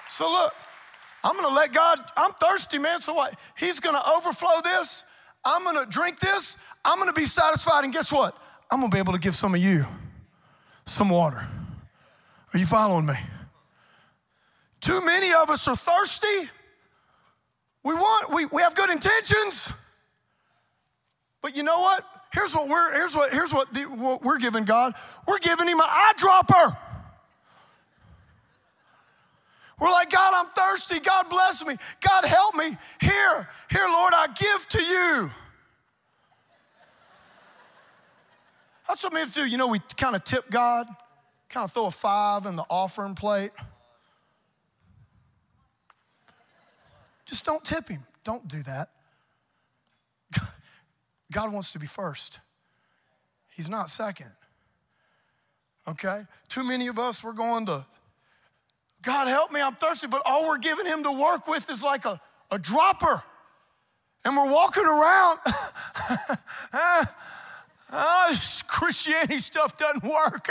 So 0.09 0.27
look, 0.27 0.53
I'm 1.23 1.35
gonna 1.35 1.55
let 1.55 1.71
God, 1.71 1.99
I'm 2.17 2.31
thirsty, 2.41 2.79
man. 2.79 2.99
So 2.99 3.13
what? 3.13 3.37
He's 3.55 3.79
gonna 3.79 4.01
overflow 4.17 4.61
this. 4.63 5.05
I'm 5.45 5.63
gonna 5.63 5.85
drink 5.85 6.19
this. 6.19 6.57
I'm 6.83 6.97
gonna 6.97 7.13
be 7.13 7.25
satisfied. 7.25 7.83
And 7.83 7.93
guess 7.93 8.11
what? 8.11 8.35
I'm 8.71 8.79
gonna 8.79 8.89
be 8.89 8.97
able 8.97 9.13
to 9.13 9.19
give 9.19 9.35
some 9.35 9.53
of 9.53 9.61
you 9.61 9.85
some 10.85 11.09
water. 11.09 11.47
Are 12.53 12.57
you 12.57 12.65
following 12.65 13.05
me? 13.05 13.15
Too 14.87 15.01
many 15.01 15.33
of 15.33 15.49
us 15.49 15.67
are 15.67 15.75
thirsty. 15.75 16.49
We 17.83 17.93
want, 17.93 18.33
we, 18.33 18.45
we 18.45 18.61
have 18.61 18.73
good 18.73 18.89
intentions. 18.89 19.69
But 21.41 21.57
you 21.57 21.63
know 21.63 21.81
what? 21.81 22.05
Here's 22.31 22.55
what 22.55 22.69
we're, 22.69 22.93
here's 22.93 23.13
what, 23.13 23.33
here's 23.33 23.51
what, 23.51 23.73
the, 23.73 23.81
what 23.81 24.23
we're 24.23 24.37
giving 24.37 24.63
God. 24.63 24.93
We're 25.27 25.39
giving 25.39 25.67
him 25.67 25.81
an 25.81 25.87
eyedropper. 25.87 26.77
We're 29.77 29.89
like, 29.89 30.09
God, 30.09 30.33
I'm 30.33 30.53
thirsty. 30.55 31.01
God 31.01 31.29
bless 31.29 31.65
me. 31.65 31.75
God 31.99 32.23
help 32.23 32.55
me. 32.55 32.77
Here, 33.01 33.49
here, 33.69 33.87
Lord, 33.89 34.13
I 34.15 34.27
give 34.27 34.67
to 34.69 34.81
you. 34.81 35.31
That's 38.87 39.03
what 39.03 39.13
we 39.13 39.25
do. 39.25 39.45
You 39.45 39.57
know, 39.57 39.67
we 39.67 39.79
kind 39.97 40.15
of 40.15 40.23
tip 40.23 40.49
God, 40.49 40.87
kind 41.49 41.65
of 41.65 41.73
throw 41.73 41.87
a 41.87 41.91
five 41.91 42.45
in 42.45 42.55
the 42.55 42.65
offering 42.69 43.15
plate. 43.15 43.51
Just 47.27 47.45
don't 47.45 47.63
tip 47.63 47.89
him. 47.89 48.05
Don't 48.23 48.47
do 48.47 48.63
that. 48.63 48.89
God 51.31 51.53
wants 51.53 51.71
to 51.71 51.79
be 51.79 51.87
first, 51.87 52.39
He's 53.55 53.69
not 53.69 53.89
second. 53.89 54.31
Okay? 55.87 56.25
Too 56.49 56.63
many 56.63 56.87
of 56.87 56.99
us, 56.99 57.23
we're 57.23 57.31
going 57.31 57.65
to 57.67 57.85
God 59.01 59.27
help 59.27 59.51
me, 59.51 59.61
I'm 59.61 59.75
thirsty, 59.75 60.07
but 60.07 60.21
all 60.25 60.47
we're 60.47 60.57
giving 60.57 60.85
him 60.85 61.03
to 61.03 61.11
work 61.11 61.47
with 61.47 61.69
is 61.69 61.81
like 61.81 62.05
a, 62.05 62.19
a 62.51 62.59
dropper. 62.59 63.23
And 64.25 64.35
we're 64.35 64.51
walking 64.51 64.83
around. 64.83 65.39
oh, 67.93 68.27
this 68.29 68.61
Christianity 68.63 69.39
stuff 69.39 69.77
doesn't 69.77 70.03
work. 70.03 70.49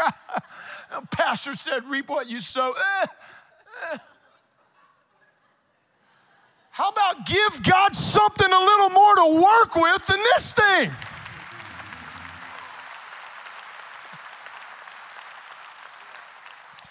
Pastor 1.11 1.53
said, 1.53 1.85
reap 1.85 2.09
what 2.09 2.31
you 2.31 2.41
sow. 2.41 2.73
How 6.77 6.91
about 6.91 7.25
give 7.25 7.63
God 7.63 7.97
something 7.97 8.53
a 8.53 8.59
little 8.59 8.91
more 8.91 9.15
to 9.15 9.43
work 9.43 9.77
with 9.77 10.05
than 10.05 10.19
this 10.19 10.53
thing? 10.53 10.91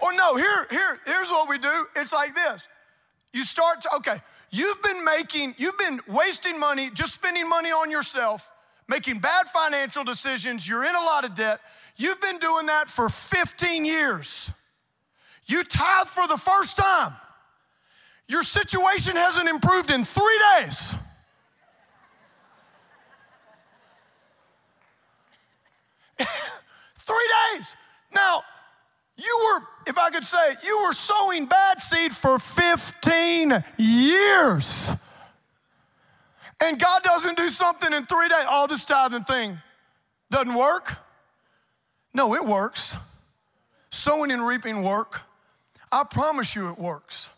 Or 0.01 0.11
no, 0.13 0.37
here, 0.37 0.65
here, 0.71 0.99
here's 1.05 1.29
what 1.29 1.47
we 1.47 1.59
do. 1.59 1.85
It's 1.95 2.11
like 2.11 2.33
this. 2.33 2.67
You 3.31 3.43
start 3.43 3.81
to, 3.81 3.95
okay, 3.97 4.19
you've 4.49 4.81
been 4.81 5.03
making, 5.03 5.53
you've 5.59 5.77
been 5.77 5.99
wasting 6.07 6.59
money, 6.59 6.89
just 6.89 7.13
spending 7.13 7.47
money 7.47 7.69
on 7.69 7.91
yourself, 7.91 8.51
making 8.87 9.19
bad 9.19 9.45
financial 9.49 10.03
decisions, 10.03 10.67
you're 10.67 10.83
in 10.83 10.95
a 10.95 11.05
lot 11.05 11.25
of 11.25 11.35
debt. 11.35 11.59
You've 11.95 12.21
been 12.21 12.39
doing 12.39 12.65
that 12.65 12.89
for 12.89 13.07
15 13.07 13.85
years. 13.85 14.51
You 15.45 15.63
tithe 15.63 16.07
for 16.07 16.27
the 16.27 16.37
first 16.37 16.75
time. 16.75 17.13
Your 18.27 18.41
situation 18.41 19.15
hasn't 19.15 19.47
improved 19.47 19.91
in 19.91 20.03
three 20.03 20.39
days. 20.57 20.95
three 26.97 27.27
days. 27.53 27.75
Now, 28.13 28.43
you 29.17 29.39
were, 29.45 29.61
if 29.87 29.97
I 29.97 30.09
could 30.09 30.25
say, 30.25 30.55
you 30.65 30.81
were 30.83 30.93
sowing 30.93 31.45
bad 31.45 31.79
seed 31.79 32.15
for 32.15 32.39
15 32.39 33.63
years. 33.77 34.91
And 36.61 36.79
God 36.79 37.03
doesn't 37.03 37.37
do 37.37 37.49
something 37.49 37.93
in 37.93 38.05
three 38.05 38.27
days. 38.27 38.45
All 38.49 38.63
oh, 38.63 38.67
this 38.67 38.85
tithing 38.85 39.25
thing 39.25 39.59
doesn't 40.31 40.55
work. 40.55 40.97
No, 42.13 42.33
it 42.33 42.43
works. 42.43 42.97
Sowing 43.91 44.31
and 44.31 44.45
reaping 44.45 44.81
work. 44.81 45.21
I 45.91 46.03
promise 46.03 46.55
you 46.55 46.71
it 46.71 46.79
works. 46.79 47.29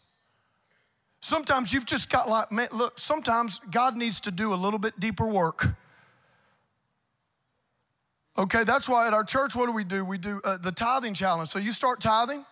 Sometimes 1.28 1.73
you've 1.73 1.86
just 1.86 2.09
got 2.09 2.30
like, 2.30 2.51
man, 2.51 2.69
look, 2.71 2.97
sometimes 2.97 3.59
God 3.71 3.97
needs 3.97 4.21
to 4.21 4.32
do 4.32 4.53
a 4.53 4.55
little 4.55 4.80
bit 4.80 4.99
deeper 4.99 5.28
work 5.28 5.67
Okay, 8.39 8.63
that's 8.63 8.88
why 8.88 9.07
at 9.07 9.13
our 9.13 9.23
church, 9.23 9.55
what 9.55 9.65
do 9.65 9.71
we 9.71 9.84
do? 9.84 10.05
We 10.05 10.19
do 10.19 10.39
uh, 10.43 10.57
the 10.57 10.71
tithing 10.71 11.15
challenge. 11.15 11.49
So 11.49 11.57
you 11.57 11.71
start 11.71 11.99
tithing. 11.99 12.45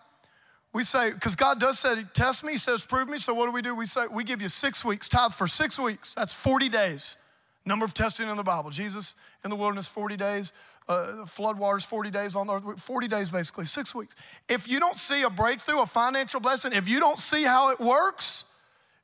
We 0.72 0.82
say, 0.82 1.12
because 1.12 1.36
God 1.36 1.60
does 1.60 1.78
say, 1.78 2.02
test 2.12 2.42
me, 2.42 2.52
He 2.52 2.58
says, 2.58 2.84
prove 2.84 3.08
me. 3.08 3.18
So 3.18 3.32
what 3.32 3.46
do 3.46 3.52
we 3.52 3.62
do? 3.62 3.74
We 3.74 3.86
say, 3.86 4.06
we 4.10 4.24
give 4.24 4.42
you 4.42 4.48
six 4.48 4.84
weeks, 4.84 5.08
tithe 5.08 5.32
for 5.32 5.46
six 5.46 5.78
weeks. 5.78 6.14
That's 6.14 6.34
40 6.34 6.68
days. 6.68 7.16
Number 7.64 7.84
of 7.84 7.94
testing 7.94 8.28
in 8.28 8.36
the 8.36 8.42
Bible. 8.42 8.70
Jesus 8.70 9.14
in 9.44 9.50
the 9.50 9.56
wilderness, 9.56 9.86
40 9.86 10.16
days. 10.16 10.52
Uh, 10.88 11.24
flood 11.24 11.58
waters, 11.58 11.84
40 11.84 12.10
days 12.10 12.36
on 12.36 12.46
the 12.46 12.54
earth, 12.54 12.80
40 12.80 13.08
days 13.08 13.30
basically, 13.30 13.64
six 13.64 13.92
weeks. 13.92 14.14
If 14.48 14.68
you 14.68 14.78
don't 14.78 14.94
see 14.94 15.22
a 15.22 15.30
breakthrough, 15.30 15.82
a 15.82 15.86
financial 15.86 16.38
blessing, 16.38 16.72
if 16.72 16.88
you 16.88 17.00
don't 17.00 17.18
see 17.18 17.42
how 17.42 17.70
it 17.70 17.80
works, 17.80 18.44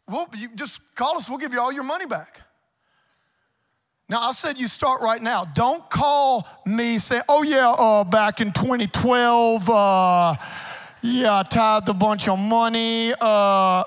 well, 0.09 0.29
you 0.37 0.49
just 0.55 0.81
call 0.95 1.17
us, 1.17 1.29
we'll 1.29 1.39
give 1.39 1.53
you 1.53 1.61
all 1.61 1.73
your 1.73 1.85
money 1.85 2.07
back. 2.07 2.41
Now, 4.09 4.23
I 4.23 4.33
said 4.33 4.59
you 4.59 4.67
start 4.67 5.01
right 5.01 5.23
now. 5.23 5.45
Don't 5.45 5.89
call 5.89 6.47
me 6.67 6.99
saying, 6.99 7.23
oh, 7.29 7.43
yeah, 7.43 7.71
uh, 7.71 8.05
back 8.05 8.41
in 8.41 8.53
2012, 8.53 9.71
uh, 9.71 10.35
yeah, 11.01 11.39
I 11.39 11.43
tithed 11.45 11.89
a 11.89 11.95
bunch 11.95 12.29
of 12.29 12.39
money. 12.39 13.15
Uh, 13.19 13.85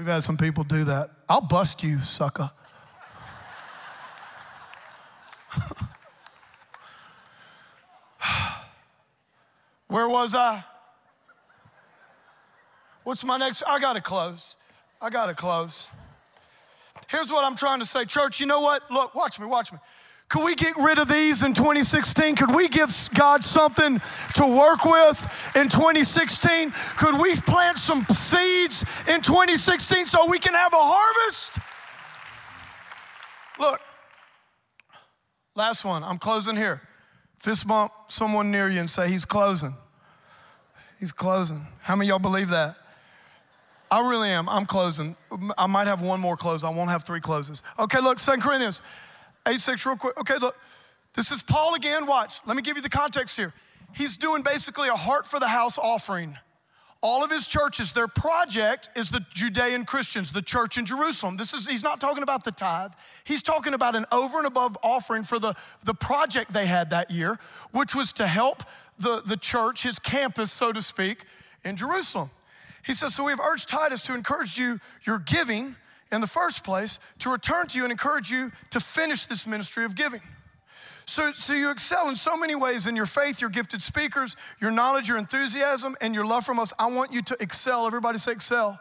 We've 0.00 0.06
had 0.06 0.22
some 0.22 0.38
people 0.38 0.64
do 0.64 0.84
that. 0.84 1.10
I'll 1.28 1.42
bust 1.42 1.82
you, 1.82 2.00
sucker. 2.02 2.50
Where 9.88 10.08
was 10.08 10.34
I? 10.34 10.64
What's 13.04 13.24
my 13.24 13.36
next? 13.36 13.62
I 13.66 13.80
gotta 13.80 14.00
close. 14.00 14.56
I 15.00 15.10
gotta 15.10 15.34
close. 15.34 15.86
Here's 17.08 17.32
what 17.32 17.44
I'm 17.44 17.56
trying 17.56 17.80
to 17.80 17.84
say, 17.84 18.04
church. 18.04 18.40
You 18.40 18.46
know 18.46 18.60
what? 18.60 18.88
Look, 18.90 19.14
watch 19.14 19.40
me, 19.40 19.46
watch 19.46 19.72
me. 19.72 19.78
Could 20.28 20.44
we 20.44 20.54
get 20.54 20.76
rid 20.76 21.00
of 21.00 21.08
these 21.08 21.42
in 21.42 21.54
2016? 21.54 22.36
Could 22.36 22.54
we 22.54 22.68
give 22.68 22.96
God 23.14 23.42
something 23.42 24.00
to 24.34 24.46
work 24.46 24.84
with 24.84 25.52
in 25.56 25.68
2016? 25.68 26.72
Could 26.96 27.20
we 27.20 27.34
plant 27.34 27.76
some 27.76 28.06
seeds 28.06 28.84
in 29.08 29.22
2016 29.22 30.06
so 30.06 30.30
we 30.30 30.38
can 30.38 30.54
have 30.54 30.72
a 30.72 30.76
harvest? 30.78 31.58
Look, 33.58 33.80
last 35.56 35.84
one. 35.84 36.04
I'm 36.04 36.18
closing 36.18 36.54
here. 36.54 36.80
Fist 37.40 37.66
bump 37.66 37.90
someone 38.06 38.52
near 38.52 38.68
you 38.68 38.78
and 38.78 38.90
say, 38.90 39.08
He's 39.08 39.24
closing. 39.24 39.74
He's 41.00 41.12
closing. 41.12 41.66
How 41.82 41.96
many 41.96 42.08
y'all 42.08 42.20
believe 42.20 42.50
that? 42.50 42.76
I 43.90 44.08
really 44.08 44.28
am. 44.28 44.48
I'm 44.48 44.66
closing. 44.66 45.16
I 45.58 45.66
might 45.66 45.86
have 45.86 46.00
one 46.00 46.20
more 46.20 46.36
close. 46.36 46.62
I 46.62 46.70
won't 46.70 46.90
have 46.90 47.04
three 47.04 47.20
closes. 47.20 47.62
Okay, 47.78 48.00
look, 48.00 48.18
Second 48.18 48.42
Corinthians 48.42 48.82
8 49.46 49.58
6, 49.58 49.86
real 49.86 49.96
quick. 49.96 50.18
Okay, 50.18 50.36
look. 50.36 50.56
This 51.14 51.32
is 51.32 51.42
Paul 51.42 51.74
again. 51.74 52.06
Watch. 52.06 52.40
Let 52.46 52.56
me 52.56 52.62
give 52.62 52.76
you 52.76 52.82
the 52.82 52.88
context 52.88 53.36
here. 53.36 53.52
He's 53.92 54.16
doing 54.16 54.42
basically 54.42 54.88
a 54.88 54.94
heart 54.94 55.26
for 55.26 55.40
the 55.40 55.48
house 55.48 55.76
offering. 55.76 56.38
All 57.02 57.24
of 57.24 57.30
his 57.30 57.46
churches, 57.46 57.92
their 57.92 58.06
project 58.08 58.90
is 58.94 59.08
the 59.08 59.24
Judean 59.32 59.86
Christians, 59.86 60.30
the 60.30 60.42
church 60.42 60.76
in 60.76 60.84
Jerusalem. 60.84 61.38
This 61.38 61.54
is, 61.54 61.66
he's 61.66 61.82
not 61.82 61.98
talking 61.98 62.22
about 62.22 62.44
the 62.44 62.52
tithe. 62.52 62.92
He's 63.24 63.42
talking 63.42 63.72
about 63.72 63.96
an 63.96 64.04
over 64.12 64.36
and 64.36 64.46
above 64.46 64.76
offering 64.82 65.22
for 65.22 65.38
the, 65.38 65.54
the 65.82 65.94
project 65.94 66.52
they 66.52 66.66
had 66.66 66.90
that 66.90 67.10
year, 67.10 67.38
which 67.72 67.94
was 67.94 68.12
to 68.14 68.26
help 68.26 68.62
the, 68.98 69.22
the 69.24 69.38
church, 69.38 69.82
his 69.82 69.98
campus, 69.98 70.52
so 70.52 70.72
to 70.72 70.82
speak, 70.82 71.24
in 71.64 71.74
Jerusalem. 71.76 72.30
He 72.90 72.94
says, 72.94 73.14
So 73.14 73.22
we 73.22 73.30
have 73.30 73.38
urged 73.38 73.68
Titus 73.68 74.02
to 74.02 74.14
encourage 74.14 74.58
you, 74.58 74.80
your 75.04 75.20
giving 75.20 75.76
in 76.10 76.20
the 76.20 76.26
first 76.26 76.64
place 76.64 76.98
to 77.20 77.30
return 77.30 77.68
to 77.68 77.78
you 77.78 77.84
and 77.84 77.92
encourage 77.92 78.32
you 78.32 78.50
to 78.70 78.80
finish 78.80 79.26
this 79.26 79.46
ministry 79.46 79.84
of 79.84 79.94
giving. 79.94 80.20
So, 81.04 81.30
so 81.30 81.54
you 81.54 81.70
excel 81.70 82.08
in 82.08 82.16
so 82.16 82.36
many 82.36 82.56
ways 82.56 82.88
in 82.88 82.96
your 82.96 83.06
faith, 83.06 83.40
your 83.40 83.48
gifted 83.48 83.80
speakers, 83.80 84.34
your 84.60 84.72
knowledge, 84.72 85.08
your 85.08 85.18
enthusiasm, 85.18 85.94
and 86.00 86.16
your 86.16 86.26
love 86.26 86.44
from 86.44 86.58
us. 86.58 86.72
I 86.80 86.90
want 86.90 87.12
you 87.12 87.22
to 87.22 87.36
excel. 87.38 87.86
Everybody 87.86 88.18
say 88.18 88.32
excel. 88.32 88.80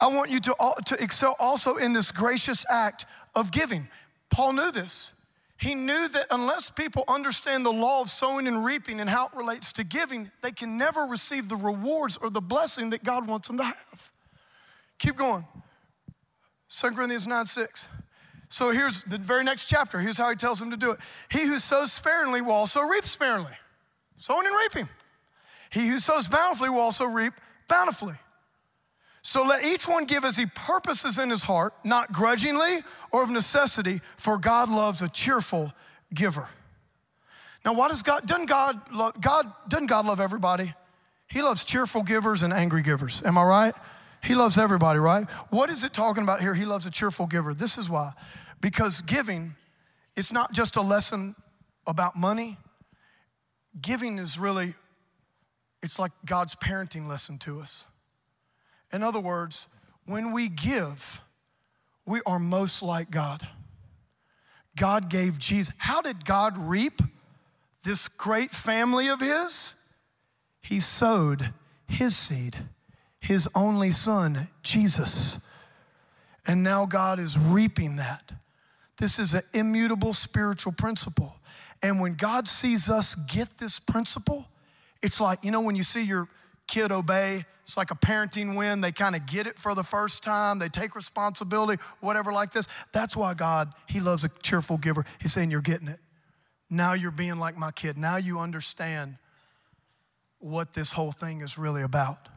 I 0.00 0.06
want 0.06 0.30
you 0.30 0.38
to, 0.38 0.54
to 0.86 1.02
excel 1.02 1.34
also 1.40 1.74
in 1.74 1.94
this 1.94 2.12
gracious 2.12 2.64
act 2.70 3.04
of 3.34 3.50
giving. 3.50 3.88
Paul 4.30 4.52
knew 4.52 4.70
this. 4.70 5.14
He 5.58 5.74
knew 5.74 6.08
that 6.08 6.26
unless 6.30 6.70
people 6.70 7.04
understand 7.08 7.66
the 7.66 7.72
law 7.72 8.00
of 8.00 8.10
sowing 8.10 8.46
and 8.46 8.64
reaping 8.64 9.00
and 9.00 9.10
how 9.10 9.26
it 9.26 9.32
relates 9.34 9.72
to 9.74 9.84
giving, 9.84 10.30
they 10.40 10.52
can 10.52 10.78
never 10.78 11.02
receive 11.02 11.48
the 11.48 11.56
rewards 11.56 12.16
or 12.16 12.30
the 12.30 12.40
blessing 12.40 12.90
that 12.90 13.02
God 13.02 13.26
wants 13.26 13.48
them 13.48 13.58
to 13.58 13.64
have. 13.64 14.12
Keep 14.98 15.16
going. 15.16 15.44
2 16.68 16.90
Corinthians 16.90 17.26
9 17.26 17.46
6. 17.46 17.88
So 18.48 18.70
here's 18.70 19.02
the 19.04 19.18
very 19.18 19.42
next 19.42 19.66
chapter. 19.66 19.98
Here's 19.98 20.16
how 20.16 20.30
he 20.30 20.36
tells 20.36 20.60
them 20.60 20.70
to 20.70 20.76
do 20.76 20.92
it. 20.92 21.00
He 21.30 21.40
who 21.40 21.58
sows 21.58 21.92
sparingly 21.92 22.40
will 22.40 22.52
also 22.52 22.80
reap 22.80 23.04
sparingly. 23.04 23.52
Sowing 24.16 24.46
and 24.46 24.54
reaping. 24.56 24.88
He 25.70 25.88
who 25.88 25.98
sows 25.98 26.28
bountifully 26.28 26.70
will 26.70 26.80
also 26.80 27.04
reap 27.04 27.34
bountifully. 27.68 28.14
So 29.28 29.42
let 29.42 29.62
each 29.62 29.86
one 29.86 30.06
give 30.06 30.24
as 30.24 30.38
he 30.38 30.46
purposes 30.46 31.18
in 31.18 31.28
his 31.28 31.42
heart, 31.42 31.74
not 31.84 32.12
grudgingly 32.12 32.78
or 33.12 33.22
of 33.22 33.28
necessity, 33.28 34.00
for 34.16 34.38
God 34.38 34.70
loves 34.70 35.02
a 35.02 35.08
cheerful 35.08 35.70
giver. 36.14 36.48
Now, 37.62 37.74
why 37.74 37.88
does 37.88 38.02
God, 38.02 38.26
doesn't 38.26 38.46
God 38.46 38.90
love, 38.90 39.20
God, 39.20 39.52
doesn't 39.68 39.88
God 39.88 40.06
love 40.06 40.18
everybody? 40.18 40.72
He 41.26 41.42
loves 41.42 41.66
cheerful 41.66 42.02
givers 42.02 42.42
and 42.42 42.54
angry 42.54 42.80
givers. 42.80 43.22
Am 43.22 43.36
I 43.36 43.44
right? 43.44 43.74
He 44.24 44.34
loves 44.34 44.56
everybody, 44.56 44.98
right? 44.98 45.30
What 45.50 45.68
is 45.68 45.84
it 45.84 45.92
talking 45.92 46.22
about 46.22 46.40
here? 46.40 46.54
He 46.54 46.64
loves 46.64 46.86
a 46.86 46.90
cheerful 46.90 47.26
giver. 47.26 47.52
This 47.52 47.76
is 47.76 47.90
why. 47.90 48.12
Because 48.62 49.02
giving, 49.02 49.56
it's 50.16 50.32
not 50.32 50.54
just 50.54 50.76
a 50.76 50.80
lesson 50.80 51.36
about 51.86 52.16
money. 52.16 52.56
Giving 53.78 54.16
is 54.16 54.38
really, 54.38 54.72
it's 55.82 55.98
like 55.98 56.12
God's 56.24 56.54
parenting 56.54 57.06
lesson 57.06 57.36
to 57.40 57.60
us. 57.60 57.84
In 58.92 59.02
other 59.02 59.20
words, 59.20 59.68
when 60.06 60.32
we 60.32 60.48
give, 60.48 61.20
we 62.06 62.20
are 62.24 62.38
most 62.38 62.82
like 62.82 63.10
God. 63.10 63.46
God 64.76 65.10
gave 65.10 65.38
Jesus. 65.38 65.74
How 65.76 66.00
did 66.00 66.24
God 66.24 66.56
reap 66.56 67.02
this 67.82 68.08
great 68.08 68.52
family 68.52 69.08
of 69.08 69.20
His? 69.20 69.74
He 70.60 70.80
sowed 70.80 71.52
His 71.86 72.16
seed 72.16 72.56
his 73.20 73.48
only 73.54 73.90
son, 73.90 74.48
Jesus. 74.62 75.38
And 76.46 76.62
now 76.62 76.86
God 76.86 77.18
is 77.18 77.38
reaping 77.38 77.96
that. 77.96 78.32
This 78.96 79.18
is 79.18 79.34
an 79.34 79.42
immutable 79.52 80.12
spiritual 80.12 80.72
principle. 80.72 81.34
And 81.82 82.00
when 82.00 82.14
God 82.14 82.48
sees 82.48 82.88
us 82.88 83.14
get 83.14 83.58
this 83.58 83.78
principle, 83.78 84.46
it's 85.02 85.20
like, 85.20 85.44
you 85.44 85.50
know, 85.50 85.60
when 85.60 85.76
you 85.76 85.82
see 85.82 86.02
your 86.02 86.28
kid 86.68 86.92
obey, 86.92 87.44
it's 87.62 87.76
like 87.76 87.90
a 87.90 87.96
parenting 87.96 88.56
win. 88.56 88.80
They 88.80 88.92
kind 88.92 89.16
of 89.16 89.26
get 89.26 89.46
it 89.46 89.58
for 89.58 89.74
the 89.74 89.82
first 89.82 90.22
time, 90.22 90.58
they 90.58 90.68
take 90.68 90.94
responsibility, 90.94 91.82
whatever, 92.00 92.32
like 92.32 92.52
this. 92.52 92.66
That's 92.92 93.16
why 93.16 93.34
God, 93.34 93.72
He 93.86 94.00
loves 94.00 94.24
a 94.24 94.28
cheerful 94.42 94.78
giver. 94.78 95.04
He's 95.20 95.32
saying, 95.32 95.50
You're 95.50 95.60
getting 95.60 95.88
it. 95.88 95.98
Now 96.70 96.92
you're 96.92 97.10
being 97.10 97.38
like 97.38 97.56
my 97.56 97.70
kid. 97.70 97.96
Now 97.96 98.16
you 98.16 98.38
understand 98.38 99.16
what 100.38 100.74
this 100.74 100.92
whole 100.92 101.12
thing 101.12 101.40
is 101.40 101.58
really 101.58 101.82
about. 101.82 102.28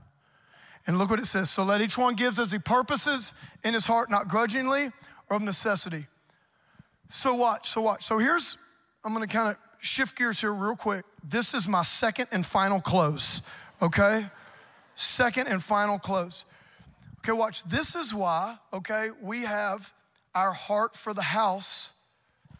And 0.88 0.98
look 0.98 1.10
what 1.10 1.20
it 1.20 1.26
says. 1.26 1.50
So 1.50 1.64
let 1.64 1.82
each 1.82 1.98
one 1.98 2.16
give 2.16 2.40
as 2.40 2.52
he 2.52 2.58
purposes 2.58 3.34
in 3.64 3.74
his 3.74 3.86
heart, 3.86 4.10
not 4.10 4.28
grudgingly 4.28 4.92
or 5.30 5.36
of 5.36 5.42
necessity. 5.42 6.08
So 7.08 7.36
watch, 7.36 7.70
so 7.70 7.82
watch. 7.82 8.04
So 8.04 8.18
here's, 8.18 8.58
I'm 9.04 9.14
gonna 9.14 9.28
kind 9.28 9.50
of 9.50 9.58
shift 9.80 10.18
gears 10.18 10.42
here 10.42 10.54
real 10.54 10.76
quick. 10.76 11.06
This 11.24 11.54
is 11.54 11.68
my 11.68 11.84
second 11.84 12.28
and 12.32 12.46
final 12.46 12.80
close, 12.80 13.42
okay? 13.82 14.28
Second 14.96 15.48
and 15.48 15.64
final 15.64 15.98
close. 16.00 16.46
Okay, 17.20 17.32
watch. 17.32 17.64
This 17.64 17.96
is 17.96 18.14
why, 18.14 18.58
okay, 18.74 19.10
we 19.22 19.42
have 19.44 19.94
our 20.34 20.54
heart 20.54 20.96
for 20.96 21.14
the 21.14 21.22
house, 21.22 21.94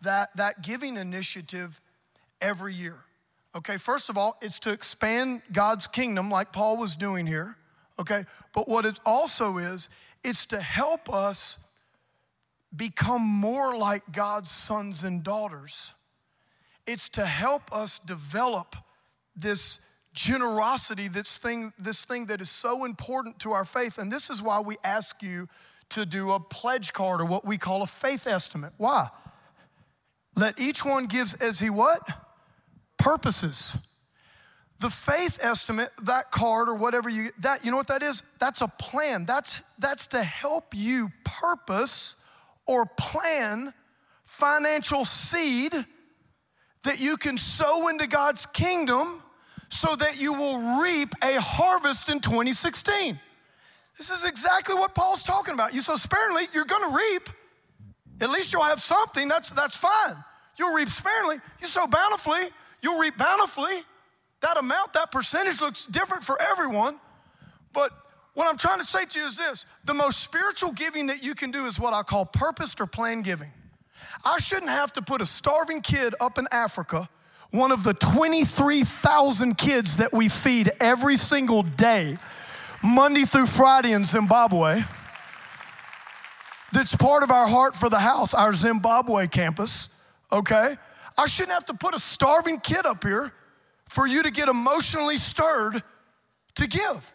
that, 0.02 0.36
that 0.36 0.62
giving 0.62 0.98
initiative 0.98 1.80
every 2.42 2.74
year. 2.74 2.98
Okay, 3.56 3.78
first 3.78 4.10
of 4.10 4.18
all, 4.18 4.38
it's 4.42 4.60
to 4.62 4.72
expand 4.72 5.42
God's 5.52 5.88
kingdom 5.88 6.30
like 6.30 6.52
Paul 6.52 6.78
was 6.78 6.96
doing 6.96 7.28
here 7.28 7.58
okay? 8.02 8.26
But 8.54 8.68
what 8.68 8.86
it 8.86 9.00
also 9.06 9.58
is, 9.58 9.90
it's 10.24 10.46
to 10.48 10.60
help 10.60 11.12
us 11.14 11.60
become 12.76 13.22
more 13.22 13.76
like 13.76 14.12
God's 14.12 14.52
sons 14.52 15.04
and 15.04 15.24
daughters. 15.24 15.94
It's 16.88 17.10
to 17.10 17.26
help 17.26 17.72
us 17.72 18.00
develop 18.00 18.76
this 19.36 19.80
generosity, 20.14 21.08
this 21.08 21.38
thing, 21.38 21.72
this 21.80 22.06
thing 22.06 22.26
that 22.28 22.42
is 22.42 22.50
so 22.50 22.86
important 22.86 23.40
to 23.40 23.52
our 23.52 23.66
faith. 23.66 23.98
And 23.98 24.12
this 24.12 24.30
is 24.30 24.42
why 24.42 24.60
we 24.60 24.78
ask 24.84 25.24
you 25.24 25.48
to 25.90 26.06
do 26.06 26.32
a 26.32 26.40
pledge 26.40 26.94
card 26.94 27.22
or 27.22 27.26
what 27.26 27.46
we 27.46 27.58
call 27.58 27.82
a 27.82 27.88
faith 27.88 28.28
estimate. 28.28 28.74
Why? 28.78 29.10
Let 30.36 30.60
each 30.60 30.86
one 30.86 31.06
gives 31.06 31.34
as 31.36 31.60
he 31.60 31.70
what? 31.70 32.02
Purposes. 32.98 33.78
The 34.80 34.90
faith 34.90 35.38
estimate, 35.42 35.92
that 36.04 36.32
card 36.32 36.68
or 36.68 36.74
whatever 36.74 37.08
you 37.08 37.30
that 37.40 37.64
you 37.64 37.70
know 37.70 37.78
what 37.78 37.88
that 37.88 38.02
is? 38.02 38.24
That's 38.40 38.62
a 38.62 38.68
plan. 38.68 39.26
That's 39.26 39.62
that's 39.78 40.08
to 40.08 40.24
help 40.24 40.74
you 40.74 41.12
purpose 41.24 42.16
or 42.66 42.86
plan 42.86 43.74
financial 44.24 45.06
seed 45.06 45.74
that 46.84 47.00
you 47.00 47.18
can 47.18 47.38
sow 47.38 47.90
into 47.90 48.08
God's 48.08 48.48
kingdom 48.48 49.22
so 49.72 49.96
that 49.96 50.22
you 50.22 50.34
will 50.34 50.82
reap 50.82 51.14
a 51.24 51.40
harvest 51.40 52.10
in 52.10 52.20
2016. 52.20 53.18
This 53.98 54.12
is 54.12 54.26
exactly 54.26 54.76
what 54.76 54.94
Paul's 54.94 55.24
talking 55.24 55.54
about. 55.54 55.74
You 55.74 55.82
sow 55.82 55.96
sparingly, 55.96 56.44
you're 56.54 56.66
to 56.66 56.94
reap. 56.94 57.30
At 58.20 58.30
least 58.30 58.54
you'll 58.54 58.64
have 58.64 58.82
something. 58.82 59.28
That's, 59.28 59.52
that's 59.52 59.78
fine. 59.78 60.16
You'll 60.58 60.74
reap 60.74 60.90
sparingly. 60.90 61.38
You 61.62 61.68
sow 61.68 61.88
bountifully, 61.88 62.50
you'll 62.82 63.00
reap 63.00 63.18
bountifully. 63.18 63.84
That 64.42 64.58
amount, 64.58 64.94
that 64.94 65.12
percentage 65.12 65.62
looks 65.62 65.86
different 65.86 66.24
for 66.24 66.40
everyone. 66.42 67.00
But 67.74 67.92
what 68.34 68.48
I'm 68.50 68.58
trying 68.58 68.80
to 68.80 68.86
say 68.86 69.06
to 69.06 69.20
you 69.20 69.26
is 69.26 69.38
this 69.38 69.66
the 69.86 69.94
most 69.94 70.20
spiritual 70.20 70.74
giving 70.74 71.08
that 71.08 71.24
you 71.24 71.34
can 71.34 71.52
do 71.52 71.66
is 71.66 71.80
what 71.80 71.94
I 71.94 72.04
call 72.04 72.26
purposed 72.26 72.82
or 72.82 72.88
planned 72.88 73.24
giving. 73.24 73.52
I 74.26 74.38
shouldn't 74.40 74.72
have 74.72 74.92
to 74.94 75.02
put 75.02 75.22
a 75.22 75.26
starving 75.26 75.82
kid 75.82 76.14
up 76.20 76.38
in 76.38 76.48
Africa, 76.52 77.08
one 77.52 77.72
of 77.72 77.84
the 77.84 77.94
23,000 77.94 79.58
kids 79.58 79.98
that 79.98 80.14
we 80.14 80.30
feed 80.30 80.72
every 80.80 81.18
single 81.18 81.64
day, 81.64 82.18
Monday 82.82 83.26
through 83.26 83.46
Friday 83.46 83.92
in 83.92 84.06
Zimbabwe. 84.06 84.84
That's 86.72 86.96
part 86.96 87.24
of 87.24 87.32
our 87.32 87.48
heart 87.48 87.76
for 87.76 87.90
the 87.90 88.00
house, 88.00 88.34
our 88.34 88.54
Zimbabwe 88.54 89.28
campus, 89.28 89.90
okay? 90.32 90.78
I 91.18 91.26
shouldn't 91.26 91.52
have 91.52 91.66
to 91.66 91.74
put 91.74 91.94
a 91.94 92.00
starving 92.00 92.62
kid 92.62 92.86
up 92.86 93.04
here 93.04 93.34
for 93.90 94.08
you 94.08 94.24
to 94.24 94.32
get 94.32 94.48
emotionally 94.48 95.18
stirred 95.18 95.84
to 96.56 96.68
give. 96.68 97.14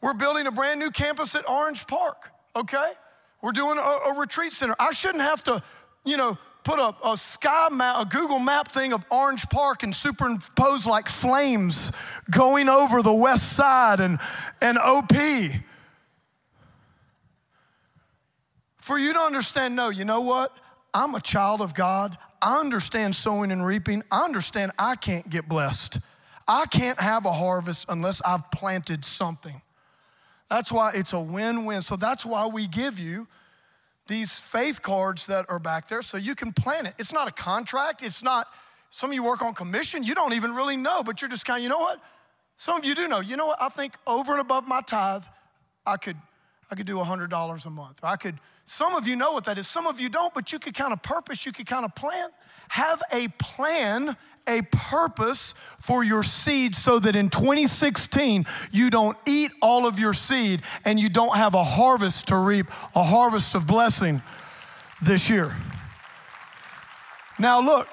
We're 0.00 0.14
building 0.14 0.46
a 0.46 0.52
brand 0.52 0.78
new 0.78 0.92
campus 0.92 1.34
at 1.34 1.48
Orange 1.48 1.88
Park, 1.88 2.30
okay? 2.54 2.92
We're 3.42 3.52
doing 3.52 3.78
a, 3.78 3.80
a 3.80 4.18
retreat 4.18 4.52
center. 4.52 4.76
I 4.78 4.92
shouldn't 4.92 5.22
have 5.22 5.42
to, 5.44 5.60
you 6.04 6.16
know, 6.16 6.38
put 6.64 6.78
a, 6.78 6.94
a 7.06 7.16
sky 7.16 7.68
map, 7.70 8.00
a 8.00 8.04
Google 8.06 8.38
map 8.38 8.68
thing 8.68 8.92
of 8.92 9.04
Orange 9.10 9.48
Park 9.50 9.82
and 9.82 9.94
superimpose 9.94 10.86
like 10.86 11.08
flames 11.08 11.92
going 12.30 12.68
over 12.68 13.02
the 13.02 13.12
west 13.12 13.52
side 13.52 14.00
and, 14.00 14.18
and 14.60 14.78
OP. 14.78 15.12
For 18.78 18.98
you 18.98 19.12
to 19.12 19.20
understand, 19.20 19.76
no, 19.76 19.90
you 19.90 20.04
know 20.04 20.22
what? 20.22 20.52
I'm 20.92 21.14
a 21.14 21.20
child 21.20 21.60
of 21.60 21.74
God. 21.74 22.16
I 22.42 22.58
understand 22.58 23.14
sowing 23.14 23.50
and 23.50 23.64
reaping. 23.64 24.02
I 24.10 24.24
understand 24.24 24.72
I 24.78 24.96
can't 24.96 25.28
get 25.28 25.48
blessed. 25.48 25.98
I 26.46 26.66
can't 26.66 27.00
have 27.00 27.24
a 27.24 27.32
harvest 27.32 27.86
unless 27.88 28.20
I've 28.22 28.50
planted 28.50 29.04
something. 29.04 29.60
That's 30.50 30.70
why 30.70 30.92
it's 30.94 31.12
a 31.14 31.20
win 31.20 31.64
win. 31.64 31.82
So 31.82 31.96
that's 31.96 32.26
why 32.26 32.46
we 32.46 32.66
give 32.66 32.98
you 32.98 33.26
these 34.06 34.38
faith 34.38 34.82
cards 34.82 35.26
that 35.26 35.46
are 35.48 35.58
back 35.58 35.88
there 35.88 36.02
so 36.02 36.16
you 36.16 36.34
can 36.34 36.52
plan 36.52 36.86
it. 36.86 36.94
It's 36.98 37.12
not 37.12 37.28
a 37.28 37.32
contract. 37.32 38.02
It's 38.02 38.22
not, 38.22 38.46
some 38.90 39.10
of 39.10 39.14
you 39.14 39.22
work 39.22 39.42
on 39.42 39.54
commission. 39.54 40.02
You 40.02 40.14
don't 40.14 40.34
even 40.34 40.54
really 40.54 40.76
know, 40.76 41.02
but 41.02 41.22
you're 41.22 41.30
just 41.30 41.46
kind 41.46 41.58
of, 41.58 41.62
you 41.62 41.68
know 41.68 41.78
what? 41.78 42.00
Some 42.56 42.78
of 42.78 42.84
you 42.84 42.94
do 42.94 43.08
know. 43.08 43.20
You 43.20 43.36
know 43.36 43.46
what? 43.46 43.60
I 43.60 43.68
think 43.68 43.94
over 44.06 44.32
and 44.32 44.40
above 44.40 44.68
my 44.68 44.80
tithe, 44.80 45.24
I 45.86 45.96
could, 45.96 46.16
I 46.70 46.74
could 46.74 46.86
do 46.86 46.96
$100 46.96 47.66
a 47.66 47.70
month. 47.70 48.00
I 48.02 48.16
could, 48.16 48.38
some 48.64 48.94
of 48.94 49.08
you 49.08 49.16
know 49.16 49.32
what 49.32 49.44
that 49.46 49.58
is. 49.58 49.66
Some 49.66 49.86
of 49.86 50.00
you 50.00 50.08
don't, 50.08 50.32
but 50.34 50.52
you 50.52 50.58
could 50.58 50.74
kind 50.74 50.92
of 50.92 51.02
purpose, 51.02 51.44
you 51.44 51.52
could 51.52 51.66
kind 51.66 51.84
of 51.84 51.94
plan. 51.94 52.28
Have 52.68 53.02
a 53.12 53.28
plan 53.38 54.16
a 54.46 54.62
purpose 54.70 55.54
for 55.80 56.04
your 56.04 56.22
seed 56.22 56.74
so 56.74 56.98
that 56.98 57.16
in 57.16 57.30
2016 57.30 58.44
you 58.70 58.90
don't 58.90 59.16
eat 59.26 59.52
all 59.62 59.86
of 59.86 59.98
your 59.98 60.12
seed 60.12 60.62
and 60.84 61.00
you 61.00 61.08
don't 61.08 61.36
have 61.36 61.54
a 61.54 61.64
harvest 61.64 62.28
to 62.28 62.36
reap, 62.36 62.66
a 62.94 63.02
harvest 63.02 63.54
of 63.54 63.66
blessing 63.66 64.22
this 65.02 65.28
year. 65.28 65.54
Now, 67.38 67.60
look, 67.60 67.88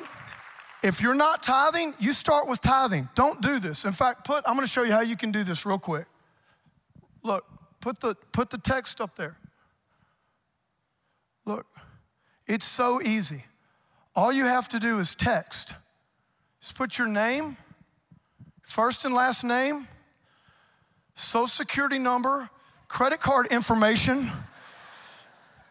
if 0.83 1.01
you're 1.01 1.15
not 1.15 1.43
tithing, 1.43 1.93
you 1.99 2.13
start 2.13 2.47
with 2.47 2.61
tithing. 2.61 3.09
Don't 3.15 3.41
do 3.41 3.59
this. 3.59 3.85
In 3.85 3.91
fact, 3.91 4.25
put, 4.25 4.43
I'm 4.47 4.55
gonna 4.55 4.67
show 4.67 4.83
you 4.83 4.91
how 4.91 5.01
you 5.01 5.15
can 5.15 5.31
do 5.31 5.43
this 5.43 5.65
real 5.65 5.79
quick. 5.79 6.05
Look, 7.23 7.45
put 7.79 7.99
the, 7.99 8.15
put 8.31 8.49
the 8.49 8.57
text 8.57 8.99
up 8.99 9.15
there. 9.15 9.37
Look, 11.45 11.65
it's 12.47 12.65
so 12.65 13.01
easy. 13.01 13.45
All 14.15 14.31
you 14.31 14.45
have 14.45 14.67
to 14.69 14.79
do 14.79 14.99
is 14.99 15.15
text 15.15 15.75
just 16.61 16.75
put 16.75 16.99
your 16.99 17.07
name, 17.07 17.57
first 18.61 19.03
and 19.03 19.15
last 19.15 19.43
name, 19.43 19.87
social 21.15 21.47
security 21.47 21.97
number, 21.97 22.49
credit 22.87 23.19
card 23.19 23.47
information. 23.47 24.31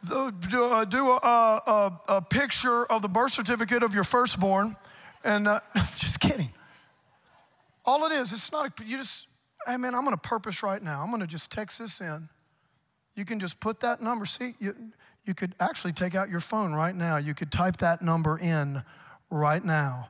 Do, 0.08 0.32
uh, 0.64 0.84
do 0.84 1.10
a, 1.10 1.16
a, 1.16 2.00
a, 2.08 2.22
picture 2.22 2.86
of 2.86 3.02
the 3.02 3.08
birth 3.08 3.32
certificate 3.32 3.82
of 3.82 3.94
your 3.94 4.02
firstborn, 4.02 4.74
and 5.22 5.46
uh, 5.46 5.60
just 5.96 6.20
kidding. 6.20 6.50
All 7.84 8.04
it 8.06 8.12
is, 8.12 8.32
it's 8.32 8.50
not, 8.50 8.72
you 8.84 8.96
just, 8.96 9.28
hey 9.66 9.76
man, 9.76 9.94
I'm 9.94 10.02
gonna 10.04 10.16
purpose 10.16 10.62
right 10.62 10.82
now. 10.82 11.02
I'm 11.02 11.10
gonna 11.10 11.26
just 11.26 11.52
text 11.52 11.78
this 11.78 12.00
in. 12.00 12.28
You 13.14 13.24
can 13.24 13.38
just 13.38 13.60
put 13.60 13.80
that 13.80 14.00
number. 14.00 14.24
See, 14.24 14.54
you, 14.58 14.74
you 15.24 15.34
could 15.34 15.54
actually 15.60 15.92
take 15.92 16.14
out 16.14 16.30
your 16.30 16.40
phone 16.40 16.72
right 16.72 16.94
now. 16.94 17.18
You 17.18 17.34
could 17.34 17.52
type 17.52 17.76
that 17.76 18.00
number 18.00 18.38
in 18.38 18.82
right 19.30 19.64
now 19.64 20.08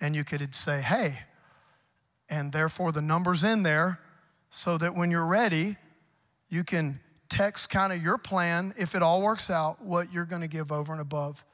and 0.00 0.14
you 0.14 0.24
could 0.24 0.54
say, 0.54 0.80
hey, 0.80 1.20
and 2.30 2.52
therefore 2.52 2.92
the 2.92 3.02
number's 3.02 3.44
in 3.44 3.62
there 3.62 4.00
so 4.50 4.78
that 4.78 4.94
when 4.94 5.10
you're 5.10 5.26
ready, 5.26 5.76
you 6.48 6.64
can 6.64 7.00
text 7.28 7.70
kind 7.70 7.92
of 7.92 8.02
your 8.02 8.18
plan, 8.18 8.72
if 8.78 8.94
it 8.94 9.02
all 9.02 9.22
works 9.22 9.50
out, 9.50 9.82
what 9.82 10.12
you're 10.12 10.24
going 10.24 10.40
to 10.40 10.48
give 10.48 10.72
over 10.72 10.92
and 10.92 11.00
above 11.00 11.44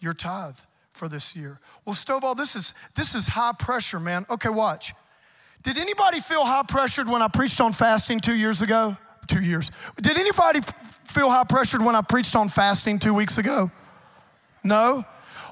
your 0.00 0.12
tithe 0.12 0.58
for 0.92 1.08
this 1.08 1.34
year. 1.34 1.58
Well, 1.84 1.94
Stovall, 1.94 2.36
this 2.36 2.54
is 2.54 2.74
this 2.94 3.14
is 3.14 3.28
high 3.28 3.52
pressure, 3.58 3.98
man. 3.98 4.26
Okay, 4.28 4.50
watch. 4.50 4.94
Did 5.62 5.78
anybody 5.78 6.20
feel 6.20 6.44
high 6.44 6.64
pressured 6.68 7.08
when 7.08 7.22
I 7.22 7.28
preached 7.28 7.60
on 7.60 7.72
fasting 7.72 8.20
two 8.20 8.34
years 8.34 8.62
ago? 8.62 8.96
Two 9.28 9.40
years. 9.40 9.70
Did 10.00 10.18
anybody 10.18 10.60
feel 11.06 11.30
high 11.30 11.44
pressured 11.44 11.82
when 11.82 11.94
I 11.94 12.02
preached 12.02 12.34
on 12.34 12.48
fasting 12.48 12.98
two 12.98 13.14
weeks 13.14 13.38
ago? 13.38 13.70
No? 14.64 15.04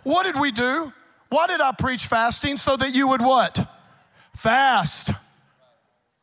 What 0.03 0.25
did 0.25 0.39
we 0.39 0.51
do? 0.51 0.93
Why 1.31 1.47
did 1.47 1.61
I 1.61 1.73
preach 1.73 2.07
fasting? 2.07 2.57
So 2.57 2.77
that 2.77 2.95
you 2.95 3.09
would 3.09 3.23
what? 3.23 3.67
Fast. 4.37 5.13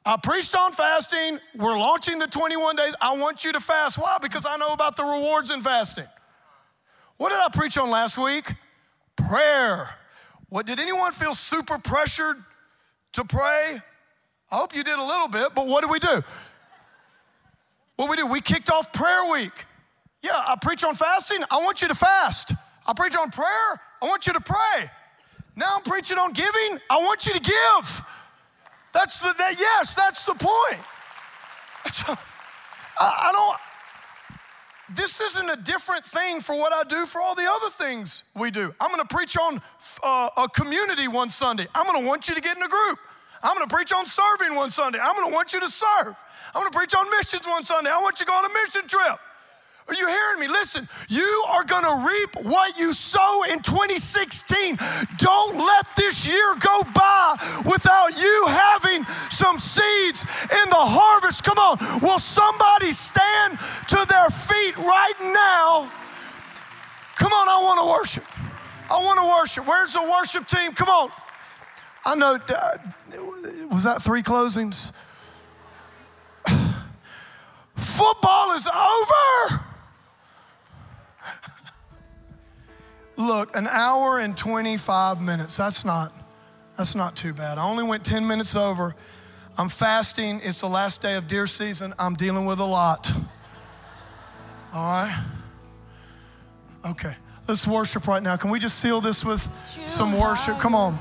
I 0.06 0.16
preached 0.18 0.56
on 0.56 0.72
fasting. 0.72 1.40
We're 1.56 1.78
launching 1.78 2.20
the 2.20 2.28
21 2.28 2.76
days. 2.76 2.94
I 3.02 3.18
want 3.18 3.44
you 3.44 3.52
to 3.54 3.60
fast. 3.60 3.98
Why? 3.98 4.18
Because 4.22 4.46
I 4.46 4.58
know 4.58 4.72
about 4.72 4.96
the 4.96 5.04
rewards 5.04 5.52
in 5.52 5.62
fasting. 5.62 6.06
What 7.18 7.30
did 7.30 7.40
I 7.40 7.50
preach 7.52 7.78
on 7.78 7.90
last 7.90 8.18
week? 8.18 8.54
Prayer. 9.16 9.90
What 10.50 10.66
did 10.66 10.80
anyone 10.80 11.12
feel 11.12 11.34
super 11.34 11.78
pressured 11.78 12.38
to 13.14 13.26
pray? 13.26 13.82
I 14.50 14.56
hope 14.56 14.76
you 14.76 14.84
did 14.84 14.98
a 14.98 15.04
little 15.04 15.28
bit, 15.28 15.54
but 15.56 15.68
what 15.68 15.82
did 15.82 15.92
we 15.92 16.00
do? 16.00 16.24
What 17.98 18.10
we 18.10 18.16
do? 18.16 18.28
We 18.28 18.40
kicked 18.40 18.70
off 18.70 18.94
prayer 18.94 19.32
week. 19.32 19.66
Yeah, 20.22 20.36
I 20.36 20.56
preach 20.62 20.84
on 20.84 20.96
fasting. 20.96 21.44
I 21.50 21.58
want 21.58 21.82
you 21.82 21.88
to 21.88 21.96
fast. 21.96 22.54
I 22.86 22.94
preach 22.94 23.16
on 23.16 23.30
prayer. 23.30 23.82
I 24.02 24.08
want 24.08 24.28
you 24.28 24.34
to 24.34 24.42
pray. 24.42 24.90
Now 25.56 25.76
I'm 25.76 25.82
preaching 25.82 26.18
on 26.18 26.34
giving. 26.34 26.80
I 26.90 26.98
want 26.98 27.26
you 27.26 27.34
to 27.34 27.40
give. 27.40 28.02
That's 28.94 29.20
the, 29.20 29.34
that, 29.38 29.56
yes, 29.60 29.96
that's 29.96 30.26
the 30.26 30.34
point. 30.34 30.82
I, 32.08 32.18
I 33.00 33.32
don't, 33.32 33.60
this 34.96 35.20
isn't 35.20 35.50
a 35.50 35.56
different 35.58 36.06
thing 36.06 36.42
for 36.42 36.56
what 36.56 36.74
I 36.74 36.84
do 36.84 37.06
for 37.06 37.22
all 37.22 37.36
the 37.36 37.48
other 37.50 37.70
things 37.70 38.24
we 38.36 38.52
do. 38.52 38.74
I'm 38.80 38.90
gonna 38.90 39.06
preach 39.06 39.38
on 39.38 39.62
uh, 40.04 40.30
a 40.38 40.48
community 40.50 41.08
one 41.08 41.30
Sunday. 41.30 41.68
I'm 41.76 41.86
gonna 41.86 42.08
want 42.08 42.30
you 42.30 42.36
to 42.36 42.42
get 42.42 42.56
in 42.56 42.64
a 42.64 42.70
group. 42.70 43.00
I'm 43.44 43.54
gonna 43.54 43.68
preach 43.68 43.92
on 43.94 44.06
serving 44.06 44.56
one 44.56 44.70
Sunday. 44.70 45.00
I'm 45.02 45.16
gonna 45.16 45.34
want 45.34 45.54
you 45.54 45.60
to 45.60 45.70
serve. 45.70 46.16
I'm 46.56 46.62
gonna 46.62 46.72
preach 46.72 46.96
on 46.96 47.10
missions 47.12 47.46
one 47.46 47.64
Sunday. 47.64 47.90
I 47.92 48.00
want 48.00 48.20
you 48.20 48.26
to 48.26 48.32
go 48.32 48.38
on 48.38 48.46
a 48.46 48.54
mission 48.66 48.88
trip. 48.88 49.20
Are 49.88 49.94
you 49.94 50.08
hearing 50.08 50.40
me? 50.42 50.48
Listen, 50.50 50.88
you 51.08 51.46
are 51.48 51.64
gonna 51.64 52.06
reap 52.06 52.46
what 52.46 52.78
you 52.78 52.92
sow 52.92 53.44
in 53.44 53.62
2016. 53.62 54.78
Don't 55.18 55.56
let 55.56 55.96
this 55.96 56.28
year 56.28 56.56
go 56.60 56.84
by 56.94 57.36
without 57.66 58.20
you 58.20 58.46
having 58.48 59.06
some 59.30 59.58
seeds 59.60 60.26
in 60.52 60.70
the 60.70 60.76
harvest. 60.76 61.46
Come 61.46 61.58
on, 61.58 61.78
will 62.02 62.20
somebody 62.20 62.92
stand 62.92 63.58
to 63.88 64.06
their 64.10 64.30
feet 64.30 64.76
right 64.78 65.20
now? 65.22 65.90
Come 67.16 67.32
on, 67.32 67.48
I 67.48 67.58
wanna 67.64 67.88
worship. 67.90 68.26
I 68.92 69.02
wanna 69.02 69.26
worship. 69.26 69.66
Where's 69.66 69.94
the 69.94 70.04
worship 70.04 70.48
team? 70.48 70.74
Come 70.74 70.90
on. 70.90 71.12
I 72.04 72.16
know, 72.16 72.36
uh, 72.36 72.78
was 73.72 73.84
that 73.84 74.02
three 74.02 74.22
closings? 74.22 74.92
Football 77.76 78.52
is 78.52 78.68
over. 78.68 79.67
Look, 83.18 83.56
an 83.56 83.68
hour 83.68 84.20
and 84.20 84.38
25 84.38 85.22
minutes. 85.22 85.58
That's 85.58 85.84
not 85.84 86.14
that's 86.78 86.94
not 86.94 87.16
too 87.16 87.34
bad. 87.34 87.58
I 87.58 87.68
only 87.68 87.84
went 87.84 88.06
10 88.06 88.28
minutes 88.28 88.56
over. 88.56 88.96
I'm 89.58 89.68
fasting. 89.68 90.40
It's 90.44 90.62
the 90.62 90.70
last 90.70 91.02
day 91.02 91.16
of 91.16 91.28
deer 91.28 91.48
season. 91.48 91.94
I'm 91.98 92.14
dealing 92.14 92.46
with 92.46 92.60
a 92.60 92.66
lot. 92.66 93.12
All 94.72 94.84
right? 94.84 95.26
Okay. 96.86 97.16
Let's 97.48 97.66
worship 97.66 98.08
right 98.08 98.22
now. 98.22 98.36
Can 98.38 98.52
we 98.52 98.60
just 98.60 98.78
seal 98.78 99.02
this 99.02 99.26
with 99.26 99.42
some 99.68 100.20
worship? 100.20 100.60
Come 100.60 100.76
on. 100.76 101.00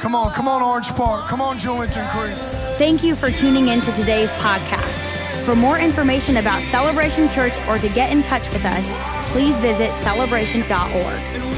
Come 0.00 0.14
on. 0.14 0.32
Come 0.32 0.48
on, 0.48 0.62
Orange 0.62 0.88
Park. 0.94 1.26
Come 1.28 1.42
on, 1.42 1.58
Julington 1.58 2.08
Creek. 2.10 2.36
Thank 2.78 3.04
you 3.04 3.14
for 3.14 3.30
tuning 3.30 3.68
in 3.68 3.82
to 3.82 3.92
today's 3.92 4.30
podcast. 4.30 5.44
For 5.44 5.54
more 5.54 5.78
information 5.78 6.38
about 6.38 6.62
Celebration 6.70 7.28
Church 7.28 7.52
or 7.68 7.76
to 7.76 7.88
get 7.90 8.10
in 8.10 8.22
touch 8.22 8.48
with 8.52 8.64
us, 8.64 9.21
please 9.32 9.56
visit 9.56 9.90
celebration.org. 10.02 11.51